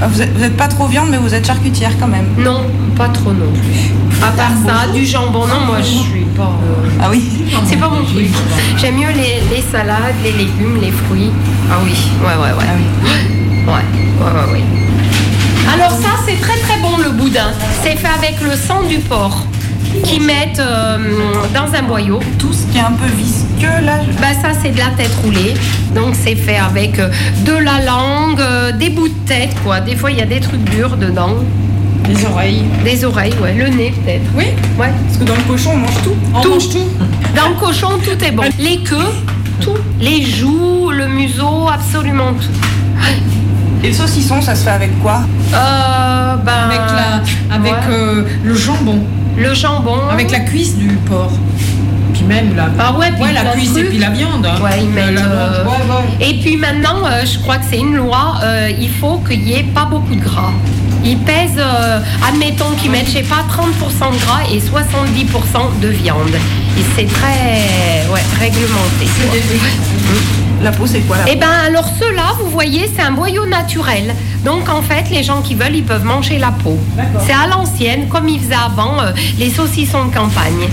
Ah, 0.00 0.06
vous, 0.08 0.22
êtes, 0.22 0.36
vous 0.36 0.44
êtes 0.44 0.56
pas 0.56 0.68
trop 0.68 0.86
viande, 0.86 1.08
mais 1.10 1.16
vous 1.18 1.32
êtes 1.34 1.46
charcutière 1.46 1.92
quand 1.98 2.08
même. 2.08 2.26
Non, 2.38 2.62
pas 2.96 3.08
trop 3.08 3.32
non 3.32 3.50
plus. 3.52 3.92
À 4.22 4.30
part 4.30 4.52
ça, 4.64 4.92
du 4.92 5.04
jambon, 5.04 5.46
non, 5.46 5.66
moi 5.66 5.78
je 5.80 6.10
suis 6.10 6.24
pas. 6.36 6.52
Ah 7.00 7.08
oui 7.10 7.22
C'est 7.66 7.76
pas 7.76 7.88
mon 7.88 8.04
truc. 8.04 8.28
J'aime 8.78 8.96
mieux 8.96 9.08
les, 9.08 9.54
les 9.54 9.62
salades, 9.62 10.14
les 10.22 10.32
légumes, 10.32 10.78
les 10.80 10.92
fruits. 10.92 11.30
Ah 11.70 11.78
oui, 11.84 11.92
ouais, 12.20 12.42
ouais, 12.42 12.52
ouais. 12.52 12.64
Ouais, 13.66 13.72
ouais, 13.72 14.32
ouais, 14.32 14.52
ouais. 14.52 14.64
Alors 15.72 15.90
ça, 15.92 16.10
c'est 16.26 16.40
très 16.40 16.58
très 16.58 16.80
bon 16.80 16.98
le 17.02 17.10
boudin. 17.10 17.52
C'est 17.82 17.96
fait 17.96 18.08
avec 18.08 18.40
le 18.42 18.54
sang 18.56 18.82
du 18.88 18.98
porc 18.98 19.46
qu'ils 20.04 20.22
mettent 20.22 20.58
euh, 20.60 20.98
dans 21.54 21.72
un 21.78 21.82
boyau. 21.82 22.20
Tout 22.38 22.52
ce 22.52 22.66
qui 22.66 22.78
est 22.78 22.82
un 22.82 22.92
peu 22.92 23.06
visqueux 23.16 23.84
là. 23.84 23.98
Bah 24.20 24.28
ça 24.40 24.48
c'est 24.60 24.70
de 24.70 24.78
la 24.78 24.90
tête 24.96 25.12
roulée. 25.22 25.54
Donc 25.94 26.14
c'est 26.14 26.34
fait 26.36 26.56
avec 26.56 26.98
euh, 26.98 27.08
de 27.44 27.52
la 27.52 27.80
langue, 27.84 28.40
euh, 28.40 28.72
des 28.72 28.90
bouts 28.90 29.08
de 29.08 29.26
tête 29.26 29.54
quoi. 29.64 29.80
Des 29.80 29.96
fois 29.96 30.10
il 30.10 30.18
y 30.18 30.22
a 30.22 30.26
des 30.26 30.40
trucs 30.40 30.64
durs 30.64 30.96
dedans. 30.96 31.36
Des 32.08 32.24
oreilles. 32.26 32.64
Des 32.84 33.04
oreilles, 33.04 33.34
ouais. 33.40 33.54
Le 33.54 33.68
nez 33.68 33.92
peut-être. 34.04 34.24
Oui 34.34 34.46
Ouais. 34.76 34.90
Parce 35.06 35.18
que 35.18 35.24
dans 35.24 35.36
le 35.36 35.42
cochon, 35.42 35.70
on 35.74 35.76
mange 35.76 36.02
tout. 36.02 36.16
On 36.34 36.40
Tout. 36.40 36.50
mange 36.54 36.68
tout. 36.70 36.88
Dans 37.36 37.48
le 37.50 37.54
cochon, 37.54 37.90
tout 38.04 38.24
est 38.24 38.32
bon. 38.32 38.42
Les 38.58 38.78
queues, 38.78 38.96
tout. 39.60 39.76
Les 40.00 40.24
joues, 40.24 40.90
le 40.90 41.06
museau, 41.06 41.68
absolument 41.72 42.32
tout. 42.32 43.06
Et 43.84 43.88
le 43.88 43.92
saucisson, 43.94 44.42
ça 44.42 44.56
se 44.56 44.64
fait 44.64 44.70
avec 44.70 45.00
quoi? 45.00 45.20
Euh, 45.54 46.36
ben, 46.44 46.52
Avec, 46.66 46.80
la, 46.80 47.54
avec 47.54 47.72
ouais. 47.72 47.78
euh, 47.94 48.22
le 48.44 48.54
jambon. 48.56 48.98
Le 49.36 49.54
jambon. 49.54 49.98
Avec 50.10 50.30
la 50.30 50.40
cuisse 50.40 50.76
du 50.76 50.88
porc. 51.08 51.32
Puis 52.12 52.24
même 52.24 52.54
la, 52.54 52.68
Ah 52.78 52.92
ouais, 52.98 53.10
puis 53.12 53.22
ouais, 53.22 53.32
la 53.32 53.44
cuisse 53.52 53.76
et 53.76 53.84
puis 53.84 53.98
la 53.98 54.10
viande. 54.10 54.44
hein. 54.46 54.60
Ouais, 54.62 54.80
ils 54.82 54.86
Euh, 54.88 54.90
mettent, 54.90 55.14
la 55.14 55.22
euh, 55.22 55.64
viande. 55.64 55.66
Ouais, 55.66 55.94
ouais. 56.20 56.28
Et 56.28 56.34
puis 56.40 56.56
maintenant, 56.56 57.06
euh, 57.06 57.24
je 57.24 57.38
crois 57.38 57.56
que 57.56 57.64
c'est 57.70 57.78
une 57.78 57.96
loi, 57.96 58.34
euh, 58.42 58.70
il 58.78 58.90
faut 58.90 59.16
qu'il 59.26 59.42
n'y 59.44 59.54
ait 59.54 59.62
pas 59.74 59.86
beaucoup 59.86 60.14
de 60.14 60.20
gras. 60.22 60.52
Ils 61.04 61.16
pèsent, 61.18 61.58
euh, 61.58 61.98
admettons 62.28 62.70
qu'ils 62.80 62.90
mettent, 62.90 63.06
je 63.06 63.12
sais 63.12 63.22
pas, 63.22 63.44
30% 63.48 64.12
de 64.12 64.18
gras 64.24 64.42
et 64.52 64.60
70% 64.60 65.80
de 65.80 65.88
viande. 65.88 66.34
Et 66.78 66.82
c'est 66.94 67.06
très 67.12 68.06
ouais, 68.12 68.20
réglementé. 68.38 69.06
La 70.62 70.70
peau, 70.70 70.86
c'est 70.86 71.00
quoi 71.00 71.16
la 71.18 71.24
Eh 71.28 71.36
ben 71.36 71.48
alors 71.66 71.88
ceux-là, 71.98 72.34
vous 72.40 72.50
voyez, 72.50 72.90
c'est 72.94 73.02
un 73.02 73.12
boyau 73.12 73.46
naturel. 73.46 74.14
Donc 74.44 74.68
en 74.68 74.82
fait, 74.82 75.10
les 75.10 75.22
gens 75.22 75.42
qui 75.42 75.54
veulent, 75.54 75.74
ils 75.74 75.84
peuvent 75.84 76.04
manger 76.04 76.38
la 76.38 76.52
peau. 76.52 76.78
C'est 77.26 77.32
à 77.32 77.46
l'ancienne, 77.48 78.08
comme 78.08 78.28
ils 78.28 78.40
faisaient 78.40 78.54
avant 78.54 79.00
euh, 79.00 79.12
les 79.38 79.50
saucissons 79.50 80.06
de 80.06 80.14
campagne. 80.14 80.68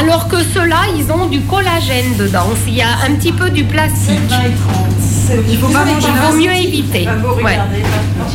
Alors 0.00 0.28
que 0.28 0.36
ceux-là, 0.42 0.82
ils 0.96 1.10
ont 1.12 1.26
du 1.26 1.40
collagène 1.42 2.16
dedans. 2.18 2.48
Il 2.66 2.74
y 2.74 2.82
a 2.82 2.88
un 3.06 3.14
petit 3.14 3.32
peu 3.32 3.50
du 3.50 3.64
plastique. 3.64 4.18
Il 5.48 5.58
faut 5.58 5.68
pas 5.68 5.84
Il 6.30 6.36
mieux 6.36 6.52
éviter. 6.52 7.08
Ouais. 7.42 7.58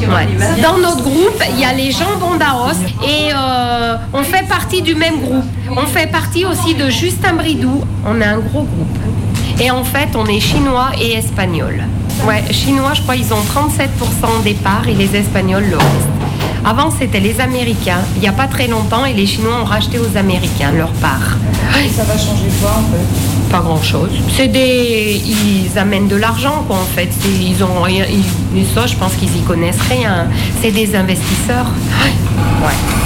Ouais. 0.02 0.62
Dans 0.62 0.78
notre 0.78 1.04
groupe, 1.04 1.42
il 1.54 1.60
y 1.60 1.66
a 1.66 1.74
les 1.74 1.92
jambons 1.92 2.36
d'Aos 2.38 2.78
et 3.04 3.32
euh, 3.34 3.96
on 4.14 4.24
fait 4.24 4.48
partie 4.48 4.82
du 4.82 4.96
même 4.96 5.22
groupe. 5.22 5.46
On 5.70 5.86
fait 5.86 6.08
partie 6.08 6.46
aussi 6.46 6.76
de 6.76 6.90
Justin 6.90 7.34
Bridou. 7.34 7.84
On 8.06 8.20
est 8.20 8.26
un 8.26 8.40
gros 8.40 8.64
groupe. 8.64 8.98
Et 9.60 9.72
en 9.72 9.84
fait, 9.84 10.10
on 10.16 10.26
est 10.26 10.40
chinois 10.40 10.92
et 11.02 11.14
espagnol. 11.14 11.84
Ouais, 12.28 12.44
chinois, 12.52 12.94
je 12.94 13.02
crois, 13.02 13.16
ils 13.16 13.34
ont 13.34 13.42
37% 13.42 14.44
des 14.44 14.54
parts 14.54 14.88
et 14.88 14.94
les 14.94 15.16
espagnols 15.16 15.66
le 15.70 15.78
reste. 15.78 16.08
Avant, 16.64 16.92
c'était 16.92 17.20
les 17.20 17.42
Américains, 17.42 18.02
il 18.16 18.22
n'y 18.22 18.28
a 18.28 18.32
pas 18.34 18.46
très 18.46 18.68
longtemps, 18.68 19.04
et 19.06 19.14
les 19.14 19.26
Chinois 19.26 19.62
ont 19.64 19.66
racheté 19.66 19.98
aux 19.98 20.16
Américains 20.16 20.72
leur 20.72 20.92
part. 20.92 21.36
Ça 21.92 22.04
va 22.04 22.14
changer 22.16 22.50
quoi 22.62 22.72
en 22.78 22.84
fait? 22.92 23.52
Pas 23.52 23.62
grand 23.62 23.82
chose. 23.82 24.12
C'est 24.38 24.48
des. 24.48 25.20
Ils 25.26 25.78
amènent 25.80 26.08
de 26.08 26.16
l'argent, 26.16 26.64
quoi, 26.68 26.78
en 26.78 26.96
fait. 26.96 27.10
Ils 27.26 27.64
ont 27.64 27.82
rien. 27.82 28.06
ils- 28.10 28.60
et 28.60 28.66
ça, 28.76 28.86
je 28.86 28.96
pense 28.96 29.14
qu'ils 29.16 29.36
y 29.36 29.42
connaissent 29.42 29.82
rien. 29.90 30.28
C'est 30.62 30.72
des 30.72 30.96
investisseurs. 30.96 31.66
Ouais. 32.64 33.01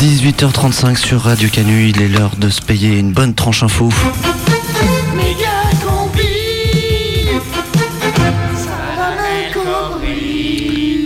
18h35 0.00 0.96
sur 0.96 1.20
Radio 1.20 1.50
Canu, 1.50 1.90
il 1.90 2.00
est 2.00 2.08
l'heure 2.08 2.34
de 2.36 2.48
se 2.48 2.62
payer 2.62 2.98
une 2.98 3.12
bonne 3.12 3.34
tranche 3.34 3.62
info. 3.62 3.90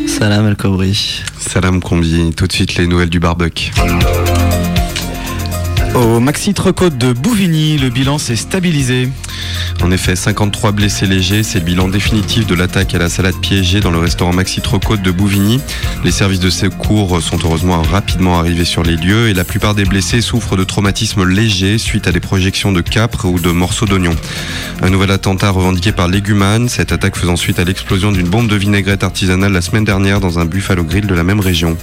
Salam 0.06 0.46
El 0.46 0.54
Kobri. 0.54 1.24
Salam 1.40 1.80
Combi, 1.80 2.30
tout 2.36 2.46
de 2.46 2.52
suite 2.52 2.76
les 2.76 2.86
nouvelles 2.86 3.10
du 3.10 3.18
barbecue. 3.18 3.72
Au 5.96 6.20
Maxi 6.20 6.54
Trocôte 6.54 6.96
de 6.96 7.12
Bouvigny, 7.12 7.78
le 7.78 7.90
bilan 7.90 8.18
s'est 8.18 8.36
stabilisé. 8.36 9.08
En 9.82 9.90
effet, 9.90 10.16
53 10.16 10.72
blessés 10.72 11.06
légers, 11.06 11.42
c'est 11.42 11.58
le 11.58 11.64
bilan 11.64 11.88
définitif 11.88 12.46
de 12.46 12.54
l'attaque 12.54 12.94
à 12.94 12.98
la 12.98 13.08
salade 13.08 13.34
piégée 13.40 13.80
dans 13.80 13.90
le 13.90 13.98
restaurant 13.98 14.32
Maxi 14.32 14.60
Trocôte 14.60 15.02
de 15.02 15.10
Bouvigny. 15.10 15.60
Les 16.04 16.10
services 16.10 16.40
de 16.40 16.50
secours 16.50 17.20
sont 17.20 17.38
heureusement 17.44 17.82
rapidement 17.82 18.38
arrivés 18.38 18.64
sur 18.64 18.82
les 18.82 18.96
lieux 18.96 19.28
et 19.28 19.34
la 19.34 19.44
plupart 19.44 19.74
des 19.74 19.84
blessés 19.84 20.20
souffrent 20.20 20.56
de 20.56 20.64
traumatismes 20.64 21.28
légers 21.28 21.78
suite 21.78 22.06
à 22.06 22.12
des 22.12 22.20
projections 22.20 22.72
de 22.72 22.80
capres 22.80 23.26
ou 23.26 23.38
de 23.38 23.50
morceaux 23.50 23.86
d'oignon. 23.86 24.16
Un 24.82 24.90
nouvel 24.90 25.10
attentat 25.10 25.50
revendiqué 25.50 25.92
par 25.92 26.08
Légumane, 26.08 26.68
cette 26.68 26.92
attaque 26.92 27.16
faisant 27.16 27.36
suite 27.36 27.58
à 27.58 27.64
l'explosion 27.64 28.12
d'une 28.12 28.28
bombe 28.28 28.48
de 28.48 28.56
vinaigrette 28.56 29.04
artisanale 29.04 29.52
la 29.52 29.60
semaine 29.60 29.84
dernière 29.84 30.20
dans 30.20 30.38
un 30.38 30.44
Buffalo 30.44 30.84
Grill 30.84 31.06
de 31.06 31.14
la 31.14 31.24
même 31.24 31.40
région. 31.40 31.76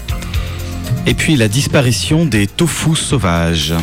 Et 1.05 1.13
puis 1.13 1.35
la 1.35 1.47
disparition 1.47 2.25
des 2.25 2.47
tofu 2.47 2.95
sauvages. 2.95 3.73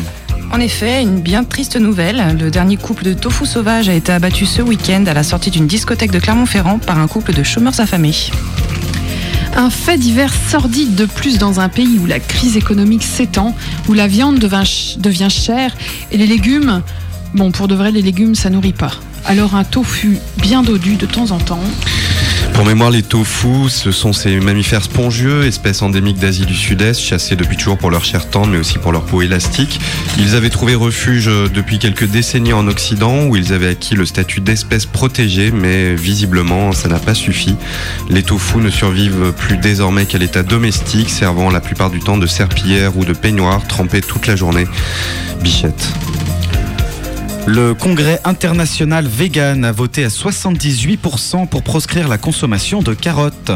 En 0.51 0.59
effet, 0.59 1.03
une 1.03 1.21
bien 1.21 1.43
triste 1.43 1.75
nouvelle. 1.75 2.35
Le 2.39 2.49
dernier 2.49 2.75
couple 2.75 3.03
de 3.03 3.13
tofu 3.13 3.45
sauvages 3.45 3.87
a 3.87 3.93
été 3.93 4.11
abattu 4.11 4.45
ce 4.45 4.61
week-end 4.61 5.05
à 5.05 5.13
la 5.13 5.23
sortie 5.23 5.51
d'une 5.51 5.67
discothèque 5.67 6.11
de 6.11 6.19
Clermont-Ferrand 6.19 6.79
par 6.79 6.97
un 6.97 7.07
couple 7.07 7.33
de 7.33 7.43
chômeurs 7.43 7.79
affamés. 7.79 8.15
Un 9.55 9.69
fait 9.69 9.97
divers 9.97 10.33
sordide 10.33 10.95
de 10.95 11.05
plus 11.05 11.37
dans 11.37 11.59
un 11.59 11.69
pays 11.69 11.99
où 11.99 12.07
la 12.07 12.19
crise 12.19 12.57
économique 12.57 13.03
s'étend, 13.03 13.55
où 13.87 13.93
la 13.93 14.07
viande 14.07 14.39
devient 14.39 15.29
chère 15.29 15.75
et 16.11 16.17
les 16.17 16.27
légumes, 16.27 16.81
bon 17.35 17.51
pour 17.51 17.67
de 17.67 17.75
vrai 17.75 17.91
les 17.91 18.01
légumes 18.01 18.35
ça 18.35 18.49
nourrit 18.49 18.73
pas. 18.73 18.93
Alors 19.25 19.55
un 19.55 19.63
tofu 19.63 20.17
bien 20.37 20.63
dodu 20.63 20.95
de 20.95 21.05
temps 21.05 21.31
en 21.31 21.39
temps. 21.39 21.63
Pour 22.53 22.65
mémoire, 22.65 22.91
les 22.91 23.03
tofu, 23.03 23.69
ce 23.69 23.91
sont 23.91 24.13
ces 24.13 24.39
mammifères 24.39 24.83
spongieux, 24.83 25.45
espèces 25.45 25.81
endémiques 25.81 26.17
d'Asie 26.17 26.45
du 26.45 26.55
Sud-Est, 26.55 26.99
chassés 26.99 27.35
depuis 27.35 27.55
toujours 27.55 27.77
pour 27.77 27.89
leur 27.89 28.03
chair 28.03 28.29
tendre, 28.29 28.47
mais 28.47 28.57
aussi 28.57 28.77
pour 28.77 28.91
leur 28.91 29.03
peau 29.03 29.21
élastique. 29.21 29.79
Ils 30.17 30.35
avaient 30.35 30.49
trouvé 30.49 30.75
refuge 30.75 31.27
euh, 31.27 31.47
depuis 31.47 31.79
quelques 31.79 32.05
décennies 32.05 32.53
en 32.53 32.67
Occident, 32.67 33.25
où 33.25 33.35
ils 33.35 33.53
avaient 33.53 33.69
acquis 33.69 33.95
le 33.95 34.05
statut 34.05 34.41
d'espèce 34.41 34.85
protégée, 34.85 35.51
mais 35.51 35.95
visiblement, 35.95 36.71
ça 36.73 36.89
n'a 36.89 36.99
pas 36.99 37.13
suffi. 37.13 37.55
Les 38.09 38.23
tofu 38.23 38.57
ne 38.57 38.69
survivent 38.69 39.33
plus 39.37 39.57
désormais 39.57 40.05
qu'à 40.05 40.17
l'état 40.17 40.43
domestique, 40.43 41.09
servant 41.09 41.49
la 41.49 41.61
plupart 41.61 41.89
du 41.89 41.99
temps 41.99 42.17
de 42.17 42.27
serpillière 42.27 42.97
ou 42.97 43.05
de 43.05 43.13
peignoir, 43.13 43.65
trempés 43.67 44.01
toute 44.01 44.27
la 44.27 44.35
journée. 44.35 44.67
Bichette. 45.41 45.93
Le 47.51 47.73
Congrès 47.73 48.21
international 48.25 49.07
vegan 49.07 49.65
a 49.65 49.71
voté 49.71 50.03
à 50.03 50.09
78% 50.09 51.47
pour 51.47 51.63
proscrire 51.63 52.07
la 52.07 52.19
consommation 52.19 52.83
de 52.83 52.93
carottes. 52.93 53.51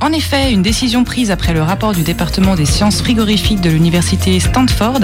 En 0.00 0.12
effet, 0.12 0.52
une 0.52 0.62
décision 0.62 1.02
prise 1.02 1.32
après 1.32 1.52
le 1.52 1.60
rapport 1.60 1.94
du 1.94 2.02
département 2.02 2.54
des 2.54 2.64
sciences 2.64 3.02
frigorifiques 3.02 3.60
de 3.60 3.70
l'université 3.70 4.38
Stanford 4.38 5.00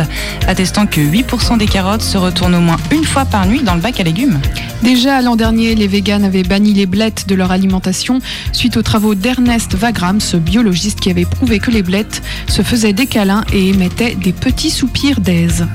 attestant 0.46 0.86
que 0.86 1.00
8% 1.00 1.58
des 1.58 1.66
carottes 1.66 2.02
se 2.02 2.18
retournent 2.18 2.54
au 2.54 2.60
moins 2.60 2.76
une 2.92 3.02
fois 3.02 3.24
par 3.24 3.46
nuit 3.46 3.64
dans 3.64 3.74
le 3.74 3.80
bac 3.80 3.98
à 3.98 4.04
légumes. 4.04 4.38
Déjà 4.84 5.20
l'an 5.22 5.34
dernier, 5.34 5.74
les 5.74 5.88
véganes 5.88 6.24
avaient 6.24 6.44
banni 6.44 6.72
les 6.72 6.86
blettes 6.86 7.26
de 7.26 7.34
leur 7.34 7.50
alimentation 7.50 8.20
suite 8.52 8.76
aux 8.76 8.82
travaux 8.82 9.16
d'Ernest 9.16 9.74
Wagram, 9.74 10.20
ce 10.20 10.36
biologiste 10.36 11.00
qui 11.00 11.10
avait 11.10 11.24
prouvé 11.24 11.58
que 11.58 11.72
les 11.72 11.82
blettes 11.82 12.22
se 12.46 12.62
faisaient 12.62 12.92
des 12.92 13.06
câlins 13.06 13.42
et 13.52 13.70
émettaient 13.70 14.14
des 14.14 14.32
petits 14.32 14.70
soupirs 14.70 15.18
d'aise. 15.18 15.66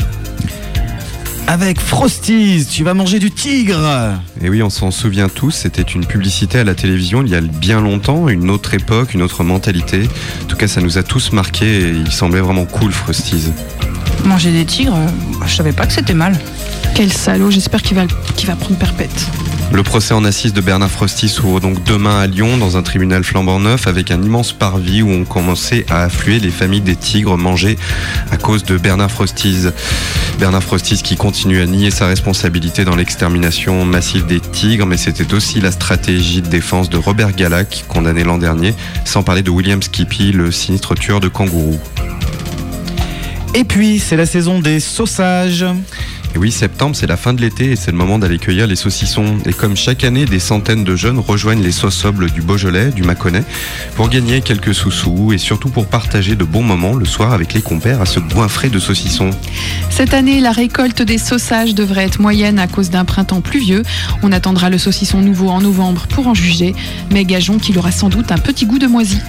Avec 1.47 1.79
Frosties, 1.79 2.65
tu 2.69 2.83
vas 2.83 2.95
manger 2.95 3.19
du 3.19 3.29
tigre 3.29 4.19
Et 4.41 4.49
oui, 4.49 4.63
on 4.63 4.71
s'en 4.71 4.89
souvient 4.89 5.29
tous, 5.29 5.51
c'était 5.51 5.83
une 5.83 6.05
publicité 6.05 6.57
à 6.59 6.63
la 6.63 6.73
télévision 6.73 7.21
il 7.21 7.29
y 7.29 7.35
a 7.35 7.41
bien 7.41 7.81
longtemps, 7.81 8.29
une 8.29 8.49
autre 8.49 8.73
époque, 8.73 9.13
une 9.13 9.21
autre 9.21 9.43
mentalité. 9.43 10.09
En 10.43 10.45
tout 10.47 10.57
cas, 10.57 10.67
ça 10.67 10.81
nous 10.81 10.97
a 10.97 11.03
tous 11.03 11.33
marqués 11.33 11.81
et 11.81 11.89
il 11.89 12.11
semblait 12.11 12.41
vraiment 12.41 12.65
cool, 12.65 12.91
Frosties. 12.91 13.51
Manger 14.23 14.51
des 14.51 14.65
tigres, 14.65 14.95
euh, 14.95 15.45
je 15.45 15.55
savais 15.55 15.71
pas 15.71 15.85
que 15.85 15.93
c'était 15.93 16.15
mal. 16.15 16.35
Quel 16.95 17.13
salaud, 17.13 17.51
j'espère 17.51 17.83
qu'il 17.83 17.95
va, 17.95 18.05
qu'il 18.35 18.47
va 18.47 18.55
prendre 18.55 18.77
perpète. 18.79 19.29
Le 19.71 19.83
procès 19.83 20.13
en 20.13 20.23
assises 20.23 20.53
de 20.53 20.61
Bernard 20.61 20.89
Frosty 20.89 21.27
s'ouvre 21.27 21.59
donc 21.59 21.83
demain 21.83 22.19
à 22.19 22.27
Lyon 22.27 22.57
dans 22.57 22.77
un 22.77 22.83
tribunal 22.83 23.23
flambant 23.23 23.59
neuf 23.59 23.87
avec 23.87 24.11
un 24.11 24.21
immense 24.21 24.53
parvis 24.53 25.01
où 25.01 25.09
ont 25.09 25.25
commencé 25.25 25.85
à 25.89 26.03
affluer 26.03 26.39
les 26.39 26.49
familles 26.49 26.81
des 26.81 26.95
tigres 26.95 27.37
mangés 27.37 27.77
à 28.31 28.37
cause 28.37 28.63
de 28.63 28.77
Bernard 28.77 29.11
Frosties. 29.11 29.67
Bernard 30.39 30.63
Frosties 30.63 31.01
qui 31.03 31.15
continue 31.17 31.61
à 31.61 31.65
nier 31.65 31.91
sa 31.91 32.07
responsabilité 32.07 32.85
dans 32.85 32.95
l'extermination 32.95 33.85
massive 33.85 34.25
des 34.25 34.39
tigres, 34.39 34.85
mais 34.85 34.97
c'était 34.97 35.33
aussi 35.33 35.59
la 35.59 35.71
stratégie 35.71 36.41
de 36.41 36.47
défense 36.47 36.89
de 36.89 36.97
Robert 36.97 37.33
Galac, 37.33 37.85
condamné 37.87 38.23
l'an 38.23 38.37
dernier, 38.37 38.73
sans 39.03 39.23
parler 39.23 39.43
de 39.43 39.49
William 39.49 39.81
Skippy, 39.81 40.31
le 40.31 40.51
sinistre 40.51 40.95
tueur 40.95 41.19
de 41.19 41.27
kangourous. 41.27 41.79
Et 43.57 43.63
puis, 43.63 43.99
c'est 43.99 44.17
la 44.17 44.25
saison 44.25 44.59
des 44.59 44.81
sausages. 44.81 45.65
Et 46.35 46.37
oui, 46.37 46.51
septembre, 46.51 46.93
c'est 46.93 47.07
la 47.07 47.15
fin 47.15 47.33
de 47.33 47.39
l'été 47.39 47.71
et 47.71 47.77
c'est 47.77 47.91
le 47.91 47.95
moment 47.97 48.19
d'aller 48.19 48.37
cueillir 48.37 48.67
les 48.67 48.75
saucissons. 48.75 49.37
Et 49.45 49.53
comme 49.53 49.77
chaque 49.77 50.03
année, 50.03 50.25
des 50.25 50.39
centaines 50.39 50.83
de 50.83 50.97
jeunes 50.97 51.19
rejoignent 51.19 51.63
les 51.63 51.71
sauces-sobles 51.71 52.31
du 52.31 52.41
Beaujolais, 52.41 52.91
du 52.91 53.03
Mâconnais, 53.03 53.45
pour 53.95 54.09
gagner 54.09 54.41
quelques 54.41 54.75
sous-sous 54.75 55.31
et 55.31 55.37
surtout 55.37 55.69
pour 55.69 55.85
partager 55.85 56.35
de 56.35 56.43
bons 56.43 56.63
moments 56.63 56.95
le 56.95 57.05
soir 57.05 57.31
avec 57.31 57.53
les 57.53 57.61
compères 57.61 58.01
à 58.01 58.05
ce 58.05 58.19
goinfrer 58.19 58.67
de 58.67 58.79
saucissons. 58.79 59.29
Cette 59.89 60.13
année, 60.13 60.41
la 60.41 60.51
récolte 60.51 61.01
des 61.01 61.17
sausages 61.17 61.73
devrait 61.73 62.03
être 62.03 62.19
moyenne 62.19 62.59
à 62.59 62.67
cause 62.67 62.89
d'un 62.89 63.05
printemps 63.05 63.39
pluvieux. 63.39 63.83
On 64.21 64.33
attendra 64.33 64.69
le 64.69 64.77
saucisson 64.77 65.21
nouveau 65.21 65.47
en 65.47 65.61
novembre 65.61 66.07
pour 66.09 66.27
en 66.27 66.33
juger, 66.33 66.75
mais 67.09 67.23
gageons 67.23 67.57
qu'il 67.57 67.77
aura 67.77 67.93
sans 67.93 68.09
doute 68.09 68.33
un 68.33 68.37
petit 68.37 68.65
goût 68.65 68.79
de 68.79 68.87
moisi. 68.87 69.21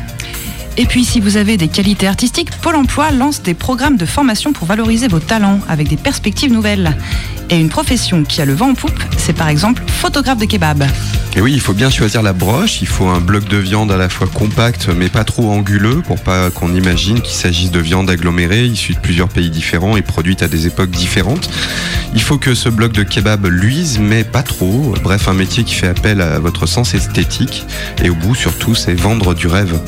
Et 0.78 0.84
puis, 0.84 1.04
si 1.04 1.20
vous 1.20 1.38
avez 1.38 1.56
des 1.56 1.68
qualités 1.68 2.06
artistiques, 2.06 2.50
Pôle 2.60 2.76
emploi 2.76 3.10
lance 3.10 3.42
des 3.42 3.54
programmes 3.54 3.96
de 3.96 4.04
formation 4.04 4.52
pour 4.52 4.66
valoriser 4.66 5.08
vos 5.08 5.20
talents 5.20 5.60
avec 5.68 5.88
des 5.88 5.96
perspectives 5.96 6.52
nouvelles. 6.52 6.96
Et 7.48 7.58
une 7.58 7.68
profession 7.68 8.24
qui 8.24 8.42
a 8.42 8.44
le 8.44 8.54
vent 8.54 8.70
en 8.70 8.74
poupe, 8.74 9.02
c'est 9.16 9.32
par 9.32 9.48
exemple 9.48 9.82
photographe 9.86 10.38
de 10.38 10.44
kebab. 10.44 10.84
Et 11.36 11.40
oui, 11.40 11.52
il 11.52 11.60
faut 11.60 11.74
bien 11.74 11.90
choisir 11.90 12.22
la 12.22 12.32
broche, 12.32 12.82
il 12.82 12.88
faut 12.88 13.06
un 13.06 13.20
bloc 13.20 13.46
de 13.48 13.56
viande 13.56 13.92
à 13.92 13.96
la 13.96 14.08
fois 14.08 14.26
compact 14.26 14.88
mais 14.88 15.08
pas 15.08 15.22
trop 15.22 15.50
anguleux 15.50 16.02
pour 16.02 16.18
pas 16.18 16.50
qu'on 16.50 16.74
imagine 16.74 17.20
qu'il 17.20 17.34
s'agisse 17.34 17.70
de 17.70 17.78
viande 17.78 18.08
agglomérée 18.08 18.64
issue 18.64 18.94
de 18.94 18.98
plusieurs 18.98 19.28
pays 19.28 19.50
différents 19.50 19.96
et 19.96 20.02
produite 20.02 20.42
à 20.42 20.48
des 20.48 20.66
époques 20.66 20.90
différentes. 20.90 21.50
Il 22.14 22.22
faut 22.22 22.38
que 22.38 22.54
ce 22.54 22.68
bloc 22.68 22.92
de 22.92 23.02
kebab 23.02 23.46
luise 23.46 23.98
mais 24.00 24.24
pas 24.24 24.42
trop, 24.42 24.94
bref 25.02 25.28
un 25.28 25.34
métier 25.34 25.62
qui 25.62 25.74
fait 25.74 25.88
appel 25.88 26.20
à 26.20 26.38
votre 26.38 26.66
sens 26.66 26.94
esthétique 26.94 27.66
et 28.02 28.10
au 28.10 28.14
bout 28.14 28.34
surtout 28.34 28.74
c'est 28.74 28.94
vendre 28.94 29.34
du 29.34 29.46
rêve. 29.46 29.78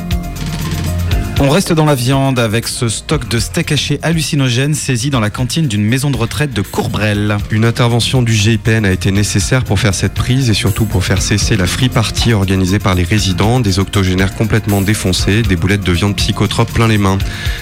On 1.41 1.51
reste 1.51 1.73
dans 1.73 1.85
la 1.85 1.95
viande 1.95 2.41
avec 2.41 2.67
ce 2.67 2.89
stock 2.89 3.29
de 3.29 3.39
steak 3.39 3.71
haché 3.71 4.01
hallucinogène 4.03 4.75
saisi 4.75 5.09
dans 5.09 5.21
la 5.21 5.31
cantine 5.31 5.69
d'une 5.69 5.85
maison 5.85 6.11
de 6.11 6.17
retraite 6.17 6.53
de 6.53 6.63
Courbrel. 6.63 7.37
Une 7.53 7.65
intervention 7.65 8.23
du 8.23 8.35
GIPN 8.35 8.85
a 8.85 8.91
été 8.91 9.13
nécessaire 9.13 9.63
pour 9.63 9.79
faire 9.79 9.95
cette 9.95 10.15
prise 10.15 10.51
et 10.51 10.55
surtout 10.55 10.85
pour 10.85 11.05
faire 11.05 11.23
cesser 11.23 11.57
la 11.57 11.69
free 11.69 11.91
party 11.91 12.33
organisée 12.33 12.81
par 12.81 12.97
les 12.97 13.05
résidents, 13.05 13.61
des 13.61 13.79
octogénaires 13.79 14.35
complètement 14.35 14.81
défoncés, 14.81 15.43
des 15.43 15.55
boulettes 15.55 15.85
de 15.85 15.93
viande 15.93 16.17
psychotrope 16.17 16.73
plein 16.73 16.89
les 16.89 16.99
mains. 16.99 17.19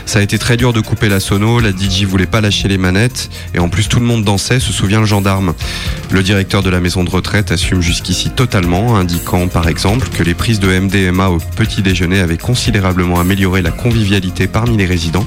Ça 0.06 0.20
a 0.20 0.22
été 0.22 0.38
très 0.38 0.56
dur 0.56 0.72
de 0.72 0.80
couper 0.80 1.10
la 1.10 1.20
sono, 1.20 1.60
la 1.60 1.70
DJ 1.70 2.04
voulait 2.04 2.24
pas 2.24 2.40
lâcher 2.40 2.68
les 2.68 2.78
manettes 2.78 3.28
et 3.52 3.58
en 3.58 3.68
plus 3.68 3.88
tout 3.88 4.00
le 4.00 4.06
monde 4.06 4.24
dansait, 4.24 4.58
se 4.58 4.72
souvient 4.72 5.00
le 5.00 5.06
gendarme. 5.06 5.52
Le 6.10 6.22
directeur 6.22 6.62
de 6.62 6.70
la 6.70 6.80
maison 6.80 7.04
de 7.04 7.10
retraite 7.10 7.52
assume 7.52 7.82
jusqu'ici 7.82 8.30
totalement, 8.30 8.96
indiquant 8.96 9.48
par 9.48 9.68
exemple 9.68 10.08
que 10.08 10.22
les 10.22 10.32
prises 10.34 10.60
de 10.60 10.68
MDMA 10.68 11.28
au 11.28 11.40
petit 11.56 11.82
déjeuner 11.82 12.20
avaient 12.20 12.38
considérablement 12.38 13.20
amélioré 13.20 13.65
la 13.66 13.72
convivialité 13.72 14.46
parmi 14.46 14.76
les 14.76 14.86
résidents 14.86 15.24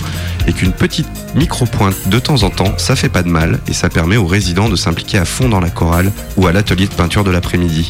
et 0.47 0.53
qu'une 0.53 0.71
petite 0.71 1.09
micro-pointe 1.35 2.07
de 2.07 2.19
temps 2.19 2.43
en 2.43 2.49
temps, 2.49 2.73
ça 2.77 2.95
fait 2.95 3.09
pas 3.09 3.21
de 3.21 3.27
mal 3.27 3.59
et 3.67 3.73
ça 3.73 3.89
permet 3.89 4.15
aux 4.15 4.25
résidents 4.25 4.69
de 4.69 4.77
s'impliquer 4.77 5.17
à 5.17 5.25
fond 5.25 5.49
dans 5.49 5.59
la 5.59 5.69
chorale 5.69 6.09
ou 6.37 6.47
à 6.47 6.53
l'atelier 6.53 6.87
de 6.87 6.93
peinture 6.93 7.25
de 7.25 7.31
l'après-midi. 7.31 7.89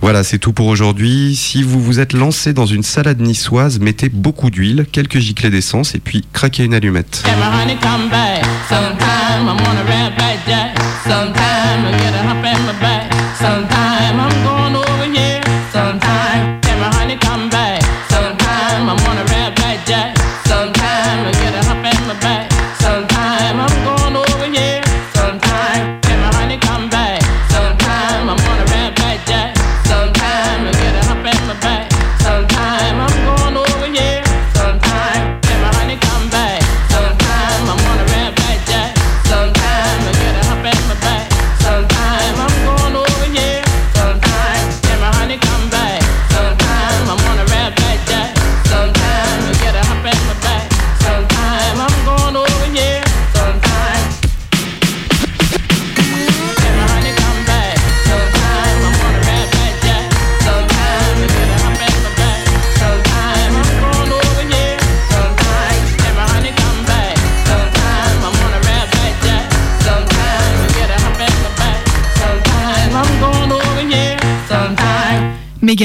Voilà, 0.00 0.24
c'est 0.24 0.38
tout 0.38 0.54
pour 0.54 0.66
aujourd'hui. 0.66 1.36
Si 1.36 1.62
vous 1.62 1.80
vous 1.80 2.00
êtes 2.00 2.14
lancé 2.14 2.54
dans 2.54 2.66
une 2.66 2.82
salade 2.82 3.20
niçoise, 3.20 3.78
mettez 3.78 4.08
beaucoup 4.08 4.50
d'huile, 4.50 4.86
quelques 4.90 5.18
giclées 5.18 5.50
d'essence 5.50 5.94
et 5.94 6.00
puis 6.00 6.24
craquez 6.32 6.64
une 6.64 6.74
allumette. 6.74 7.22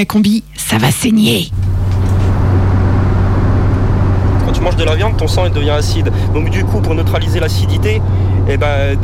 Combi, 0.05 0.43
ça 0.55 0.77
va 0.77 0.91
saigner. 0.91 1.49
Quand 4.45 4.51
tu 4.53 4.61
manges 4.61 4.75
de 4.77 4.83
la 4.83 4.95
viande, 4.95 5.17
ton 5.17 5.27
sang 5.27 5.49
devient 5.49 5.71
acide. 5.71 6.11
Donc 6.33 6.49
du 6.49 6.63
coup, 6.63 6.79
pour 6.79 6.95
neutraliser 6.95 7.39
l'acidité, 7.39 8.01
eh 8.49 8.55
ben, 8.57 8.97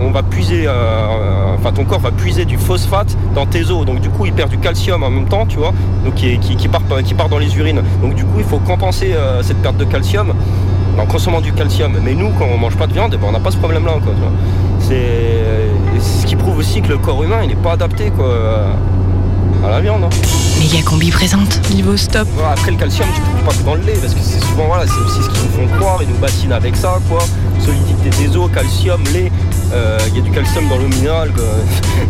on 0.00 0.10
va 0.10 0.22
puiser, 0.24 0.64
euh, 0.66 1.54
enfin 1.56 1.72
ton 1.72 1.84
corps 1.84 2.00
va 2.00 2.10
puiser 2.10 2.44
du 2.44 2.56
phosphate 2.58 3.16
dans 3.34 3.46
tes 3.46 3.70
os. 3.70 3.86
Donc 3.86 4.00
du 4.00 4.08
coup, 4.10 4.26
il 4.26 4.32
perd 4.32 4.50
du 4.50 4.58
calcium 4.58 5.02
en 5.04 5.10
même 5.10 5.26
temps, 5.28 5.46
tu 5.46 5.58
vois, 5.58 5.72
donc 6.04 6.14
qui, 6.14 6.36
qui- 6.38 6.68
part, 6.68 6.82
qui 7.04 7.14
part 7.14 7.28
dans 7.28 7.38
les 7.38 7.56
urines. 7.56 7.82
Donc 8.02 8.14
du 8.16 8.24
coup, 8.24 8.38
il 8.38 8.44
faut 8.44 8.58
compenser 8.58 9.12
euh, 9.12 9.42
cette 9.42 9.58
perte 9.58 9.76
de 9.76 9.84
calcium 9.84 10.32
en 10.98 11.06
consommant 11.06 11.40
du 11.40 11.52
calcium. 11.52 11.92
Mais 12.04 12.14
nous, 12.14 12.30
quand 12.38 12.46
on 12.52 12.58
mange 12.58 12.76
pas 12.76 12.88
de 12.88 12.92
viande, 12.92 13.12
eh 13.14 13.18
ben, 13.18 13.26
on 13.28 13.32
n'a 13.32 13.40
pas 13.40 13.52
ce 13.52 13.58
problème-là. 13.58 13.92
c'est 14.80 16.00
ce 16.00 16.26
qui 16.26 16.34
prouve 16.34 16.58
aussi 16.58 16.82
que 16.82 16.88
le 16.88 16.98
corps 16.98 17.22
humain, 17.22 17.38
il 17.44 17.48
n'est 17.50 17.54
pas 17.54 17.72
adapté 17.74 18.10
quoi, 18.10 18.26
à 19.64 19.70
la 19.70 19.80
viande. 19.80 20.04
hein. 20.04 20.08
Méga 20.60 20.82
combi 20.82 21.10
présente. 21.10 21.60
Niveau 21.70 21.96
stop. 21.96 22.26
Voilà, 22.34 22.50
après 22.52 22.70
le 22.70 22.76
calcium, 22.76 23.06
tu 23.14 23.20
trouves 23.20 23.42
pas 23.44 23.52
que 23.52 23.62
dans 23.64 23.74
le 23.74 23.82
lait, 23.82 23.98
parce 24.00 24.14
que 24.14 24.20
c'est 24.22 24.40
souvent, 24.40 24.66
voilà, 24.66 24.84
c'est 24.86 25.00
aussi 25.00 25.22
ce 25.22 25.28
qu'ils 25.30 25.42
nous 25.42 25.68
font 25.68 25.76
croire, 25.78 25.98
ils 26.02 26.08
nous 26.08 26.18
bassinent 26.18 26.52
avec 26.52 26.76
ça, 26.76 26.98
quoi. 27.08 27.20
Solidité 27.60 28.10
des 28.18 28.36
os, 28.36 28.50
calcium, 28.52 29.02
lait, 29.12 29.30
euh, 29.72 29.98
il 30.08 30.16
y 30.16 30.20
a 30.20 30.22
du 30.22 30.30
calcium 30.30 30.68
dans 30.68 30.76
l'eau 30.78 30.88
minérale, 30.88 31.32
quoi. 31.32 31.44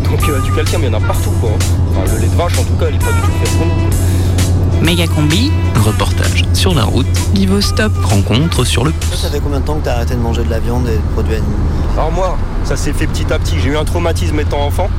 donc 0.10 0.28
euh, 0.28 0.40
du 0.40 0.52
calcium, 0.52 0.82
il 0.82 0.86
y 0.86 0.94
en 0.94 0.98
a 0.98 1.00
partout, 1.00 1.30
quoi. 1.40 1.50
Enfin, 1.90 2.12
le 2.14 2.20
lait 2.20 2.28
de 2.28 2.36
vache, 2.36 2.58
en 2.58 2.64
tout 2.64 2.74
cas, 2.78 2.86
il 2.88 2.96
est 2.96 2.98
pas 3.04 3.12
du 3.12 3.20
tout 3.20 3.30
fait 3.44 3.56
pour 3.56 3.66
nous. 3.66 4.84
Méga 4.84 5.06
combi, 5.06 5.52
reportage 5.84 6.42
sur 6.54 6.74
la 6.74 6.82
route. 6.84 7.06
Niveau 7.34 7.60
stop. 7.60 7.92
Rencontre 8.02 8.64
sur 8.64 8.84
le 8.84 8.92
Ça 9.14 9.28
fait 9.28 9.38
combien 9.38 9.60
de 9.60 9.64
temps 9.64 9.76
que 9.76 9.84
t'as 9.84 9.92
arrêté 9.94 10.14
de 10.14 10.20
manger 10.20 10.42
de 10.42 10.50
la 10.50 10.58
viande 10.58 10.88
et 10.88 10.96
de 10.96 11.12
produits 11.14 11.34
animaux? 11.36 11.52
Alors 11.96 12.10
moi, 12.10 12.36
ça 12.64 12.76
s'est 12.76 12.92
fait 12.92 13.06
petit 13.06 13.32
à 13.32 13.38
petit. 13.38 13.54
J'ai 13.62 13.68
eu 13.70 13.76
un 13.76 13.84
traumatisme 13.84 14.40
étant 14.40 14.66
enfant. 14.66 14.90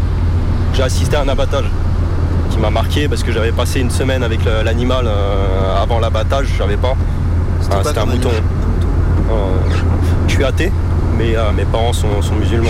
J'ai 0.73 0.83
assisté 0.83 1.17
à 1.17 1.21
un 1.23 1.27
abattage 1.27 1.65
qui 2.53 2.59
m'a 2.59 2.69
marqué 2.69 3.07
parce 3.07 3.23
que 3.23 3.31
j'avais 3.31 3.51
passé 3.51 3.79
une 3.79 3.89
semaine 3.91 4.23
avec 4.23 4.39
l'animal 4.63 5.05
euh, 5.07 5.81
avant 5.81 5.99
l'abattage, 5.99 6.47
je 6.53 6.57
savais 6.57 6.77
pas. 6.77 6.95
C'était 7.61 7.75
Ah, 7.95 8.01
un 8.01 8.05
mouton. 8.05 8.29
Euh, 8.29 9.33
je 10.27 10.33
suis 10.33 10.43
athée, 10.43 10.71
mais 11.17 11.35
euh, 11.35 11.51
mes 11.51 11.65
parents 11.65 11.93
sont, 11.93 12.21
sont 12.21 12.35
musulmans. 12.35 12.69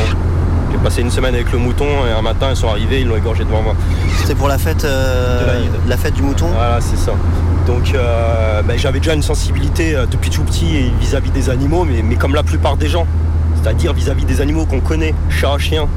J'ai 0.71 0.77
passé 0.79 1.01
une 1.01 1.11
semaine 1.11 1.35
avec 1.35 1.51
le 1.51 1.57
mouton 1.59 1.85
et 2.07 2.11
un 2.17 2.21
matin 2.21 2.47
ils 2.49 2.55
sont 2.55 2.67
arrivés, 2.69 3.01
ils 3.01 3.07
l'ont 3.07 3.15
égorgé 3.17 3.43
devant 3.43 3.61
moi. 3.61 3.75
C'était 4.17 4.35
pour 4.35 4.47
la 4.47 4.57
fête, 4.57 4.85
euh, 4.85 5.59
la 5.87 5.97
fête 5.97 6.13
du 6.15 6.23
mouton 6.23 6.47
Voilà, 6.53 6.79
c'est 6.81 6.97
ça. 6.97 7.11
Donc 7.67 7.93
euh, 7.93 8.61
ben, 8.63 8.77
j'avais 8.77 8.99
déjà 8.99 9.13
une 9.13 9.21
sensibilité 9.21 9.95
depuis 10.09 10.29
tout 10.29 10.43
petit 10.43 10.75
et 10.77 10.93
vis-à-vis 10.99 11.31
des 11.31 11.49
animaux, 11.49 11.85
mais, 11.85 12.01
mais 12.03 12.15
comme 12.15 12.33
la 12.35 12.43
plupart 12.43 12.77
des 12.77 12.87
gens. 12.87 13.05
C'est-à-dire 13.61 13.93
vis-à-vis 13.93 14.25
des 14.25 14.41
animaux 14.41 14.65
qu'on 14.65 14.81
connaît, 14.81 15.13
chat, 15.29 15.57
chien. 15.57 15.87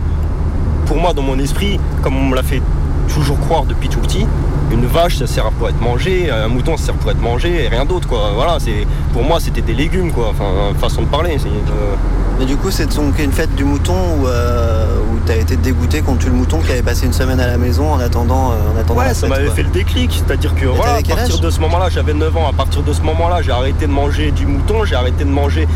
Pour 0.85 0.99
moi, 0.99 1.13
dans 1.13 1.23
mon 1.23 1.39
esprit, 1.39 1.81
comme 2.03 2.17
on 2.17 2.27
me 2.27 2.37
l'a 2.37 2.45
fait 2.45 2.63
toujours 3.07 3.39
croire 3.41 3.65
depuis 3.65 3.89
tout 3.89 4.01
petit, 4.01 4.27
une 4.71 4.87
vache 4.87 5.17
ça 5.17 5.27
sert 5.27 5.51
pour 5.53 5.69
être 5.69 5.81
mangé, 5.81 6.31
un 6.31 6.49
mouton 6.49 6.77
ça 6.77 6.87
sert 6.87 6.95
pour 6.95 7.11
être 7.11 7.21
mangé 7.21 7.65
et 7.65 7.69
rien 7.69 7.85
d'autre 7.85 8.09
quoi. 8.09 8.33
Voilà, 8.35 8.59
c'est 8.59 8.87
pour 9.13 9.23
moi 9.23 9.39
c'était 9.41 9.63
des 9.63 9.75
légumes 9.75 10.13
quoi, 10.13 10.29
enfin 10.31 10.45
façon 10.79 11.03
de 11.03 11.07
parler. 11.07 11.37
c'est, 11.39 11.49
euh, 11.49 11.95
Mais 12.39 12.45
du 12.45 12.57
coup, 12.57 12.71
c'est 12.71 12.95
donc 12.95 13.19
une 13.19 13.33
fête 13.33 13.55
du 13.55 13.65
mouton 13.65 13.95
où, 14.19 14.27
euh, 14.27 14.99
où 15.13 15.19
t'as 15.25 15.37
été 15.37 15.57
dégoûté 15.57 16.01
contre 16.03 16.19
tu 16.19 16.27
le 16.27 16.35
mouton 16.35 16.59
qui 16.61 16.73
avait 16.73 16.83
passé 16.83 17.07
une 17.07 17.13
semaine 17.13 17.41
à 17.41 17.47
la 17.47 17.59
maison 17.59 17.93
en 17.93 18.01
attendant, 18.01 18.53
euh, 18.53 18.75
en 18.75 18.81
attendant 18.81 19.01
Ouais, 19.01 19.07
la 19.07 19.15
ça 19.15 19.29
m'avait 19.29 19.51
fait 19.51 19.63
le 19.63 19.71
déclic, 19.71 20.23
c'est-à-dire 20.27 20.55
que 20.55 20.67
voilà, 20.67 20.95
à 20.95 21.03
partir 21.03 21.39
de 21.39 21.51
ce 21.51 21.61
moment-là, 21.61 21.89
j'avais 21.91 22.15
9 22.15 22.37
ans, 22.37 22.49
à 22.49 22.53
partir 22.53 22.83
de 22.83 22.93
ce 22.93 23.03
moment-là, 23.03 23.43
j'ai 23.43 23.53
arrêté 23.53 23.87
de 23.87 23.93
manger 23.93 24.31
du 24.33 24.47
mouton, 24.47 24.85
j'ai 24.85 24.95
arrêté 24.95 25.25
de 25.25 25.31
manger 25.31 25.67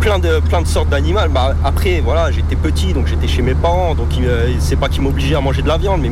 plein 0.00 0.18
de, 0.18 0.40
plein 0.40 0.62
de 0.62 0.66
sortes 0.66 0.88
d'animaux. 0.88 1.20
Bah, 1.30 1.54
après, 1.64 2.00
voilà, 2.04 2.30
j'étais 2.30 2.56
petit, 2.56 2.92
donc 2.92 3.06
j'étais 3.06 3.28
chez 3.28 3.42
mes 3.42 3.54
parents, 3.54 3.94
donc 3.94 4.08
euh, 4.20 4.48
c'est 4.58 4.76
pas 4.76 4.88
qu'ils 4.88 5.02
m'obligeaient 5.02 5.34
à 5.34 5.40
manger 5.40 5.62
de 5.62 5.68
la 5.68 5.76
viande, 5.78 6.00
mais 6.02 6.10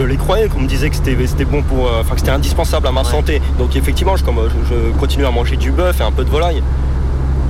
je 0.00 0.04
les 0.06 0.16
croyais, 0.16 0.48
qu'on 0.48 0.60
me 0.60 0.66
disait 0.66 0.88
que 0.88 0.96
c'était, 0.96 1.44
bon 1.44 1.62
pour, 1.62 1.86
euh, 1.86 2.00
enfin 2.00 2.14
que 2.14 2.20
c'était 2.20 2.32
indispensable 2.32 2.86
à 2.86 2.92
ma 2.92 3.04
santé. 3.04 3.42
Donc 3.58 3.76
effectivement, 3.76 4.16
je, 4.16 4.24
comme, 4.24 4.38
euh, 4.38 4.48
je, 4.48 4.74
je 4.74 4.98
continue 4.98 5.26
à 5.26 5.30
manger 5.30 5.56
du 5.56 5.72
bœuf 5.72 6.00
et 6.00 6.02
un 6.02 6.10
peu 6.10 6.24
de 6.24 6.30
volaille. 6.30 6.62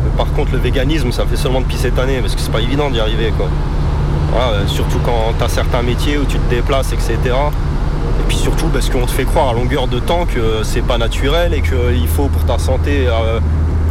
Mais 0.05 0.11
Par 0.17 0.33
contre, 0.33 0.51
le 0.53 0.59
véganisme, 0.59 1.13
ça 1.13 1.25
me 1.25 1.29
fait 1.29 1.37
seulement 1.37 1.61
depuis 1.61 1.77
cette 1.77 1.97
année, 1.97 2.19
parce 2.21 2.35
que 2.35 2.41
c'est 2.41 2.51
pas 2.51 2.61
évident 2.61 2.91
d'y 2.91 2.99
arriver, 2.99 3.33
quoi. 3.37 3.47
Voilà, 4.33 4.49
euh, 4.49 4.67
surtout 4.67 4.99
quand 5.05 5.33
tu 5.39 5.45
as 5.45 5.49
certains 5.49 5.83
métiers 5.83 6.19
où 6.19 6.25
tu 6.25 6.39
te 6.39 6.51
déplaces, 6.51 6.93
etc. 6.93 7.19
Et 7.25 8.23
puis 8.27 8.37
surtout 8.37 8.67
parce 8.67 8.91
qu'on 8.91 9.07
te 9.07 9.11
fait 9.13 9.25
croire 9.25 9.51
à 9.51 9.53
longueur 9.53 9.87
de 9.87 10.01
temps 10.01 10.27
que 10.27 10.63
c'est 10.65 10.83
pas 10.83 10.99
naturel 10.99 11.55
et 11.55 11.63
qu'il 11.63 12.09
faut 12.09 12.27
pour 12.27 12.45
ta 12.45 12.59
santé 12.59 13.07
euh, 13.07 13.39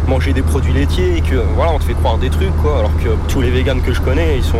manger 0.07 0.34
des 0.34 0.41
produits 0.41 0.74
laitiers 0.74 1.18
et 1.18 1.22
que 1.22 1.36
voilà, 1.55 1.72
on 1.74 1.80
te 1.80 1.84
fait 1.86 1.93
croire 1.93 2.18
des 2.18 2.30
trucs 2.30 2.55
quoi. 2.62 2.80
Alors 2.80 2.91
que 2.97 3.10
tous 3.32 3.41
les 3.41 3.51
véganes 3.51 3.82
que 3.82 3.93
je 3.93 4.01
connais, 4.01 4.38
ils 4.38 4.43
sont. 4.43 4.57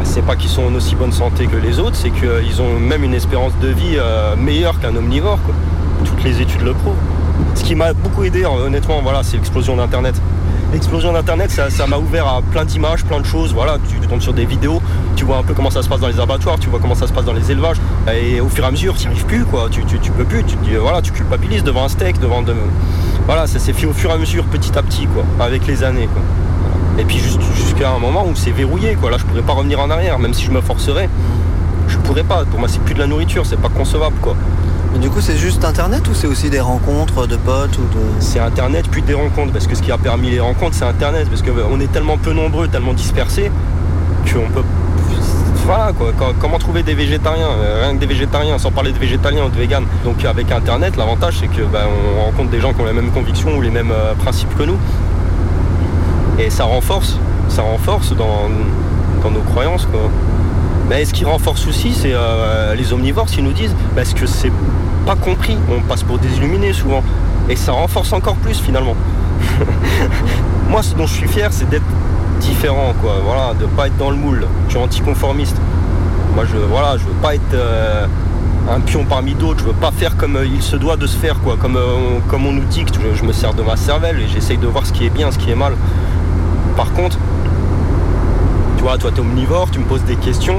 Ah, 0.00 0.04
c'est 0.06 0.22
pas 0.22 0.34
qu'ils 0.34 0.48
sont 0.48 0.62
en 0.62 0.74
aussi 0.74 0.94
bonne 0.94 1.12
santé 1.12 1.46
que 1.46 1.58
les 1.58 1.78
autres, 1.78 1.94
c'est 1.94 2.08
qu'ils 2.10 2.62
ont 2.62 2.78
même 2.78 3.04
une 3.04 3.12
espérance 3.12 3.52
de 3.60 3.68
vie 3.68 3.96
euh, 3.98 4.34
meilleure 4.34 4.80
qu'un 4.80 4.96
omnivore. 4.96 5.38
Toutes 6.06 6.24
les 6.24 6.40
études 6.40 6.62
le 6.62 6.72
prouvent. 6.72 6.96
Ce 7.54 7.62
qui 7.62 7.74
m'a 7.74 7.92
beaucoup 7.92 8.24
aidé, 8.24 8.44
euh, 8.44 8.66
honnêtement, 8.66 9.02
voilà, 9.02 9.22
c'est 9.22 9.36
l'explosion 9.36 9.76
d'Internet. 9.76 10.14
L'explosion 10.72 11.12
d'Internet, 11.12 11.50
ça 11.50 11.86
m'a 11.86 11.98
ouvert 11.98 12.26
à 12.26 12.40
plein 12.40 12.64
d'images, 12.64 13.04
plein 13.04 13.20
de 13.20 13.26
choses. 13.26 13.52
Voilà, 13.52 13.76
tu 13.90 14.06
tombes 14.06 14.22
sur 14.22 14.32
des 14.32 14.46
vidéos, 14.46 14.80
tu 15.16 15.26
vois 15.26 15.36
un 15.36 15.42
peu 15.42 15.52
comment 15.52 15.70
ça 15.70 15.82
se 15.82 15.88
passe 15.88 16.00
dans 16.00 16.08
les 16.08 16.18
abattoirs, 16.18 16.58
tu 16.58 16.70
vois 16.70 16.78
comment 16.80 16.94
ça 16.94 17.06
se 17.06 17.12
passe 17.12 17.26
dans 17.26 17.34
les 17.34 17.50
élevages. 17.50 17.76
Et 18.10 18.40
au 18.40 18.48
fur 18.48 18.64
et 18.64 18.68
à 18.68 18.70
mesure, 18.70 18.96
tu 18.96 19.06
n'y 19.06 19.12
arrives 19.12 19.26
plus, 19.26 19.44
quoi. 19.44 19.68
Tu, 19.70 19.82
peux 19.82 20.24
plus. 20.24 20.44
Tu 20.44 20.56
te 20.56 20.64
dis, 20.64 20.76
voilà, 20.76 21.02
tu 21.02 21.12
culpabilises 21.12 21.62
devant 21.62 21.84
un 21.84 21.88
steak, 21.88 22.18
devant. 22.20 22.40
De... 22.40 22.54
Voilà, 23.26 23.46
ça 23.46 23.58
s'est 23.58 23.74
fait 23.74 23.86
au 23.86 23.92
fur 23.92 24.08
et 24.08 24.14
à 24.14 24.16
mesure, 24.16 24.44
petit 24.44 24.78
à 24.78 24.82
petit, 24.82 25.06
quoi, 25.08 25.24
avec 25.44 25.66
les 25.66 25.82
années. 25.82 26.08
Et 27.00 27.04
puis 27.04 27.18
juste- 27.18 27.40
jusqu'à 27.54 27.90
un 27.92 27.98
moment 27.98 28.24
où 28.26 28.34
c'est 28.34 28.50
verrouillé, 28.50 28.94
quoi. 28.94 29.10
Là, 29.10 29.16
je 29.18 29.24
pourrais 29.24 29.42
pas 29.42 29.54
revenir 29.54 29.80
en 29.80 29.90
arrière, 29.90 30.18
même 30.18 30.34
si 30.34 30.44
je 30.44 30.50
me 30.50 30.60
forcerais. 30.60 31.08
Je 31.88 31.96
pourrais 31.98 32.22
pas. 32.24 32.44
Pour 32.44 32.60
moi, 32.60 32.68
c'est 32.68 32.82
plus 32.82 32.94
de 32.94 32.98
la 33.00 33.06
nourriture, 33.06 33.44
c'est 33.46 33.60
pas 33.60 33.70
concevable, 33.70 34.16
quoi. 34.20 34.36
Mais 34.92 34.98
du 34.98 35.08
coup, 35.08 35.20
c'est 35.20 35.36
juste 35.36 35.64
Internet 35.64 36.06
ou 36.08 36.14
c'est 36.14 36.26
aussi 36.26 36.50
des 36.50 36.60
rencontres 36.60 37.26
de 37.26 37.36
potes 37.36 37.78
ou 37.78 37.82
de... 37.82 38.00
C'est 38.18 38.40
Internet 38.40 38.86
puis 38.90 39.02
des 39.02 39.14
rencontres, 39.14 39.52
parce 39.52 39.66
que 39.66 39.74
ce 39.74 39.82
qui 39.82 39.90
a 39.92 39.98
permis 39.98 40.30
les 40.30 40.40
rencontres, 40.40 40.74
c'est 40.74 40.84
Internet, 40.84 41.28
parce 41.30 41.42
qu'on 41.42 41.80
est 41.80 41.90
tellement 41.92 42.18
peu 42.18 42.32
nombreux, 42.32 42.68
tellement 42.68 42.92
dispersés, 42.92 43.50
qu'on 44.24 44.48
peut. 44.52 44.64
Voilà 45.64 45.92
quoi, 45.92 46.12
comment 46.40 46.58
trouver 46.58 46.82
des 46.82 46.94
végétariens? 46.94 47.46
Euh, 47.48 47.82
Rien 47.84 47.94
que 47.94 48.00
des 48.00 48.06
végétariens, 48.06 48.58
sans 48.58 48.72
parler 48.72 48.92
de 48.92 48.98
végétaliens 48.98 49.44
ou 49.44 49.48
de 49.50 49.56
véganes. 49.56 49.84
Donc 50.04 50.24
avec 50.24 50.50
Internet, 50.50 50.96
l'avantage 50.96 51.36
c'est 51.40 51.46
que 51.48 51.62
ben, 51.62 51.84
on 52.18 52.24
rencontre 52.24 52.50
des 52.50 52.60
gens 52.60 52.72
qui 52.72 52.80
ont 52.80 52.86
les 52.86 52.92
mêmes 52.92 53.10
convictions 53.12 53.56
ou 53.56 53.60
les 53.60 53.70
mêmes 53.70 53.92
euh, 53.92 54.14
principes 54.14 54.56
que 54.58 54.64
nous. 54.64 54.76
Et 56.40 56.48
ça 56.48 56.64
renforce, 56.64 57.18
ça 57.48 57.60
renforce 57.60 58.16
dans, 58.16 58.48
nos 59.30 59.40
croyances 59.40 59.84
quoi. 59.84 60.10
Mais 60.88 61.04
ce 61.04 61.12
qui 61.12 61.26
renforce 61.26 61.66
aussi, 61.66 61.92
c'est 61.92 62.14
euh, 62.14 62.74
les 62.74 62.94
omnivores 62.94 63.26
qui 63.26 63.42
nous 63.42 63.52
disent 63.52 63.76
parce 63.94 64.14
que 64.14 64.26
c'est 64.26 64.50
pas 65.04 65.16
compris, 65.16 65.58
on 65.70 65.82
passe 65.82 66.02
pour 66.02 66.18
des 66.18 66.34
illuminés 66.38 66.72
souvent. 66.72 67.02
Et 67.50 67.56
ça 67.56 67.72
renforce 67.72 68.14
encore 68.14 68.36
plus 68.36 68.58
finalement. 68.58 68.94
Moi, 70.70 70.82
ce 70.82 70.94
dont 70.94 71.06
je 71.06 71.14
suis 71.14 71.28
fier, 71.28 71.52
c'est 71.52 71.68
d'être 71.68 71.84
différent, 72.40 72.94
quoi. 73.02 73.16
Voilà, 73.22 73.52
de 73.54 73.66
pas 73.66 73.88
être 73.88 73.96
dans 73.98 74.10
le 74.10 74.16
moule. 74.16 74.46
Je 74.68 74.74
suis 74.74 74.82
anticonformiste. 74.82 75.56
Moi, 76.34 76.44
je, 76.50 76.56
voilà, 76.56 76.96
je 76.96 77.04
veux 77.04 77.20
pas 77.20 77.34
être 77.34 77.54
euh, 77.54 78.06
un 78.70 78.80
pion 78.80 79.04
parmi 79.04 79.34
d'autres. 79.34 79.60
Je 79.60 79.64
veux 79.64 79.72
pas 79.72 79.90
faire 79.90 80.16
comme 80.16 80.36
euh, 80.36 80.46
il 80.46 80.62
se 80.62 80.76
doit 80.76 80.96
de 80.96 81.06
se 81.06 81.18
faire, 81.18 81.38
quoi. 81.40 81.56
Comme, 81.60 81.76
on, 81.76 82.20
comme 82.30 82.46
on 82.46 82.52
nous 82.52 82.64
dicte. 82.64 82.98
Je, 83.02 83.18
je 83.18 83.24
me 83.24 83.32
sers 83.32 83.52
de 83.52 83.62
ma 83.62 83.76
cervelle 83.76 84.20
et 84.20 84.28
j'essaye 84.28 84.58
de 84.58 84.66
voir 84.66 84.86
ce 84.86 84.92
qui 84.92 85.04
est 85.04 85.10
bien, 85.10 85.30
ce 85.30 85.38
qui 85.38 85.50
est 85.50 85.56
mal. 85.56 85.74
Par 86.80 86.94
contre, 86.94 87.18
tu 88.78 88.82
vois, 88.82 88.96
toi, 88.96 89.10
t'es 89.14 89.20
omnivore, 89.20 89.70
tu 89.70 89.80
me 89.80 89.84
poses 89.84 90.02
des 90.04 90.16
questions, 90.16 90.56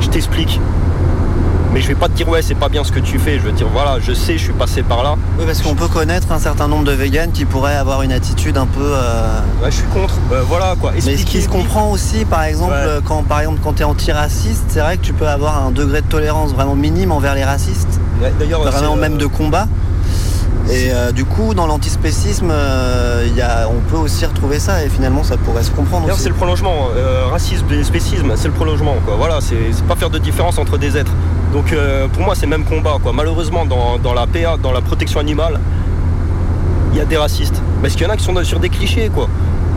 je 0.00 0.06
t'explique. 0.08 0.60
Mais 1.72 1.80
je 1.80 1.88
vais 1.88 1.96
pas 1.96 2.06
te 2.06 2.12
dire 2.12 2.28
ouais 2.28 2.40
c'est 2.42 2.54
pas 2.54 2.68
bien 2.68 2.84
ce 2.84 2.92
que 2.92 3.00
tu 3.00 3.18
fais, 3.18 3.40
je 3.40 3.42
veux 3.46 3.50
dire 3.50 3.66
voilà 3.72 3.96
je 3.98 4.12
sais 4.12 4.38
je 4.38 4.44
suis 4.44 4.52
passé 4.52 4.84
par 4.84 5.02
là. 5.02 5.16
Oui, 5.40 5.44
parce 5.44 5.60
qu'on 5.60 5.74
peut 5.74 5.88
connaître 5.88 6.30
un 6.30 6.38
certain 6.38 6.68
nombre 6.68 6.84
de 6.84 6.92
véganes 6.92 7.32
qui 7.32 7.44
pourraient 7.44 7.74
avoir 7.74 8.02
une 8.02 8.12
attitude 8.12 8.56
un 8.56 8.66
peu. 8.66 8.78
euh, 8.80 9.40
Ouais 9.60 9.72
je 9.72 9.78
suis 9.78 9.86
contre. 9.88 10.14
Euh, 10.30 10.42
voilà 10.46 10.76
quoi. 10.80 10.92
Mais 11.04 11.16
ce 11.16 11.26
qui 11.26 11.42
se 11.42 11.48
comprend 11.48 11.90
aussi, 11.90 12.24
par 12.24 12.44
exemple, 12.44 12.70
Ouais. 12.74 13.00
quand 13.04 13.24
par 13.24 13.40
exemple 13.40 13.58
quand 13.64 13.72
t'es 13.72 13.82
antiraciste, 13.82 14.66
c'est 14.68 14.78
vrai 14.78 14.98
que 14.98 15.02
tu 15.04 15.12
peux 15.12 15.26
avoir 15.26 15.66
un 15.66 15.72
degré 15.72 16.00
de 16.02 16.06
tolérance 16.06 16.52
vraiment 16.52 16.76
minime 16.76 17.10
envers 17.10 17.34
les 17.34 17.42
racistes. 17.42 17.98
Ouais, 18.22 18.32
D'ailleurs 18.38 18.60
Vraiment 18.62 18.92
c'est, 18.92 18.98
euh, 18.98 19.00
même 19.00 19.16
de 19.16 19.26
combat. 19.26 19.66
Et 20.70 20.92
euh, 20.92 21.12
du 21.12 21.24
coup, 21.24 21.52
dans 21.54 21.66
l'antispécisme, 21.66 22.50
euh, 22.50 23.26
il 23.26 23.36
y 23.36 23.42
a, 23.42 23.68
on 23.68 23.80
peut 23.90 23.96
aussi 23.96 24.24
retrouver 24.24 24.58
ça 24.58 24.82
et 24.82 24.88
finalement 24.88 25.22
ça 25.22 25.36
pourrait 25.36 25.62
se 25.62 25.70
comprendre 25.70 26.06
D'ailleurs, 26.06 26.18
c'est 26.18 26.30
le 26.30 26.34
prolongement. 26.34 26.88
Euh, 26.96 27.26
racisme 27.30 27.66
et 27.70 27.84
spécisme, 27.84 28.32
c'est 28.36 28.48
le 28.48 28.54
prolongement. 28.54 28.96
Quoi. 29.04 29.16
Voilà, 29.16 29.40
c'est 29.40 29.56
pas 29.86 29.94
faire 29.94 30.10
de 30.10 30.18
différence 30.18 30.56
entre 30.58 30.78
des 30.78 30.96
êtres. 30.96 31.12
Donc 31.52 31.74
pour 32.12 32.22
moi, 32.22 32.34
c'est 32.34 32.46
le 32.46 32.50
même 32.50 32.64
combat. 32.64 32.96
Quoi. 33.02 33.12
Malheureusement, 33.12 33.64
dans, 33.64 33.98
dans 33.98 34.14
la 34.14 34.26
PA, 34.26 34.56
dans 34.60 34.72
la 34.72 34.80
protection 34.80 35.20
animale, 35.20 35.60
il 36.92 36.98
y 36.98 37.00
a 37.00 37.04
des 37.04 37.16
racistes. 37.16 37.62
Parce 37.80 37.94
qu'il 37.94 38.06
y 38.06 38.06
en 38.06 38.12
a 38.12 38.16
qui 38.16 38.24
sont 38.24 38.42
sur 38.42 38.58
des 38.58 38.70
clichés. 38.70 39.10
quoi. 39.14 39.28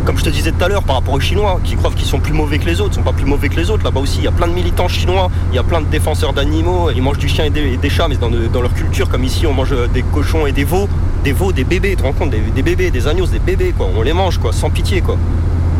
Comme 0.07 0.17
je 0.17 0.23
te 0.23 0.29
disais 0.29 0.53
tout 0.53 0.63
à 0.63 0.69
l'heure, 0.69 0.83
par 0.83 0.95
rapport 0.95 1.15
aux 1.15 1.19
Chinois, 1.19 1.59
qui 1.65 1.75
croient 1.75 1.91
qu'ils 1.91 2.07
sont 2.07 2.21
plus 2.21 2.31
mauvais 2.31 2.59
que 2.59 2.65
les 2.65 2.79
autres, 2.79 2.91
ils 2.93 2.95
sont 2.95 3.03
pas 3.03 3.11
plus 3.11 3.25
mauvais 3.25 3.49
que 3.49 3.57
les 3.57 3.69
autres. 3.69 3.83
Là-bas 3.83 3.99
aussi, 3.99 4.19
il 4.19 4.23
y 4.23 4.27
a 4.27 4.31
plein 4.31 4.47
de 4.47 4.53
militants 4.53 4.87
chinois, 4.87 5.29
il 5.51 5.57
y 5.57 5.59
a 5.59 5.63
plein 5.63 5.81
de 5.81 5.87
défenseurs 5.87 6.31
d'animaux, 6.31 6.89
ils 6.95 7.01
mangent 7.01 7.17
du 7.17 7.27
chien 7.27 7.43
et 7.43 7.49
des, 7.49 7.89
chats, 7.89 8.07
mais 8.07 8.15
dans, 8.15 8.29
leur 8.29 8.73
culture, 8.73 9.09
comme 9.09 9.25
ici, 9.25 9.45
on 9.45 9.51
mange 9.51 9.73
euh, 9.73 9.87
des 9.87 10.03
cochons 10.03 10.47
et 10.47 10.53
des 10.53 10.63
veaux, 10.63 10.87
des 11.25 11.33
veaux, 11.33 11.51
des 11.51 11.65
bébés, 11.65 11.89
tu 11.89 11.97
te 11.97 12.03
rends 12.03 12.13
compte, 12.13 12.29
des, 12.29 12.39
des 12.39 12.61
bébés, 12.63 12.89
des 12.89 13.05
agneaux, 13.05 13.25
des 13.25 13.39
bébés, 13.39 13.73
quoi. 13.77 13.89
On 13.97 14.01
les 14.01 14.13
mange, 14.13 14.37
quoi, 14.37 14.53
sans 14.53 14.69
pitié, 14.69 15.01
quoi. 15.01 15.17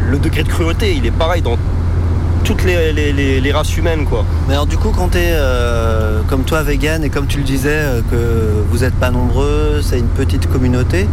Le 0.02 0.20
degré 0.20 0.44
de 0.44 0.50
cruauté, 0.50 0.94
il 0.94 1.06
est 1.06 1.12
pareil 1.12 1.42
dans 1.42 1.56
toutes 2.48 2.64
les, 2.64 2.94
les- 2.94 3.42
les 3.42 3.52
races 3.52 3.76
humaines, 3.78 4.06
quoi. 4.06 4.24
Mais 4.48 4.54
alors 4.54 4.66
du 4.68 4.78
coup, 4.78 4.92
quand 4.96 5.10
tu 5.10 5.18
es 5.18 5.34
comme 6.28 6.44
toi 6.44 6.64
vegan 6.64 7.04
et 7.04 7.10
comme 7.10 7.28
tu 7.28 7.38
le 7.40 7.44
disais, 7.44 7.70
euh, 7.72 8.02
que 8.10 8.64
vous 8.70 8.80
n'êtes 8.80 8.96
pas 8.96 9.12
nombreux, 9.12 9.82
c'est 9.84 10.00
une 10.00 10.08
petite 10.08 10.50
communauté, 10.50 11.08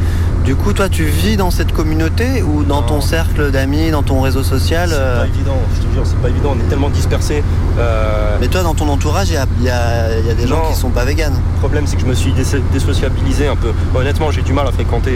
du 0.45 0.55
coup, 0.57 0.73
toi, 0.73 0.89
tu 0.89 1.05
vis 1.05 1.37
dans 1.37 1.51
cette 1.51 1.73
communauté 1.73 2.43
ou 2.43 2.65
dans 2.65 2.83
ton 2.83 3.01
cercle 3.01 3.51
d'amis, 3.51 3.91
dans 3.91 4.03
ton 4.03 4.21
réseau 4.21 4.43
social 4.43 4.91
C'est 4.91 4.97
euh, 4.99 5.21
pas 5.23 5.27
évident, 5.27 5.57
je 5.75 5.87
te 5.89 5.93
jure, 5.95 6.03
c'est 6.05 6.17
pas 6.19 6.29
évident, 6.29 6.55
on 6.57 6.61
est 6.61 6.69
tellement 6.69 6.91
dispersés. 6.91 7.43
Euh, 7.79 8.37
Mais 8.41 8.49
toi, 8.49 8.63
dans 8.63 8.75
ton 8.75 8.89
entourage, 8.89 9.29
il 9.31 9.35
y 9.35 9.39
a, 9.39 9.47
il 9.59 9.65
y 9.65 9.71
a- 9.71 10.19
il 10.21 10.27
y 10.27 10.31
a 10.31 10.35
des 10.35 10.47
gens 10.47 10.63
qui 10.71 10.79
sont 10.79 10.91
pas 10.91 11.05
véganes. 11.05 11.33
Le 11.55 11.59
problème, 11.61 11.85
c'est 11.87 11.97
que 11.97 12.03
je 12.03 12.07
me 12.07 12.15
suis 12.15 12.33
dé- 12.33 12.43
désociabilisé 12.73 13.47
un 13.49 13.57
peu. 13.57 13.73
Honnêtement, 13.95 14.31
j'ai 14.31 14.43
du 14.43 14.53
mal 14.53 14.67
à 14.69 14.73
fréquenter. 14.73 15.13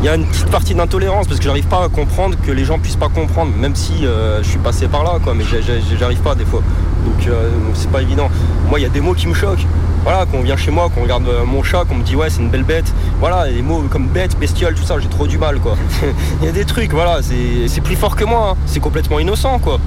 Il 0.00 0.04
y 0.04 0.08
a 0.08 0.14
une 0.14 0.26
petite 0.26 0.50
partie 0.50 0.74
d'intolérance 0.74 1.26
parce 1.26 1.38
que 1.40 1.44
j'arrive 1.44 1.66
pas 1.66 1.82
à 1.84 1.88
comprendre 1.88 2.36
que 2.46 2.52
les 2.52 2.64
gens 2.64 2.78
puissent 2.78 2.96
pas 2.96 3.08
comprendre, 3.08 3.52
même 3.56 3.74
si 3.74 4.06
euh, 4.06 4.42
je 4.42 4.48
suis 4.48 4.58
passé 4.58 4.86
par 4.86 5.02
là, 5.02 5.18
quoi. 5.22 5.34
Mais 5.34 5.44
j'arrive 5.98 6.20
pas 6.20 6.34
des 6.34 6.44
fois. 6.44 6.62
Donc 7.04 7.26
euh, 7.26 7.50
c'est 7.74 7.90
pas 7.90 8.02
évident. 8.02 8.28
Moi, 8.68 8.78
il 8.78 8.82
y 8.82 8.86
a 8.86 8.90
des 8.90 9.00
mots 9.00 9.14
qui 9.14 9.26
me 9.26 9.34
choquent. 9.34 9.66
Voilà, 10.04 10.24
quand 10.30 10.38
on 10.38 10.42
vient 10.42 10.56
chez 10.56 10.70
moi, 10.70 10.88
qu'on 10.94 11.02
regarde 11.02 11.26
euh, 11.26 11.44
mon 11.44 11.64
chat, 11.64 11.84
qu'on 11.84 11.96
me 11.96 12.04
dit 12.04 12.14
ouais, 12.14 12.30
c'est 12.30 12.40
une 12.40 12.50
belle 12.50 12.62
bête. 12.62 12.92
Voilà, 13.18 13.48
les 13.48 13.62
mots 13.62 13.82
comme 13.90 14.06
bête, 14.06 14.38
bestiole, 14.38 14.74
tout 14.74 14.84
ça, 14.84 15.00
j'ai 15.00 15.08
trop 15.08 15.26
du 15.26 15.38
mal, 15.38 15.58
quoi. 15.58 15.76
Il 16.40 16.46
y 16.46 16.48
a 16.48 16.52
des 16.52 16.64
trucs, 16.64 16.92
voilà, 16.92 17.20
c'est 17.22 17.80
plus 17.80 17.96
fort 17.96 18.14
que 18.14 18.24
moi. 18.24 18.50
hein. 18.52 18.56
C'est 18.66 18.80
complètement 18.80 19.18
innocent, 19.18 19.58
quoi. 19.58 19.80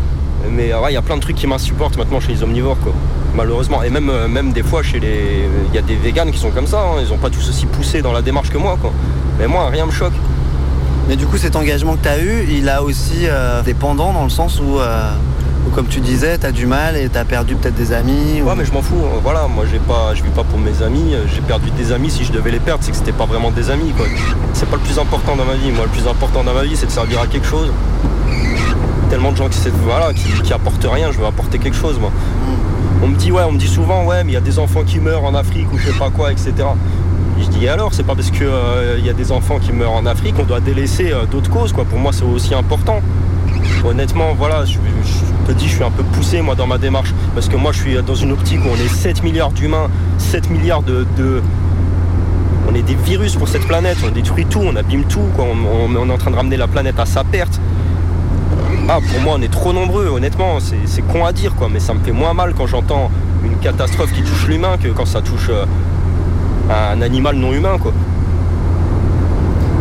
Mais 0.52 0.74
ouais, 0.74 0.92
il 0.92 0.94
y 0.94 0.98
a 0.98 1.02
plein 1.02 1.18
de 1.18 1.22
trucs 1.22 1.36
qui 1.36 1.48
m'insupportent 1.48 1.98
maintenant 1.98 2.20
chez 2.20 2.32
les 2.34 2.44
omnivores, 2.44 2.80
quoi. 2.80 2.94
Malheureusement. 3.36 3.84
Et 3.84 3.90
même, 3.90 4.10
euh, 4.10 4.28
même 4.28 4.52
des 4.52 4.64
fois, 4.64 4.82
chez 4.84 5.00
les. 5.00 5.48
Il 5.70 5.76
y 5.76 5.78
a 5.78 5.82
des 5.82 5.96
véganes 5.96 6.32
qui 6.32 6.40
sont 6.40 6.50
comme 6.52 6.68
ça, 6.68 6.80
hein. 6.82 7.02
ils 7.02 7.14
ont 7.14 7.18
pas 7.18 7.30
tous 7.30 7.48
aussi 7.50 7.66
poussé 7.66 8.02
dans 8.02 8.12
la 8.12 8.22
démarche 8.22 8.50
que 8.50 8.58
moi, 8.58 8.78
quoi. 8.82 8.92
Mais 9.40 9.48
moi, 9.48 9.70
rien 9.70 9.86
me 9.86 9.92
choque. 9.92 10.14
Mais 11.08 11.16
du 11.16 11.26
coup, 11.26 11.38
cet 11.38 11.56
engagement 11.56 11.96
que 11.96 12.04
tu 12.04 12.10
as 12.10 12.20
eu, 12.20 12.46
il 12.50 12.68
a 12.70 12.84
aussi 12.84 13.26
euh, 13.26 13.62
des 13.64 13.74
pendants 13.74 14.14
dans 14.14 14.24
le 14.24 14.30
sens 14.30 14.60
où, 14.60 14.80
euh, 14.80 15.12
où, 15.68 15.72
comme 15.72 15.88
tu 15.88 16.02
disais, 16.02 16.38
tu 16.38 16.46
as 16.46 16.52
du 16.52 16.66
mal 16.66 16.96
et 16.98 17.08
tu 17.10 17.18
as 17.18 17.26
perdu 17.26 17.56
peut-être 17.56 17.76
des 17.76 17.94
amis. 17.94 18.42
Ouais, 18.44 18.54
mais 18.58 18.66
je 18.66 18.72
m'en 18.74 18.82
fous. 18.82 18.96
hein. 19.06 19.20
Voilà, 19.24 19.48
moi, 19.48 19.66
j'ai 19.72 19.80
pas, 19.80 20.14
je 20.16 20.24
vis 20.24 20.30
pas 20.32 20.44
pour 20.44 20.60
mes 20.60 20.82
amis. 20.84 21.14
J'ai 21.34 21.42
perdu 21.42 21.70
des 21.72 21.92
amis. 21.92 22.10
Si 22.12 22.24
je 22.26 22.32
devais 22.32 22.52
les 22.52 22.60
perdre, 22.60 22.84
c'est 22.84 22.92
que 22.92 22.98
c'était 22.98 23.12
pas 23.12 23.26
vraiment 23.26 23.52
des 23.52 23.70
amis, 23.70 23.92
quoi. 23.96 24.06
C'est 24.54 24.68
pas 24.70 24.76
le 24.76 24.82
plus 24.82 25.00
important 25.00 25.36
dans 25.36 25.46
ma 25.46 25.54
vie. 25.54 25.72
Moi, 25.72 25.86
le 25.86 25.92
plus 25.92 26.08
important 26.08 26.44
dans 26.44 26.54
ma 26.54 26.64
vie, 26.64 26.76
c'est 26.76 26.88
de 26.88 26.92
servir 26.92 27.22
à 27.22 27.28
quelque 27.28 27.48
chose. 27.48 27.72
Tellement 29.10 29.32
de 29.32 29.38
gens 29.38 29.50
qui, 29.50 29.60
voilà, 29.84 30.14
qui, 30.14 30.30
qui 30.44 30.54
apportent 30.54 30.86
rien. 30.92 31.12
Je 31.12 31.18
veux 31.20 31.26
apporter 31.26 31.58
quelque 31.58 31.78
chose, 31.78 32.00
moi. 32.00 32.12
On 33.02 33.08
me 33.08 33.16
dit, 33.16 33.32
ouais, 33.32 33.44
on 33.48 33.52
me 33.54 33.58
dit 33.58 33.68
souvent, 33.68 34.04
ouais, 34.06 34.24
mais 34.24 34.32
il 34.32 34.34
y 34.34 34.38
a 34.38 34.42
des 34.42 34.60
enfants 34.60 34.84
qui 34.86 35.00
meurent 35.00 35.24
en 35.24 35.34
Afrique 35.36 35.72
ou 35.74 35.78
je 35.78 35.88
sais 35.92 35.98
pas 35.98 36.10
quoi, 36.10 36.32
etc. 36.32 36.54
Et 37.40 37.44
je 37.44 37.48
dis, 37.50 37.68
alors, 37.68 37.94
c'est 37.94 38.04
pas 38.04 38.16
parce 38.16 38.30
qu'il 38.32 38.46
y 39.06 39.10
a 39.10 39.14
des 39.14 39.32
enfants 39.32 39.60
qui 39.60 39.72
meurent 39.72 39.94
en 39.94 40.06
Afrique 40.06 40.36
qu'on 40.36 40.44
doit 40.44 40.60
délaisser 40.60 41.12
euh, 41.14 41.26
d'autres 41.26 41.50
causes, 41.50 41.72
quoi. 41.72 41.86
Pour 41.86 41.98
moi, 42.00 42.12
c'est 42.12 42.26
aussi 42.26 42.54
important. 42.54 43.02
Honnêtement, 43.86 44.34
voilà, 44.38 44.66
je, 44.66 44.78
te 45.48 45.52
dis, 45.54 45.68
je 45.70 45.76
suis 45.76 45.84
un 45.84 45.92
peu 45.92 46.04
poussé, 46.04 46.42
moi, 46.42 46.56
dans 46.56 46.68
ma 46.68 46.78
démarche. 46.78 47.14
Parce 47.34 47.48
que 47.48 47.56
moi, 47.56 47.72
je 47.72 47.80
suis 47.80 47.96
dans 48.04 48.16
une 48.16 48.34
optique 48.34 48.60
où 48.66 48.68
on 48.70 48.76
est 48.76 48.90
7 48.94 49.24
milliards 49.24 49.52
d'humains, 49.52 49.88
7 50.18 50.50
milliards 50.50 50.84
de, 50.84 51.06
On 52.70 52.76
est 52.76 52.82
des 52.84 52.96
virus 52.96 53.36
pour 53.36 53.48
cette 53.48 53.66
planète, 53.66 53.98
on 54.06 54.12
détruit 54.12 54.46
tout, 54.46 54.60
on 54.62 54.76
abîme 54.76 55.06
tout. 55.06 55.22
On, 55.38 55.44
on- 55.44 55.96
on 55.96 56.10
est 56.10 56.14
en 56.14 56.18
train 56.18 56.32
de 56.32 56.36
ramener 56.36 56.58
la 56.58 56.68
planète 56.68 57.00
à 57.00 57.06
sa 57.06 57.24
perte. 57.24 57.60
Ah, 58.92 58.98
pour 59.08 59.22
moi, 59.22 59.36
on 59.38 59.42
est 59.44 59.52
trop 59.52 59.72
nombreux, 59.72 60.08
honnêtement, 60.08 60.60
c'est 60.60 60.88
c'est 60.88 61.04
con 61.04 61.24
à 61.24 61.32
dire, 61.32 61.54
quoi, 61.54 61.70
mais 61.72 61.80
ça 61.80 61.94
me 61.94 62.00
fait 62.00 62.12
moins 62.12 62.34
mal 62.34 62.56
quand 62.58 62.66
j'entends 62.66 63.12
une 63.46 63.56
catastrophe 63.58 64.12
qui 64.12 64.24
touche 64.24 64.48
l'humain 64.48 64.78
que 64.82 64.88
quand 64.88 65.06
ça 65.06 65.22
touche 65.22 65.50
euh, 65.52 65.66
un 66.72 67.00
animal 67.04 67.36
non 67.36 67.54
humain, 67.54 67.78
quoi. 67.80 67.94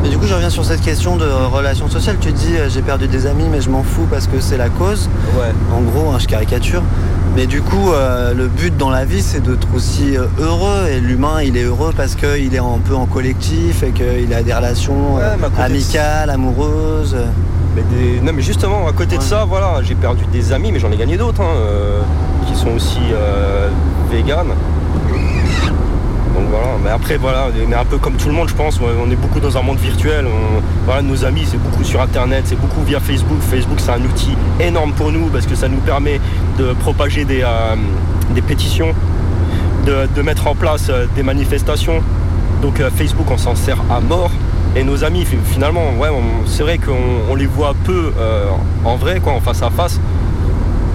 Et 0.04 0.10
du 0.10 0.18
coup, 0.18 0.26
je 0.26 0.34
reviens 0.34 0.50
sur 0.50 0.62
cette 0.62 0.82
question 0.82 1.16
de 1.16 1.24
relations 1.24 1.88
sociales. 1.88 2.18
Tu 2.20 2.32
dis, 2.32 2.54
euh, 2.56 2.68
j'ai 2.68 2.82
perdu 2.82 3.08
des 3.08 3.24
amis, 3.24 3.46
mais 3.50 3.62
je 3.62 3.70
m'en 3.70 3.82
fous 3.82 4.06
parce 4.10 4.26
que 4.26 4.40
c'est 4.40 4.58
la 4.58 4.68
cause. 4.68 5.08
Ouais. 5.38 5.54
En 5.74 5.80
gros, 5.80 6.10
hein, 6.10 6.18
je 6.18 6.26
caricature. 6.26 6.82
Mais 7.34 7.46
du 7.46 7.62
coup, 7.62 7.92
euh, 7.92 8.34
le 8.34 8.46
but 8.46 8.76
dans 8.76 8.90
la 8.90 9.06
vie, 9.06 9.22
c'est 9.22 9.40
d'être 9.40 9.68
aussi 9.74 10.16
heureux. 10.38 10.86
Et 10.90 11.00
l'humain, 11.00 11.40
il 11.42 11.56
est 11.56 11.62
heureux 11.64 11.94
parce 11.96 12.14
qu'il 12.14 12.54
est 12.54 12.58
un 12.58 12.80
peu 12.84 12.94
en 12.94 13.06
collectif 13.06 13.82
et 13.82 13.92
qu'il 13.92 14.34
a 14.34 14.42
des 14.42 14.52
relations 14.52 15.16
Ouais, 15.16 15.22
amicales, 15.58 16.28
amoureuses. 16.28 17.16
Mais 17.78 17.96
des- 17.96 18.20
Non 18.20 18.32
mais 18.34 18.42
justement, 18.42 18.86
à 18.88 18.92
côté 18.92 19.16
de 19.18 19.22
ça, 19.22 19.44
voilà, 19.44 19.80
j'ai 19.82 19.94
perdu 19.94 20.24
des 20.32 20.52
amis, 20.52 20.72
mais 20.72 20.80
j'en 20.80 20.90
ai 20.90 20.96
gagné 20.96 21.16
d'autres, 21.16 21.40
hein, 21.40 21.54
euh, 21.56 22.00
qui 22.46 22.56
sont 22.56 22.70
aussi 22.74 22.98
euh, 23.12 23.68
véganes. 24.10 24.48
Donc 26.34 26.46
voilà, 26.50 26.66
mais 26.82 26.90
après 26.90 27.16
voilà, 27.16 27.48
est 27.48 27.74
un 27.74 27.84
peu 27.84 27.98
comme 27.98 28.14
tout 28.14 28.28
le 28.28 28.34
monde 28.34 28.48
je 28.48 28.54
pense, 28.54 28.78
on 28.80 29.10
est 29.10 29.16
beaucoup 29.16 29.40
dans 29.40 29.56
un 29.58 29.62
monde 29.62 29.78
virtuel, 29.78 30.24
on- 30.26 30.60
voilà, 30.86 31.02
nos 31.02 31.24
amis 31.24 31.42
c'est 31.46 31.56
beaucoup 31.60 31.82
sur 31.84 32.00
internet, 32.00 32.42
c'est 32.46 32.60
beaucoup 32.60 32.82
via 32.82 33.00
Facebook. 33.00 33.38
Facebook 33.40 33.78
c'est 33.80 33.90
un 33.92 34.02
outil 34.02 34.36
énorme 34.60 34.92
pour 34.92 35.10
nous 35.12 35.26
parce 35.28 35.46
que 35.46 35.54
ça 35.54 35.68
nous 35.68 35.78
permet 35.78 36.20
de 36.58 36.72
propager 36.74 37.24
des, 37.24 37.42
euh, 37.42 37.74
des 38.34 38.42
pétitions, 38.42 38.94
de, 39.86 40.08
de 40.14 40.22
mettre 40.22 40.46
en 40.46 40.54
place 40.54 40.86
euh, 40.90 41.06
des 41.16 41.22
manifestations. 41.22 42.00
Donc 42.62 42.80
Facebook 42.96 43.26
on 43.30 43.38
s'en 43.38 43.54
sert 43.54 43.78
à 43.90 44.00
mort. 44.00 44.30
Et 44.76 44.84
nos 44.84 45.02
amis 45.04 45.24
fi- 45.24 45.38
finalement, 45.44 45.90
ouais, 45.98 46.08
c'est 46.46 46.62
vrai 46.62 46.78
qu'on 46.78 46.92
on 47.30 47.34
les 47.34 47.46
voit 47.46 47.74
peu 47.84 48.12
euh, 48.18 48.46
en 48.84 48.96
vrai, 48.96 49.20
quoi, 49.20 49.32
en 49.32 49.40
face 49.40 49.62
à 49.62 49.70
face. 49.70 49.98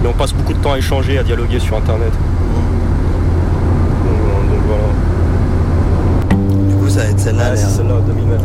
Mais 0.02 0.08
on 0.08 0.12
passe 0.12 0.32
beaucoup 0.32 0.52
de 0.52 0.58
temps 0.58 0.72
à 0.72 0.78
échanger, 0.78 1.18
à 1.18 1.22
dialoguer 1.22 1.58
sur 1.58 1.76
internet. 1.76 2.12
Donc, 4.04 4.06
euh, 4.06 4.50
donc 4.50 4.60
voilà. 4.68 4.84
Du 6.68 6.74
coup, 6.76 6.88
ça 6.88 7.00
va 7.00 7.06
être 7.10 7.18
celle-là. 7.20 7.50
Ouais, 7.50 7.56
celle-là, 7.56 7.94
2000 8.06 8.26
mètres. 8.26 8.44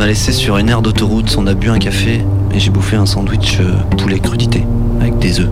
M'a 0.00 0.06
laissé 0.06 0.32
sur 0.32 0.56
une 0.56 0.70
aire 0.70 0.80
d'autoroute, 0.80 1.36
on 1.36 1.46
a 1.46 1.52
bu 1.52 1.68
un 1.68 1.78
café 1.78 2.22
et 2.54 2.58
j'ai 2.58 2.70
bouffé 2.70 2.96
un 2.96 3.04
sandwich 3.04 3.58
euh, 3.60 3.74
poulet 3.98 4.18
crudité 4.18 4.64
avec 4.98 5.18
des 5.18 5.40
œufs. 5.40 5.50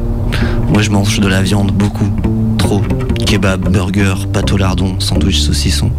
Moi 0.73 0.81
je 0.81 0.89
mange 0.89 1.21
de 1.21 1.29
la 1.29 1.43
viande 1.43 1.71
beaucoup, 1.71 2.09
trop. 2.57 2.81
Kebab, 3.27 3.71
burger, 3.71 4.15
pâte 4.33 4.51
au 4.51 4.57
lardon, 4.57 4.99
sandwich 5.01 5.39
saucisson. 5.39 5.91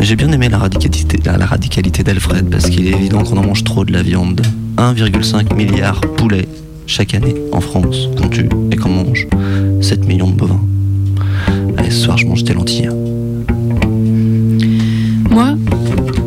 Mais 0.00 0.04
j'ai 0.04 0.16
bien 0.16 0.32
aimé 0.32 0.48
la 0.48 0.58
radicalité, 0.58 1.18
d'Alfred 2.02 2.50
parce 2.50 2.68
qu'il 2.68 2.88
est 2.88 2.90
évident 2.90 3.22
qu'on 3.22 3.36
en 3.36 3.46
mange 3.46 3.62
trop 3.62 3.84
de 3.84 3.92
la 3.92 4.02
viande. 4.02 4.42
1,5 4.78 5.54
milliard 5.54 6.00
poulet 6.00 6.48
chaque 6.88 7.14
année 7.14 7.36
en 7.52 7.60
France 7.60 8.08
qu'on 8.20 8.28
tue 8.28 8.48
et 8.72 8.76
qu'on 8.76 8.88
mange 8.88 9.28
7 9.80 10.08
millions 10.08 10.30
de 10.30 10.34
bovins. 10.34 10.64
Allez, 11.76 11.92
ce 11.92 12.00
soir 12.00 12.18
je 12.18 12.26
mange 12.26 12.42
des 12.42 12.52
lentilles. 12.52 12.90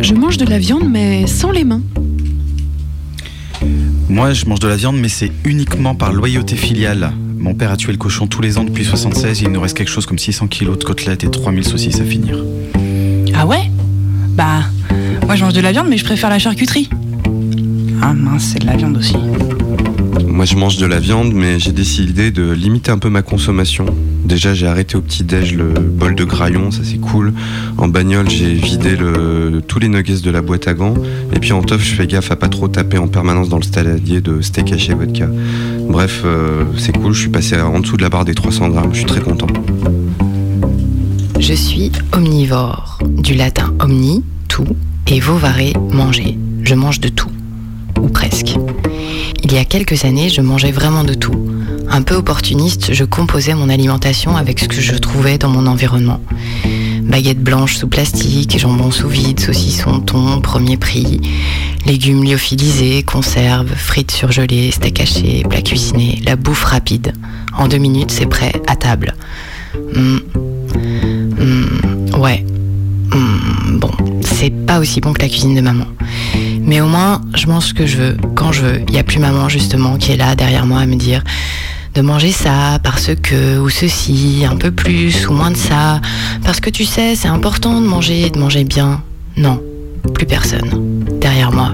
Je 0.02 0.14
mange 0.14 0.38
de 0.38 0.46
la 0.46 0.60
viande, 0.60 0.90
mais 0.90 1.28
sans 1.28 1.52
les 1.52 1.64
mains. 1.64 1.82
Moi, 4.10 4.34
je 4.34 4.46
mange 4.46 4.60
de 4.60 4.68
la 4.68 4.76
viande, 4.76 4.98
mais 4.98 5.10
c'est 5.10 5.32
uniquement 5.46 5.96
par 5.96 6.14
loyauté 6.14 6.56
filiale. 6.56 7.12
Mon 7.38 7.54
père 7.54 7.72
a 7.72 7.78
tué 7.78 7.92
le 7.92 7.98
cochon 7.98 8.28
tous 8.28 8.42
les 8.42 8.58
ans 8.58 8.64
depuis 8.64 8.84
76 8.84 9.42
et 9.42 9.46
il 9.46 9.52
nous 9.52 9.62
reste 9.62 9.78
quelque 9.78 9.92
chose 9.92 10.06
comme 10.06 10.18
600 10.18 10.48
kilos 10.48 10.78
de 10.78 10.84
côtelettes 10.84 11.24
et 11.24 11.30
3000 11.30 11.64
saucisses 11.64 12.00
à 12.00 12.04
finir. 12.04 12.44
Ah 13.34 13.46
ouais? 13.46 13.70
Bah, 14.30 14.64
moi 15.26 15.36
je 15.36 15.44
mange 15.44 15.54
de 15.54 15.62
la 15.62 15.72
viande, 15.72 15.88
mais 15.90 15.98
je 15.98 16.06
préfère 16.06 16.30
la 16.30 16.40
charcuterie. 16.40 16.90
Ah 18.02 18.14
mince, 18.14 18.52
c'est 18.54 18.60
de 18.60 18.66
la 18.66 18.76
viande 18.76 18.98
aussi. 18.98 19.16
Moi, 20.26 20.46
je 20.46 20.56
mange 20.56 20.78
de 20.78 20.86
la 20.86 21.00
viande, 21.00 21.34
mais 21.34 21.60
j'ai 21.60 21.74
décidé 21.74 22.32
de 22.32 22.52
limiter 22.52 22.92
un 22.92 22.98
peu 22.98 23.10
ma 23.10 23.22
consommation. 23.22 23.86
Déjà, 24.26 24.54
j'ai 24.54 24.68
arrêté 24.68 24.96
au 24.96 25.02
petit-déj 25.02 25.56
le 25.56 25.74
bol 25.74 26.16
de 26.16 26.24
graillon, 26.24 26.72
ça 26.72 26.82
c'est 26.84 27.00
cool. 27.00 27.34
En 27.78 27.88
bagnole, 27.88 28.30
j'ai 28.30 28.54
vidé 28.54 28.96
tous 29.68 29.80
les 29.80 29.88
nuggets 29.88 30.22
de 30.22 30.32
la 30.32 30.42
boîte 30.42 30.68
à 30.68 30.74
gants. 30.74 30.94
Et 31.34 31.40
puis 31.40 31.54
en 31.54 31.62
teuf, 31.62 31.84
je 31.84 31.96
fais 31.96 32.08
gaffe 32.08 32.32
à 32.32 32.36
pas 32.36 32.50
trop 32.50 32.68
taper 32.68 32.98
en 32.98 33.08
permanence 33.08 33.50
dans 33.50 33.58
le 33.58 33.64
saladier 33.64 34.22
de 34.22 34.42
steak 34.42 34.72
haché 34.72 34.94
vodka. 34.94 35.28
Bref, 35.90 36.22
euh, 36.26 36.66
c'est 36.78 36.96
cool, 36.96 37.14
je 37.14 37.22
suis 37.22 37.30
passé 37.30 37.60
en 37.60 37.80
dessous 37.80 37.98
de 37.98 38.02
la 38.02 38.10
barre 38.10 38.26
des 38.26 38.36
300 38.36 38.70
grammes, 38.70 38.90
je 38.92 38.98
suis 38.98 39.06
très 39.06 39.22
content. 39.22 39.48
Je 41.40 41.54
suis 41.54 41.92
omnivore, 42.12 43.00
du 43.06 43.34
latin 43.34 43.74
omni, 43.80 44.24
tout, 44.48 44.68
et 45.08 45.20
vovare, 45.20 45.74
manger. 45.92 46.38
Je 46.64 46.76
mange 46.76 47.00
de 47.00 47.10
tout, 47.10 47.32
ou 48.00 48.08
presque. 48.10 48.56
Il 49.44 49.54
y 49.54 49.58
a 49.58 49.66
quelques 49.66 50.06
années, 50.06 50.30
je 50.30 50.42
mangeais 50.42 50.72
vraiment 50.72 51.04
de 51.04 51.14
tout. 51.16 51.34
Un 51.92 52.04
peu 52.04 52.16
opportuniste, 52.16 52.94
je 52.94 53.04
composais 53.04 53.54
mon 53.54 53.70
alimentation 53.70 54.38
avec 54.38 54.60
ce 54.60 54.68
que 54.68 54.80
je 54.80 54.96
trouvais 54.96 55.38
dans 55.38 55.50
mon 55.50 55.66
environnement. 55.66 56.22
Baguettes 57.02 57.42
blanches 57.42 57.78
sous 57.78 57.88
plastique, 57.88 58.60
jambon 58.60 58.92
sous 58.92 59.08
vide, 59.08 59.40
saucisson, 59.40 60.00
thon, 60.00 60.40
premier 60.42 60.78
prix, 60.78 61.20
légumes 61.88 62.24
lyophilisés, 62.24 63.02
conserves, 63.02 63.74
frites 63.76 64.12
surgelées, 64.12 64.70
steak 64.70 65.00
haché, 65.00 65.44
plats 65.50 65.64
cuisinés, 65.64 66.22
la 66.26 66.36
bouffe 66.36 66.64
rapide. 66.64 67.14
En 67.58 67.68
deux 67.68 67.80
minutes, 67.80 68.12
c'est 68.12 68.28
prêt, 68.28 68.52
à 68.68 68.76
table. 68.76 69.16
Hmm. 69.96 70.20
Hmm, 71.40 72.20
ouais. 72.20 72.46
Hmm, 73.12 73.80
bon, 73.80 73.92
c'est 74.22 74.52
pas 74.52 74.80
aussi 74.80 75.02
bon 75.02 75.14
que 75.14 75.22
la 75.24 75.30
cuisine 75.30 75.56
de 75.56 75.62
maman. 75.62 75.86
Mais 76.62 76.82
au 76.82 76.88
moins, 76.88 77.22
je 77.34 77.48
mange 77.48 77.66
ce 77.66 77.74
que 77.74 77.88
je 77.88 77.98
veux, 77.98 78.18
quand 78.36 78.52
je 78.52 78.62
veux. 78.62 78.82
Il 78.88 78.94
n'y 78.94 79.00
a 79.00 79.04
plus 79.04 79.20
maman, 79.20 79.50
justement, 79.50 79.98
qui 79.98 80.12
est 80.12 80.18
là 80.18 80.36
derrière 80.36 80.68
moi 80.68 80.80
à 80.82 80.86
me 80.86 80.96
dire 80.96 81.24
de 81.94 82.02
manger 82.02 82.32
ça, 82.32 82.80
parce 82.84 83.12
que, 83.16 83.60
ou 83.60 83.70
ceci, 83.70 84.44
un 84.50 84.56
peu 84.56 84.72
plus, 84.72 85.28
ou 85.28 85.34
moins 85.34 85.52
de 85.52 85.58
ça. 85.58 86.02
Parce 86.44 86.60
que 86.60 86.70
tu 86.70 86.86
sais, 86.86 87.16
c'est 87.16 87.28
important 87.28 87.80
de 87.82 87.86
manger, 87.86 88.30
de 88.30 88.40
manger 88.40 88.64
bien. 88.64 89.02
Non, 89.38 89.62
plus 90.14 90.26
personne. 90.26 91.06
Derrière 91.20 91.52
moi, 91.52 91.74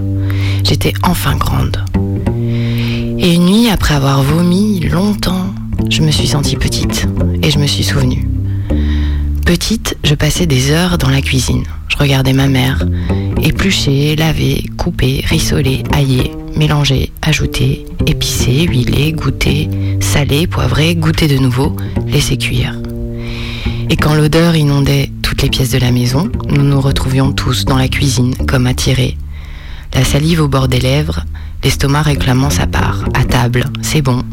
j'étais 0.63 0.93
enfin 1.03 1.36
grande. 1.36 1.84
Et 3.18 3.34
une 3.34 3.45
nuit, 3.45 3.70
après 3.70 3.95
avoir 3.95 4.22
vomi 4.22 4.82
longtemps, 4.82 5.53
je 5.89 6.01
me 6.01 6.11
suis 6.11 6.28
sentie 6.28 6.55
petite 6.55 7.07
et 7.41 7.49
je 7.51 7.59
me 7.59 7.68
suis 7.68 7.84
souvenue. 7.84 8.28
Petite, 9.45 9.97
je 10.03 10.16
passais 10.16 10.47
des 10.47 10.72
heures 10.72 10.97
dans 10.97 11.09
la 11.09 11.22
cuisine. 11.22 11.63
Je 11.88 11.97
regardais 11.97 12.34
ma 12.34 12.47
mère 12.47 12.84
éplucher, 13.45 14.16
laver, 14.16 14.66
couper, 14.78 15.24
rissoler, 15.28 15.84
hailler, 15.95 16.32
mélanger, 16.55 17.11
ajouter, 17.22 17.86
épicer, 18.07 18.63
huiler, 18.63 19.11
goûter, 19.13 19.70
saler, 20.00 20.48
poivrer, 20.48 20.96
goûter 20.96 21.28
de 21.28 21.38
nouveau, 21.38 21.76
laisser 22.08 22.38
cuire. 22.38 22.76
Et 23.89 23.98
quand 23.98 24.16
l'odeur 24.16 24.56
inondait 24.56 25.12
toutes 25.22 25.41
les 25.41 25.50
pièces 25.50 25.72
de 25.72 25.78
la 25.78 25.91
maison, 25.91 26.30
nous 26.50 26.64
nous 26.64 26.82
retrouvions 26.82 27.32
tous 27.32 27.66
dans 27.66 27.78
la 27.78 27.88
cuisine, 27.88 28.36
comme 28.48 28.68
attirés. 28.68 29.18
La 29.93 30.04
salive 30.04 30.41
au 30.41 30.48
bord 30.48 30.68
des 30.68 30.80
lèvres, 30.80 31.26
l'estomac 31.64 32.02
réclamant 32.02 32.50
sa 32.50 32.68
part. 32.68 33.06
À 33.14 33.24
table, 33.24 33.66
c'est 33.82 34.02
bon. 34.02 34.24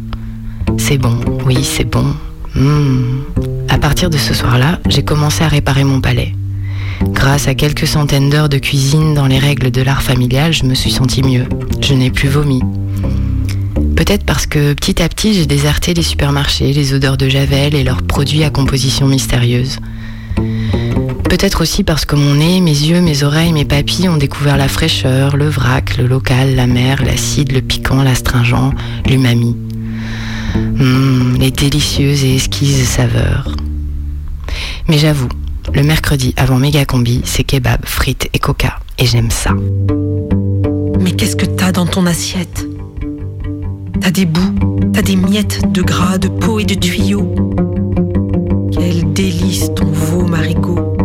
C'est 0.79 0.99
bon, 0.99 1.17
oui, 1.45 1.63
c'est 1.63 1.85
bon. 1.85 2.15
Mmh. 2.55 3.23
À 3.69 3.79
partir 3.79 4.11
de 4.11 4.19
ce 4.19 4.35
soir-là, 4.35 4.79
j'ai 4.89 5.03
commencé 5.03 5.45
à 5.45 5.49
réparer 5.49 5.85
mon 5.85 6.01
palais. 6.01 6.35
Grâce 7.11 7.49
à 7.49 7.55
quelques 7.55 7.87
centaines 7.87 8.31
d'heures 8.31 8.49
de 8.49 8.59
cuisine 8.59 9.15
dans 9.15 9.27
les 9.27 9.39
règles 9.39 9.71
de 9.71 9.83
l'art 9.83 10.03
familial, 10.03 10.53
je 10.53 10.65
me 10.65 10.75
suis 10.75 10.91
sentie 10.91 11.23
mieux. 11.23 11.47
Je 11.81 11.95
n'ai 11.95 12.11
plus 12.11 12.29
vomi. 12.29 12.61
Peut-être 14.05 14.25
parce 14.25 14.47
que 14.47 14.73
petit 14.73 15.01
à 15.01 15.09
petit, 15.09 15.33
j'ai 15.33 15.47
déserté 15.47 15.95
les 15.95 16.03
supermarchés, 16.03 16.73
les 16.73 16.93
odeurs 16.93 17.17
de 17.17 17.29
Javel 17.29 17.77
et 17.77 17.85
leurs 17.85 18.03
produits 18.03 18.43
à 18.43 18.51
composition 18.51 19.07
mystérieuse. 19.07 19.79
Peut-être 21.31 21.61
aussi 21.61 21.85
parce 21.85 22.05
que 22.05 22.17
mon 22.17 22.35
nez, 22.35 22.61
mes 22.61 22.73
yeux, 22.73 23.01
mes 23.01 23.23
oreilles, 23.23 23.53
mes 23.53 23.65
papilles 23.65 24.09
ont 24.09 24.17
découvert 24.17 24.57
la 24.57 24.67
fraîcheur, 24.67 25.37
le 25.37 25.49
vrac, 25.49 25.99
le 25.99 26.09
local, 26.09 26.57
la 26.57 26.67
mer, 26.67 27.05
l'acide, 27.05 27.53
le 27.53 27.61
piquant, 27.61 28.03
l'astringent, 28.03 28.73
l'umami. 29.07 29.57
Mmh, 30.57 31.37
les 31.39 31.53
délicieuses 31.53 32.25
et 32.25 32.35
esquises 32.35 32.89
saveurs. 32.89 33.55
Mais 34.89 34.99
j'avoue, 34.99 35.29
le 35.73 35.85
mercredi 35.85 36.35
avant 36.37 36.59
méga 36.59 36.85
combi, 36.85 37.21
c'est 37.25 37.45
kebab, 37.45 37.87
frites 37.87 38.29
et 38.35 38.41
coca. 38.41 38.81
Et 38.99 39.07
j'aime 39.07 39.31
ça. 39.31 39.51
Mais 40.99 41.13
qu'est-ce 41.13 41.37
que 41.37 41.47
t'as 41.47 41.71
dans 41.71 41.87
ton 41.87 42.05
assiette? 42.07 42.67
T'as 44.03 44.11
des 44.11 44.27
bouts, 44.27 44.55
t'as 44.93 45.03
des 45.03 45.15
miettes 45.15 45.71
de 45.71 45.81
gras, 45.81 46.19
de 46.19 46.27
peau 46.27 46.59
et 46.59 46.65
de 46.65 46.75
tuyaux. 46.75 47.33
Quel 48.73 49.13
délice 49.13 49.71
ton 49.77 49.87
veau 49.87 50.27
marigot. 50.27 50.97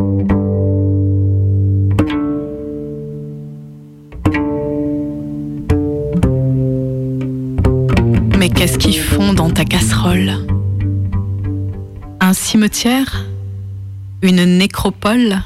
Mais 8.39 8.49
qu'est-ce 8.49 8.79
qu'ils 8.79 8.97
font 8.97 9.33
dans 9.33 9.51
ta 9.51 9.63
casserole? 9.63 10.31
Un 12.19 12.33
cimetière? 12.33 13.27
Une 14.23 14.57
nécropole? 14.57 15.43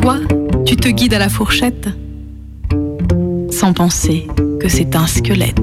Toi, 0.00 0.18
tu 0.64 0.76
te 0.76 0.88
guides 0.88 1.14
à 1.14 1.18
la 1.18 1.28
fourchette? 1.28 1.88
Sans 3.50 3.72
penser 3.72 4.28
c'est 4.68 4.96
un 4.96 5.06
squelette. 5.06 5.58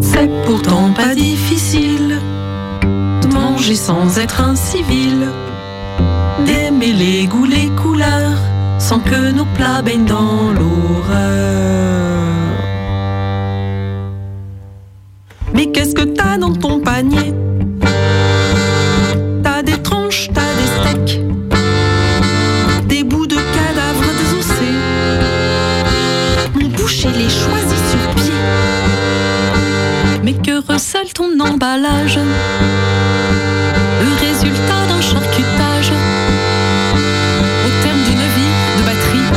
C'est 0.00 0.30
pourtant 0.44 0.90
pas 0.94 1.14
difficile 1.14 2.18
de 3.22 3.28
manger 3.32 3.74
sans 3.74 4.18
être 4.18 4.40
un 4.40 4.56
civil, 4.56 5.28
d'aimer 6.44 6.92
les 6.92 7.26
goûts, 7.26 7.44
les 7.44 7.68
couleurs, 7.82 8.38
sans 8.78 8.98
que 9.00 9.32
nos 9.32 9.46
plats 9.56 9.82
baignent 9.82 10.06
dans 10.06 10.52
l'horreur. 10.52 11.86
Mais 15.54 15.66
qu'est-ce 15.66 15.94
que 15.94 16.02
t'as 16.02 16.38
dans 16.38 16.52
ton 16.52 16.80
panier? 16.80 17.32
Recèle 30.86 31.12
ton 31.12 31.40
emballage. 31.40 32.18
Le 34.00 34.10
résultat 34.24 34.86
d'un 34.88 35.00
charcutage. 35.00 35.90
Au 37.66 37.70
terme 37.82 38.02
d'une 38.04 38.26
vie 38.36 38.54
de 38.78 38.82
batterie. 38.88 39.30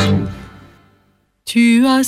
Tu 1.44 1.84
as 1.86 2.02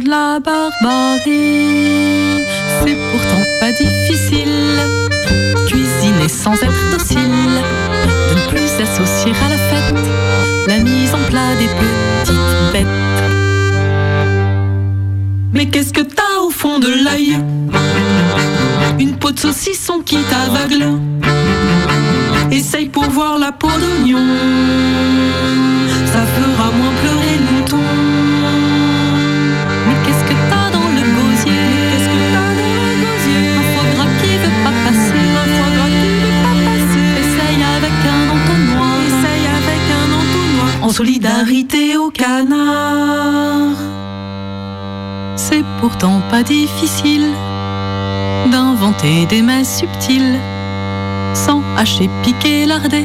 de 0.00 0.08
la 0.10 0.40
barbarie. 0.40 2.44
C'est 2.80 2.98
pourtant 3.12 3.44
pas 3.60 3.72
difficile. 3.72 4.78
Cuisiner 5.68 6.28
sans 6.28 6.54
être 6.54 6.90
docile. 6.90 7.62
De 8.28 8.34
ne 8.34 8.40
plus 8.50 8.66
s'associer 8.66 9.32
à 9.42 9.48
la 9.48 9.56
fête 9.56 9.94
La 10.66 10.78
mise 10.80 11.14
en 11.14 11.22
plat 11.30 11.54
des 11.58 11.68
petites 11.80 12.72
bêtes. 12.72 12.86
Mais 15.54 15.64
qu'est-ce 15.64 15.94
que 15.94 16.02
t'as 16.02 16.40
au 16.42 16.50
fond 16.50 16.78
de 16.78 16.88
l'œil 16.88 17.38
Une 18.98 19.14
peau 19.16 19.30
de 19.30 19.38
saucisson 19.38 20.00
qui 20.04 20.16
t'aveugle. 20.30 20.98
Essaye 22.50 22.88
pour 22.88 23.04
voir 23.04 23.38
la 23.38 23.52
peau 23.52 23.68
d'oignon. 23.68 24.26
Ça 26.12 26.22
fera 26.36 26.70
moins 26.70 26.92
pleurer 27.02 27.36
le 27.38 27.46
mouton. 27.52 27.84
Mais 29.86 29.96
qu'est-ce 30.04 30.24
que 30.24 30.36
t'as 30.50 30.70
dans 30.70 30.88
le 30.96 31.02
gosier? 31.16 31.62
Qu'est-ce 31.90 32.08
que 32.08 32.20
t'as 32.32 32.50
dans 32.56 32.72
le 32.80 32.92
gosier? 33.04 33.42
Un 33.58 33.64
foie 33.72 33.88
gras 33.94 34.12
qui 34.20 34.32
veut 34.42 34.58
pas 34.64 34.76
passer 34.84 35.24
Un 35.42 35.48
foie 35.56 35.90
qui 36.00 36.08
veut 36.22 36.38
pas 36.44 36.56
passer. 36.68 37.06
Essaye 37.20 37.62
avec 37.76 37.96
un 38.14 38.22
entonnoir 38.36 38.96
Essaye 39.08 39.46
avec 39.60 39.82
un 40.00 40.08
entonnoir. 40.20 40.70
En 40.82 40.90
solidarité 40.90 41.82
au 41.98 42.10
canard. 42.10 43.76
C'est 45.36 45.64
pourtant 45.80 46.22
pas 46.30 46.42
difficile 46.42 47.26
d'inventer 48.86 49.26
des 49.26 49.42
mets 49.42 49.64
subtils 49.64 50.38
sans 51.34 51.62
hacher, 51.76 52.08
piquer, 52.22 52.66
larder 52.66 53.04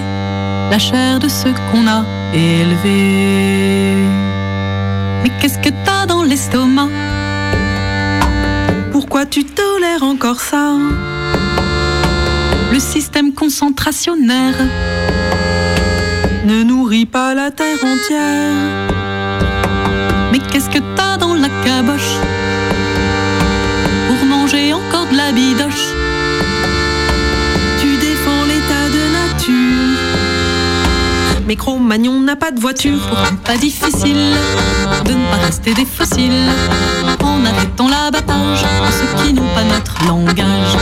la 0.70 0.78
chair 0.78 1.20
de 1.20 1.28
ceux 1.28 1.54
qu'on 1.72 1.88
a 1.88 2.04
élevés. 2.34 3.96
Mais 5.24 5.32
qu'est-ce 5.40 5.58
que 5.58 5.70
t'as 5.84 6.06
dans 6.06 6.24
l'estomac? 6.24 6.90
Pourquoi 8.92 9.26
tu 9.26 9.44
tolères 9.44 10.04
encore 10.04 10.40
ça? 10.40 10.78
Le 12.72 12.80
système 12.80 13.34
concentrationnaire 13.34 14.56
ne 16.46 16.64
nourrit 16.64 17.06
pas 17.06 17.34
la 17.34 17.52
terre 17.52 17.84
entière. 17.84 18.54
Mais 20.32 20.40
qu'est-ce 20.52 20.70
que 20.70 20.80
t'as 20.96 21.18
dans 21.18 21.34
la 21.34 21.50
caboche? 21.66 22.31
Bidoche 25.34 25.94
Tu 27.80 27.98
défends 27.98 28.46
l'état 28.46 28.90
de 28.90 29.04
nature. 29.20 29.98
Mais 31.48 31.56
Cro-Magnon 31.56 32.20
n'a 32.22 32.36
pas 32.36 32.52
de 32.52 32.60
voiture. 32.60 33.00
Pourtant 33.08 33.36
pas 33.44 33.58
difficile 33.58 34.34
de 35.06 35.12
ne 35.14 35.30
pas 35.30 35.46
rester 35.46 35.74
des 35.74 35.86
fossiles 35.86 36.50
en 37.24 37.46
arrêtant 37.46 37.88
l'abattage 37.88 38.62
de 38.62 38.92
ceux 38.92 39.24
qui 39.24 39.34
n'ont 39.34 39.50
pas 39.56 39.64
notre 39.64 40.06
langage. 40.06 40.78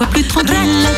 Foi 0.00 0.06
plus 0.06 0.26
tranquille 0.26 0.88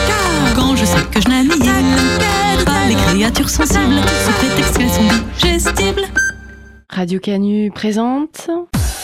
quand 0.55 0.76
je 0.76 0.84
sais 0.84 1.03
que 1.11 1.20
je 1.20 1.28
n'annihile 1.28 2.64
pas 2.64 2.86
les 2.88 2.94
créatures 2.94 3.50
sensibles 3.50 4.00
sous 4.24 4.32
prétexte 4.34 4.78
qu'elles 4.78 4.90
sont 4.90 5.24
digestibles. 5.40 6.03
Radio 6.88 7.18
Canu 7.18 7.72
présente. 7.72 8.48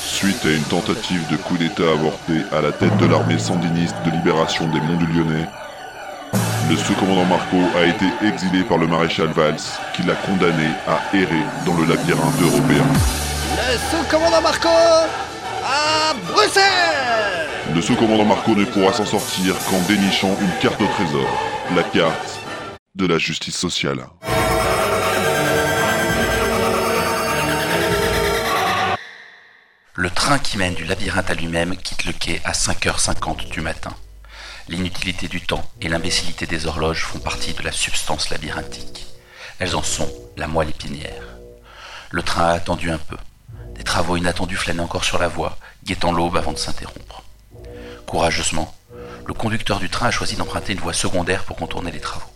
Suite 0.01 0.45
à 0.45 0.51
une 0.51 0.63
tentative 0.63 1.27
de 1.33 1.37
coup 1.37 1.57
d'État 1.57 1.91
avorté 1.91 2.35
à 2.53 2.61
la 2.61 2.71
tête 2.71 2.97
de 2.99 3.07
l'armée 3.07 3.39
sandiniste 3.39 3.97
de 4.07 4.13
libération 4.13 4.69
des 4.69 4.81
Monts 4.81 4.99
du 4.99 5.07
Lyonnais, 5.07 5.49
Le 6.71 6.77
sous-commandant 6.77 7.25
Marco 7.25 7.57
a 7.77 7.85
été 7.85 8.05
exilé 8.25 8.63
par 8.63 8.79
le 8.79 8.87
maréchal 8.87 9.29
Valls, 9.29 9.57
qui 9.97 10.03
l'a 10.05 10.15
condamné 10.15 10.69
à 10.87 11.17
errer 11.17 11.43
dans 11.67 11.75
le 11.75 11.87
labyrinthe 11.87 12.41
européen. 12.41 12.85
Le 13.57 13.77
sous-commandant 13.91 14.43
Marco 14.43 14.69
à 15.69 16.15
Bruxelles 16.33 17.75
Le 17.75 17.83
sous-commandant 17.83 18.25
Marco 18.25 18.55
ne 18.55 18.65
pourra 18.65 18.93
s'en 18.93 19.05
sortir 19.05 19.55
qu'en 19.69 19.81
dénichant 19.83 20.35
une 20.41 20.59
carte 20.61 20.81
au 20.81 20.87
trésor, 20.87 21.29
la 21.77 21.83
carte 21.83 22.41
de 22.95 23.07
la 23.07 23.19
justice 23.19 23.57
sociale. 23.57 24.07
Le 29.95 30.11
train 30.11 30.39
qui 30.39 30.57
mène 30.57 30.75
du 30.75 30.85
labyrinthe 30.85 31.31
à 31.31 31.35
lui-même 31.35 31.77
quitte 31.77 32.07
le 32.07 32.13
quai 32.13 32.41
à 32.45 32.53
5h50 32.53 33.51
du 33.51 33.61
matin. 33.61 33.95
L'inutilité 34.69 35.29
du 35.29 35.41
temps 35.43 35.69
et 35.83 35.89
l'imbécilité 35.89 36.47
des 36.47 36.67
horloges 36.67 37.05
font 37.05 37.19
partie 37.19 37.53
de 37.53 37.63
la 37.63 37.73
substance 37.73 38.31
labyrinthique. 38.31 39.07
Elles 39.59 39.77
en 39.77 39.83
sont 39.83 40.11
la 40.37 40.47
moelle 40.47 40.71
épinière. 40.71 41.25
Le 42.11 42.23
train 42.23 42.45
a 42.45 42.53
attendu 42.53 42.91
un 42.91 42.99
peu. 42.99 43.17
Des 43.79 43.85
travaux 43.85 44.17
inattendus 44.17 44.57
flânaient 44.57 44.83
encore 44.83 45.05
sur 45.05 45.19
la 45.19 45.29
voie, 45.29 45.57
guettant 45.85 46.13
l'aube 46.13 46.37
avant 46.37 46.53
de 46.53 46.59
s'interrompre. 46.59 47.23
Courageusement, 48.07 48.75
le 49.25 49.35
conducteur 49.35 49.79
du 49.79 49.89
train 49.89 50.09
a 50.09 50.11
choisi 50.11 50.35
d'emprunter 50.35 50.73
une 50.73 50.81
voie 50.81 50.93
secondaire 50.93 51.45
pour 51.45 51.57
contourner 51.57 51.93
les 51.93 52.01
travaux. 52.01 52.31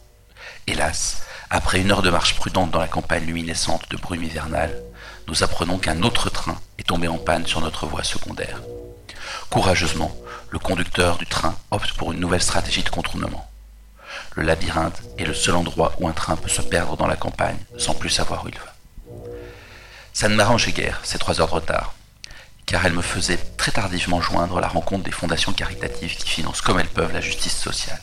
Hélas, 0.67 1.23
après 1.51 1.81
une 1.81 1.91
heure 1.91 2.03
de 2.03 2.11
marche 2.11 2.37
prudente 2.37 2.71
dans 2.71 2.79
la 2.79 2.87
campagne 2.87 3.25
luminescente 3.25 3.91
de 3.91 3.97
brume 3.97 4.23
hivernale, 4.23 4.83
nous 5.27 5.43
apprenons 5.43 5.79
qu'un 5.79 6.03
autre 6.03 6.31
train 6.31 6.59
est 6.79 6.87
tombé 6.87 7.09
en 7.09 7.19
panne 7.19 7.47
sur 7.47 7.61
notre 7.61 7.87
voie 7.87 8.05
secondaire. 8.05 8.63
Courageusement, 9.51 10.15
le 10.51 10.59
conducteur 10.59 11.19
du 11.19 11.27
train 11.27 11.57
opte 11.71 11.93
pour 11.95 12.13
une 12.13 12.21
nouvelle 12.21 12.43
stratégie 12.43 12.85
de 12.85 12.89
contournement. 12.89 13.51
Le 14.37 14.45
labyrinthe 14.45 15.03
est 15.19 15.25
le 15.25 15.35
seul 15.35 15.57
endroit 15.57 15.93
où 15.99 16.07
un 16.07 16.13
train 16.13 16.37
peut 16.37 16.49
se 16.49 16.63
perdre 16.63 16.97
dans 16.97 17.07
la 17.07 17.17
campagne 17.17 17.59
sans 17.79 17.95
plus 17.95 18.11
savoir 18.11 18.45
où 18.45 18.49
il 18.49 18.59
va. 18.59 18.72
Ça 20.13 20.29
ne 20.29 20.35
m'arrangeait 20.35 20.73
guère, 20.73 21.01
ces 21.05 21.19
trois 21.19 21.41
heures 21.41 21.49
de 21.49 21.55
retard, 21.55 21.95
car 22.67 22.85
elles 22.85 22.93
me 22.93 23.03
faisaient 23.03 23.41
très 23.57 23.73
tardivement 23.73 24.21
joindre 24.21 24.61
la 24.61 24.69
rencontre 24.69 25.05
des 25.05 25.11
fondations 25.11 25.53
caritatives 25.53 26.17
qui 26.17 26.29
financent 26.29 26.61
comme 26.61 26.79
elles 26.79 26.87
peuvent 26.87 27.13
la 27.13 27.21
justice 27.21 27.57
sociale. 27.57 28.01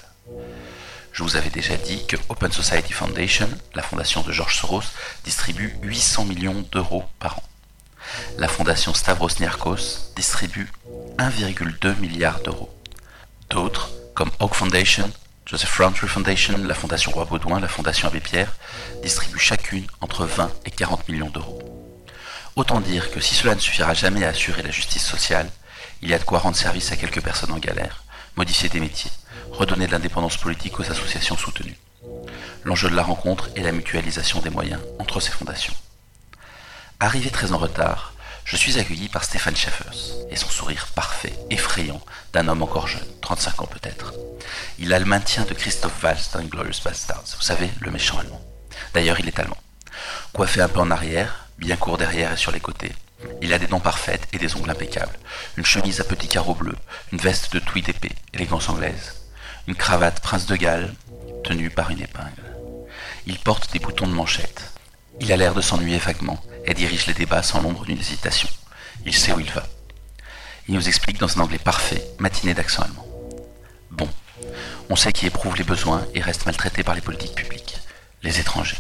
Je 1.11 1.23
vous 1.23 1.35
avais 1.35 1.49
déjà 1.49 1.75
dit 1.75 2.05
que 2.07 2.17
Open 2.29 2.51
Society 2.51 2.93
Foundation, 2.93 3.49
la 3.75 3.83
fondation 3.83 4.21
de 4.21 4.31
George 4.31 4.57
Soros, 4.57 4.83
distribue 5.23 5.75
800 5.83 6.25
millions 6.25 6.65
d'euros 6.71 7.03
par 7.19 7.39
an. 7.39 7.43
La 8.37 8.47
fondation 8.47 8.93
Stavros 8.93 9.29
Niarchos 9.39 10.13
distribue 10.15 10.71
1,2 11.17 11.99
milliard 11.99 12.39
d'euros. 12.41 12.73
D'autres, 13.49 13.91
comme 14.15 14.31
Oak 14.39 14.55
Foundation, 14.55 15.11
Joseph 15.45 15.77
Rowntree 15.77 16.07
Foundation, 16.07 16.57
la 16.57 16.73
fondation 16.73 17.11
Roi 17.11 17.25
Baudouin, 17.25 17.59
la 17.59 17.67
fondation 17.67 18.07
Abbé 18.07 18.19
Pierre, 18.19 18.55
distribuent 19.03 19.39
chacune 19.39 19.87
entre 20.01 20.25
20 20.25 20.51
et 20.65 20.71
40 20.71 21.07
millions 21.09 21.29
d'euros. 21.29 21.78
Autant 22.59 22.81
dire 22.81 23.09
que 23.09 23.21
si 23.21 23.35
cela 23.35 23.55
ne 23.55 23.59
suffira 23.61 23.93
jamais 23.93 24.25
à 24.25 24.31
assurer 24.31 24.61
la 24.63 24.69
justice 24.69 25.05
sociale, 25.05 25.49
il 26.01 26.09
y 26.09 26.13
a 26.13 26.19
de 26.19 26.25
quoi 26.25 26.39
rendre 26.39 26.57
service 26.57 26.91
à 26.91 26.97
quelques 26.97 27.21
personnes 27.21 27.53
en 27.53 27.57
galère, 27.57 28.03
modifier 28.35 28.67
des 28.67 28.81
métiers, 28.81 29.11
redonner 29.49 29.87
de 29.87 29.93
l'indépendance 29.93 30.35
politique 30.35 30.77
aux 30.77 30.91
associations 30.91 31.37
soutenues. 31.37 31.79
L'enjeu 32.65 32.89
de 32.89 32.97
la 32.97 33.03
rencontre 33.03 33.47
est 33.55 33.61
la 33.61 33.71
mutualisation 33.71 34.41
des 34.41 34.49
moyens 34.49 34.81
entre 34.99 35.21
ces 35.21 35.31
fondations. 35.31 35.73
Arrivé 36.99 37.29
très 37.29 37.53
en 37.53 37.57
retard, 37.57 38.11
je 38.43 38.57
suis 38.57 38.77
accueilli 38.77 39.07
par 39.07 39.23
Stéphane 39.23 39.55
Schaeffers 39.55 40.27
et 40.29 40.35
son 40.35 40.49
sourire 40.49 40.87
parfait, 40.87 41.39
effrayant, 41.49 42.01
d'un 42.33 42.49
homme 42.49 42.61
encore 42.61 42.89
jeune, 42.89 43.07
35 43.21 43.61
ans 43.61 43.67
peut-être. 43.67 44.13
Il 44.79 44.91
a 44.91 44.99
le 44.99 45.05
maintien 45.05 45.45
de 45.45 45.53
Christophe 45.53 46.03
Waltz 46.03 46.31
dans 46.33 46.43
Glorious 46.43 46.83
Bastards, 46.83 47.23
vous 47.37 47.41
savez, 47.41 47.69
le 47.79 47.91
méchant 47.91 48.19
allemand. 48.19 48.41
D'ailleurs, 48.93 49.21
il 49.21 49.29
est 49.29 49.39
allemand. 49.39 49.55
Coiffé 50.33 50.59
un 50.59 50.67
peu 50.67 50.81
en 50.81 50.91
arrière, 50.91 51.48
bien 51.59 51.75
court 51.75 51.97
derrière 51.97 52.31
et 52.33 52.37
sur 52.37 52.51
les 52.51 52.59
côtés. 52.59 52.91
Il 53.41 53.53
a 53.53 53.59
des 53.59 53.67
dents 53.67 53.81
parfaites 53.81 54.27
et 54.31 54.39
des 54.39 54.55
ongles 54.55 54.69
impeccables, 54.69 55.17
une 55.57 55.65
chemise 55.65 55.99
à 55.99 56.05
petits 56.05 56.29
carreaux 56.29 56.55
bleus, 56.55 56.77
une 57.11 57.19
veste 57.19 57.53
de 57.53 57.59
tweed 57.59 57.89
épais, 57.89 58.15
élégance 58.33 58.69
anglaise, 58.69 59.21
une 59.67 59.75
cravate 59.75 60.21
prince 60.21 60.45
de 60.45 60.55
Galles, 60.55 60.93
tenue 61.43 61.69
par 61.69 61.91
une 61.91 62.01
épingle. 62.01 62.55
Il 63.25 63.37
porte 63.39 63.71
des 63.73 63.79
boutons 63.79 64.07
de 64.07 64.13
manchette. 64.13 64.71
Il 65.19 65.31
a 65.33 65.37
l'air 65.37 65.53
de 65.53 65.61
s'ennuyer 65.61 65.97
vaguement 65.97 66.41
et 66.65 66.73
dirige 66.73 67.07
les 67.07 67.13
débats 67.13 67.43
sans 67.43 67.61
l'ombre 67.61 67.85
d'une 67.85 67.99
hésitation. 67.99 68.49
Il 69.05 69.13
sait 69.13 69.33
où 69.33 69.39
il 69.39 69.51
va. 69.51 69.65
Il 70.67 70.75
nous 70.75 70.87
explique 70.87 71.19
dans 71.19 71.37
un 71.37 71.41
anglais 71.41 71.59
parfait, 71.59 72.03
matiné 72.19 72.53
d'accent 72.53 72.83
allemand. 72.83 73.05
Bon, 73.91 74.07
on 74.89 74.95
sait 74.95 75.11
qui 75.11 75.25
éprouve 75.25 75.57
les 75.57 75.63
besoins 75.63 76.05
et 76.13 76.21
reste 76.21 76.45
maltraité 76.45 76.83
par 76.83 76.95
les 76.95 77.01
politiques 77.01 77.35
publiques. 77.35 77.77
Les 78.23 78.39
étrangers. 78.39 78.77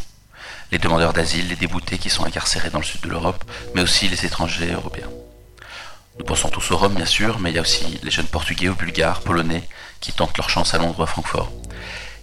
Les 0.71 0.77
demandeurs 0.77 1.13
d'asile, 1.13 1.47
les 1.47 1.55
déboutés 1.55 1.97
qui 1.97 2.11
sont 2.11 2.25
incarcérés 2.25 2.69
dans 2.69 2.77
le 2.77 2.85
sud 2.85 3.01
de 3.01 3.09
l'Europe, 3.09 3.43
mais 3.73 3.81
aussi 3.81 4.07
les 4.07 4.25
étrangers 4.25 4.71
européens. 4.71 5.09
Nous 6.19 6.25
pensons 6.25 6.49
tous 6.49 6.71
aux 6.71 6.77
Roms, 6.77 6.93
bien 6.93 7.05
sûr, 7.05 7.39
mais 7.39 7.49
il 7.49 7.55
y 7.55 7.57
a 7.57 7.61
aussi 7.61 7.99
les 8.03 8.11
jeunes 8.11 8.27
Portugais 8.27 8.69
ou 8.69 8.75
Bulgares, 8.75 9.21
Polonais, 9.21 9.67
qui 9.99 10.11
tentent 10.11 10.37
leur 10.37 10.49
chance 10.49 10.73
à 10.73 10.77
Londres 10.77 10.99
ou 10.99 11.03
à 11.03 11.07
Francfort. 11.07 11.51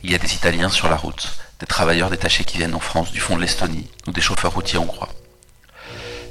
Il 0.04 0.12
y 0.12 0.14
a 0.14 0.18
des 0.18 0.34
Italiens 0.34 0.68
sur 0.68 0.88
la 0.88 0.96
route, 0.96 1.28
des 1.58 1.66
travailleurs 1.66 2.10
détachés 2.10 2.44
qui 2.44 2.58
viennent 2.58 2.74
en 2.74 2.80
France 2.80 3.10
du 3.10 3.18
fond 3.18 3.36
de 3.36 3.40
l'Estonie, 3.40 3.90
ou 4.06 4.12
des 4.12 4.20
chauffeurs 4.20 4.52
routiers 4.52 4.78
hongrois. 4.78 5.08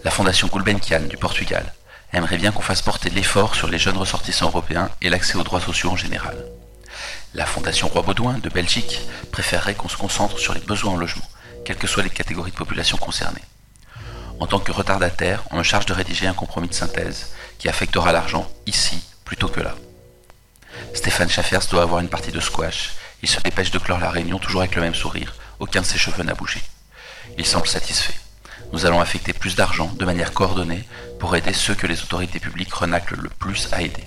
La 0.06 0.12
fondation 0.12 0.48
Gulbenkian 0.48 1.02
du 1.02 1.18
Portugal 1.18 1.74
aimerait 2.14 2.38
bien 2.38 2.52
qu'on 2.52 2.62
fasse 2.62 2.82
porter 2.82 3.10
l'effort 3.10 3.56
sur 3.56 3.68
les 3.68 3.80
jeunes 3.80 3.98
ressortissants 3.98 4.48
européens 4.48 4.90
et 5.02 5.10
l'accès 5.10 5.36
aux 5.36 5.44
droits 5.44 5.60
sociaux 5.60 5.90
en 5.90 5.98
général. 5.98 6.38
La 7.34 7.46
fondation 7.46 7.90
Roi 7.90 8.04
Baudouin 8.04 8.38
de 8.38 8.50
Belgique 8.50 9.02
préférerait 9.32 9.74
qu'on 9.74 9.90
se 9.90 9.98
concentre 9.98 10.40
sur 10.40 10.54
les 10.54 10.62
besoins 10.62 10.94
en 10.94 10.98
logement, 10.98 11.28
quelles 11.66 11.78
que 11.78 11.88
soient 11.88 12.04
les 12.04 12.10
catégories 12.10 12.52
de 12.52 12.56
population 12.56 12.98
concernées. 12.98 13.44
En 14.40 14.48
tant 14.48 14.60
que 14.60 14.72
retardataire, 14.72 15.44
on 15.52 15.58
me 15.58 15.64
charge 15.64 15.86
de 15.86 15.94
rédiger 15.94 16.28
un 16.28 16.34
compromis 16.34 16.70
de 16.70 16.74
synthèse 16.74 17.34
qui 17.58 17.68
affectera 17.68 18.12
l'argent 18.12 18.50
ici 18.66 19.04
plutôt 19.26 19.48
que 19.48 19.62
là. 19.62 19.76
Stéphane 20.94 21.30
Schaffers 21.30 21.68
doit 21.70 21.84
avoir 21.84 22.02
une 22.02 22.10
partie 22.10 22.32
de 22.32 22.40
squash. 22.40 22.92
Il 23.24 23.30
se 23.30 23.40
dépêche 23.40 23.72
de 23.72 23.80
clore 23.80 24.00
la 24.00 24.12
réunion 24.12 24.40
toujours 24.40 24.62
avec 24.62 24.76
le 24.76 24.82
même 24.82 24.96
sourire. 24.96 25.36
Aucun 25.60 25.82
de 25.82 25.86
ses 25.86 25.98
cheveux 25.98 26.24
n'a 26.24 26.34
bougé. 26.36 26.62
Il 27.38 27.46
semble 27.46 27.68
satisfait. 27.68 28.14
Nous 28.72 28.86
allons 28.86 29.00
affecter 29.00 29.34
plus 29.34 29.56
d'argent 29.56 29.92
de 29.98 30.06
manière 30.06 30.34
coordonnée 30.34 30.88
pour 31.20 31.36
aider 31.36 31.54
ceux 31.54 31.76
que 31.76 31.88
les 31.88 32.02
autorités 32.04 32.40
publiques 32.40 32.74
renaclent 32.74 33.20
le 33.20 33.30
plus 33.30 33.70
à 33.72 33.82
aider. 33.82 34.04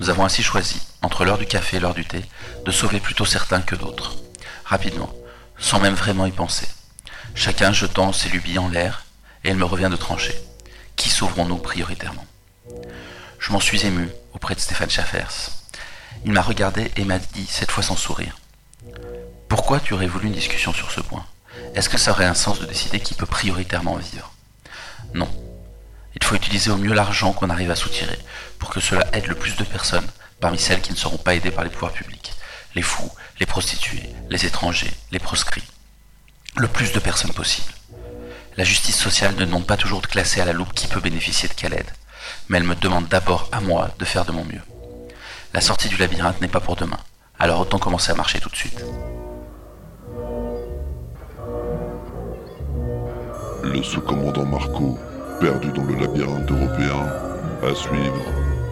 Nous 0.00 0.10
avons 0.10 0.24
ainsi 0.24 0.42
choisi, 0.42 0.80
entre 1.02 1.24
l'heure 1.24 1.38
du 1.38 1.46
café 1.46 1.76
et 1.76 1.80
l'heure 1.80 1.94
du 1.94 2.04
thé, 2.04 2.24
de 2.64 2.70
sauver 2.72 3.00
plutôt 3.00 3.26
certains 3.26 3.60
que 3.60 3.76
d'autres. 3.76 4.16
Rapidement, 4.64 5.12
sans 5.60 5.78
même 5.78 5.94
vraiment 5.94 6.26
y 6.26 6.32
penser. 6.32 6.66
Chacun 7.34 7.72
jetant 7.72 8.12
ses 8.12 8.28
lubies 8.28 8.58
en 8.58 8.68
l'air, 8.68 9.04
et 9.44 9.50
il 9.50 9.56
me 9.56 9.64
revient 9.64 9.88
de 9.90 9.96
trancher. 9.96 10.34
Qui 10.96 11.08
sauverons-nous 11.08 11.58
prioritairement? 11.58 12.26
Je 13.38 13.52
m'en 13.52 13.60
suis 13.60 13.86
ému 13.86 14.08
auprès 14.32 14.54
de 14.54 14.60
Stéphane 14.60 14.90
Schaffers. 14.90 15.50
Il 16.24 16.32
m'a 16.32 16.42
regardé 16.42 16.90
et 16.96 17.04
m'a 17.04 17.18
dit, 17.18 17.46
cette 17.48 17.70
fois 17.70 17.82
sans 17.82 17.96
sourire, 17.96 18.36
Pourquoi 19.48 19.80
tu 19.80 19.94
aurais 19.94 20.06
voulu 20.06 20.28
une 20.28 20.34
discussion 20.34 20.72
sur 20.72 20.90
ce 20.90 21.00
point? 21.00 21.26
Est-ce 21.74 21.88
que 21.88 21.98
ça 21.98 22.12
aurait 22.12 22.24
un 22.24 22.34
sens 22.34 22.60
de 22.60 22.66
décider 22.66 23.00
qui 23.00 23.14
peut 23.14 23.26
prioritairement 23.26 23.96
vivre? 23.96 24.32
Non. 25.14 25.28
Il 26.14 26.24
faut 26.24 26.36
utiliser 26.36 26.70
au 26.70 26.76
mieux 26.76 26.94
l'argent 26.94 27.32
qu'on 27.32 27.50
arrive 27.50 27.70
à 27.70 27.76
soutirer 27.76 28.18
pour 28.58 28.70
que 28.70 28.80
cela 28.80 29.06
aide 29.12 29.26
le 29.26 29.34
plus 29.34 29.56
de 29.56 29.64
personnes 29.64 30.06
parmi 30.40 30.58
celles 30.58 30.80
qui 30.80 30.92
ne 30.92 30.96
seront 30.96 31.18
pas 31.18 31.34
aidées 31.34 31.50
par 31.50 31.64
les 31.64 31.70
pouvoirs 31.70 31.92
publics. 31.92 32.32
Les 32.74 32.82
fous, 32.82 33.10
les 33.40 33.46
prostituées, 33.46 34.08
les 34.28 34.46
étrangers, 34.46 34.92
les 35.10 35.18
proscrits. 35.18 35.66
Le 36.56 36.68
plus 36.68 36.92
de 36.92 37.00
personnes 37.00 37.32
possible. 37.32 37.72
La 38.56 38.64
justice 38.64 38.96
sociale 38.96 39.34
ne 39.36 39.44
demande 39.44 39.66
pas 39.66 39.76
toujours 39.76 40.00
de 40.00 40.06
classer 40.06 40.40
à 40.40 40.44
la 40.44 40.52
loupe 40.52 40.74
qui 40.74 40.86
peut 40.86 41.00
bénéficier 41.00 41.48
de 41.48 41.54
quelle 41.54 41.74
aide, 41.74 41.90
mais 42.48 42.58
elle 42.58 42.64
me 42.64 42.74
demande 42.74 43.08
d'abord 43.08 43.48
à 43.52 43.60
moi 43.60 43.90
de 43.98 44.04
faire 44.04 44.24
de 44.24 44.32
mon 44.32 44.44
mieux. 44.44 44.62
La 45.52 45.60
sortie 45.60 45.88
du 45.88 45.96
labyrinthe 45.96 46.40
n'est 46.40 46.48
pas 46.48 46.60
pour 46.60 46.76
demain, 46.76 46.98
alors 47.38 47.60
autant 47.60 47.78
commencer 47.78 48.12
à 48.12 48.14
marcher 48.14 48.38
tout 48.38 48.50
de 48.50 48.56
suite. 48.56 48.84
Le 53.62 53.82
sous-commandant 53.82 54.44
Marco, 54.44 54.98
perdu 55.40 55.72
dans 55.72 55.84
le 55.84 55.94
labyrinthe 55.96 56.50
européen, 56.50 57.06
à 57.62 57.74
suivre 57.74 58.24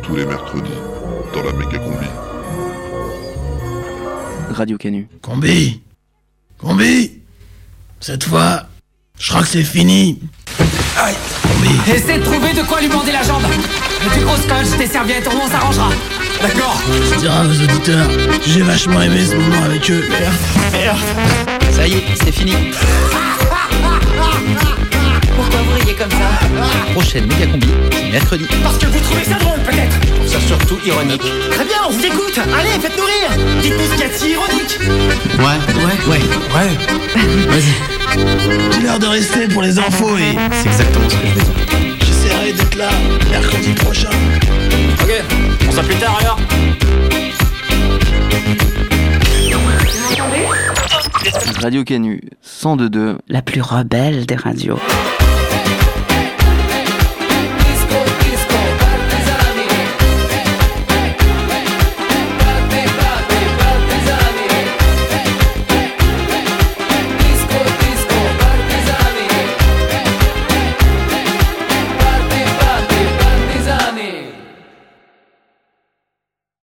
tous 0.02 0.16
les 0.16 0.24
mercredis 0.24 0.70
dans 1.34 1.42
la 1.42 1.52
méga 1.52 1.78
combi. 1.78 2.06
Radio 4.50 4.76
Canu. 4.78 5.08
Combi 5.22 5.80
Combi 6.58 7.12
Cette 8.00 8.24
fois, 8.24 8.64
je 9.18 9.28
crois 9.30 9.42
que 9.42 9.48
c'est 9.48 9.62
fini. 9.64 10.18
Aïe 10.96 11.14
Combi 11.42 11.92
Essaie 11.92 12.18
de 12.18 12.24
trouver 12.24 12.52
de 12.52 12.62
quoi 12.62 12.80
lui 12.80 12.88
bander 12.88 13.12
la 13.12 13.22
jambe. 13.22 13.42
Du 14.14 14.24
gros 14.24 14.36
scotch, 14.36 14.76
des 14.78 14.86
serviettes, 14.86 15.28
on 15.28 15.48
s'arrangera. 15.50 15.90
D'accord 16.40 16.80
Je 17.12 17.18
dirai 17.18 17.34
à 17.34 17.42
vos 17.44 17.62
auditeurs, 17.64 18.08
j'ai 18.46 18.62
vachement 18.62 19.02
aimé 19.02 19.24
ce 19.24 19.34
moment 19.34 19.64
avec 19.64 19.90
eux. 19.90 20.04
Merde, 20.08 20.34
merde 20.72 20.98
Ça 21.72 21.86
y 21.86 21.94
est, 21.94 22.04
c'est 22.22 22.32
fini. 22.32 22.54
Pourquoi 25.38 25.60
vous 25.62 25.74
riez 25.84 25.94
comme 25.94 26.10
ça 26.10 26.28
Prochaine 26.92 27.26
méga 27.26 27.46
combi, 27.46 27.68
mercredi. 28.10 28.44
Parce 28.62 28.76
que 28.78 28.86
vous 28.86 28.98
trouvez 29.00 29.24
ça 29.24 29.34
drôle, 29.38 29.60
peut-être 29.60 30.00
trouve 30.00 30.26
ça 30.26 30.40
surtout 30.40 30.78
ironique. 30.84 31.22
Très 31.52 31.64
bien, 31.64 31.76
on 31.88 31.92
vous 31.92 32.04
écoute. 32.04 32.38
Allez, 32.58 32.80
faites-nous 32.80 33.04
rire. 33.04 33.60
Dites-nous 33.62 33.84
ce 33.86 33.90
qu'il 33.92 34.00
y 34.00 34.04
a 34.04 34.08
de 34.08 34.14
si 34.14 34.30
ironique. 34.32 34.78
Ouais, 35.38 35.44
ouais, 35.84 36.10
ouais, 36.10 36.20
ouais. 36.56 36.70
Vas-y. 37.48 38.72
J'ai 38.74 38.80
l'heure 38.82 38.98
de 38.98 39.06
rester 39.06 39.46
pour 39.48 39.62
les 39.62 39.78
infos 39.78 40.16
et 40.18 40.34
C'est 40.52 40.68
exactement 40.68 41.08
ce 41.08 41.14
que 41.14 41.26
je 41.26 41.34
vais 41.34 41.40
dire. 41.40 41.96
j'essaierai 42.06 42.52
d'être 42.52 42.74
là 42.76 42.88
mercredi 43.30 43.70
prochain. 43.74 44.10
Ok, 45.02 45.12
on 45.68 45.72
s'en 45.72 45.84
plus 45.84 45.94
tard 45.96 46.18
alors. 46.20 46.38
Radio 51.60 51.84
Canu 51.84 52.20
102.2, 52.44 53.16
la 53.28 53.42
plus 53.42 53.60
rebelle 53.60 54.26
des 54.26 54.36
radios. 54.36 54.78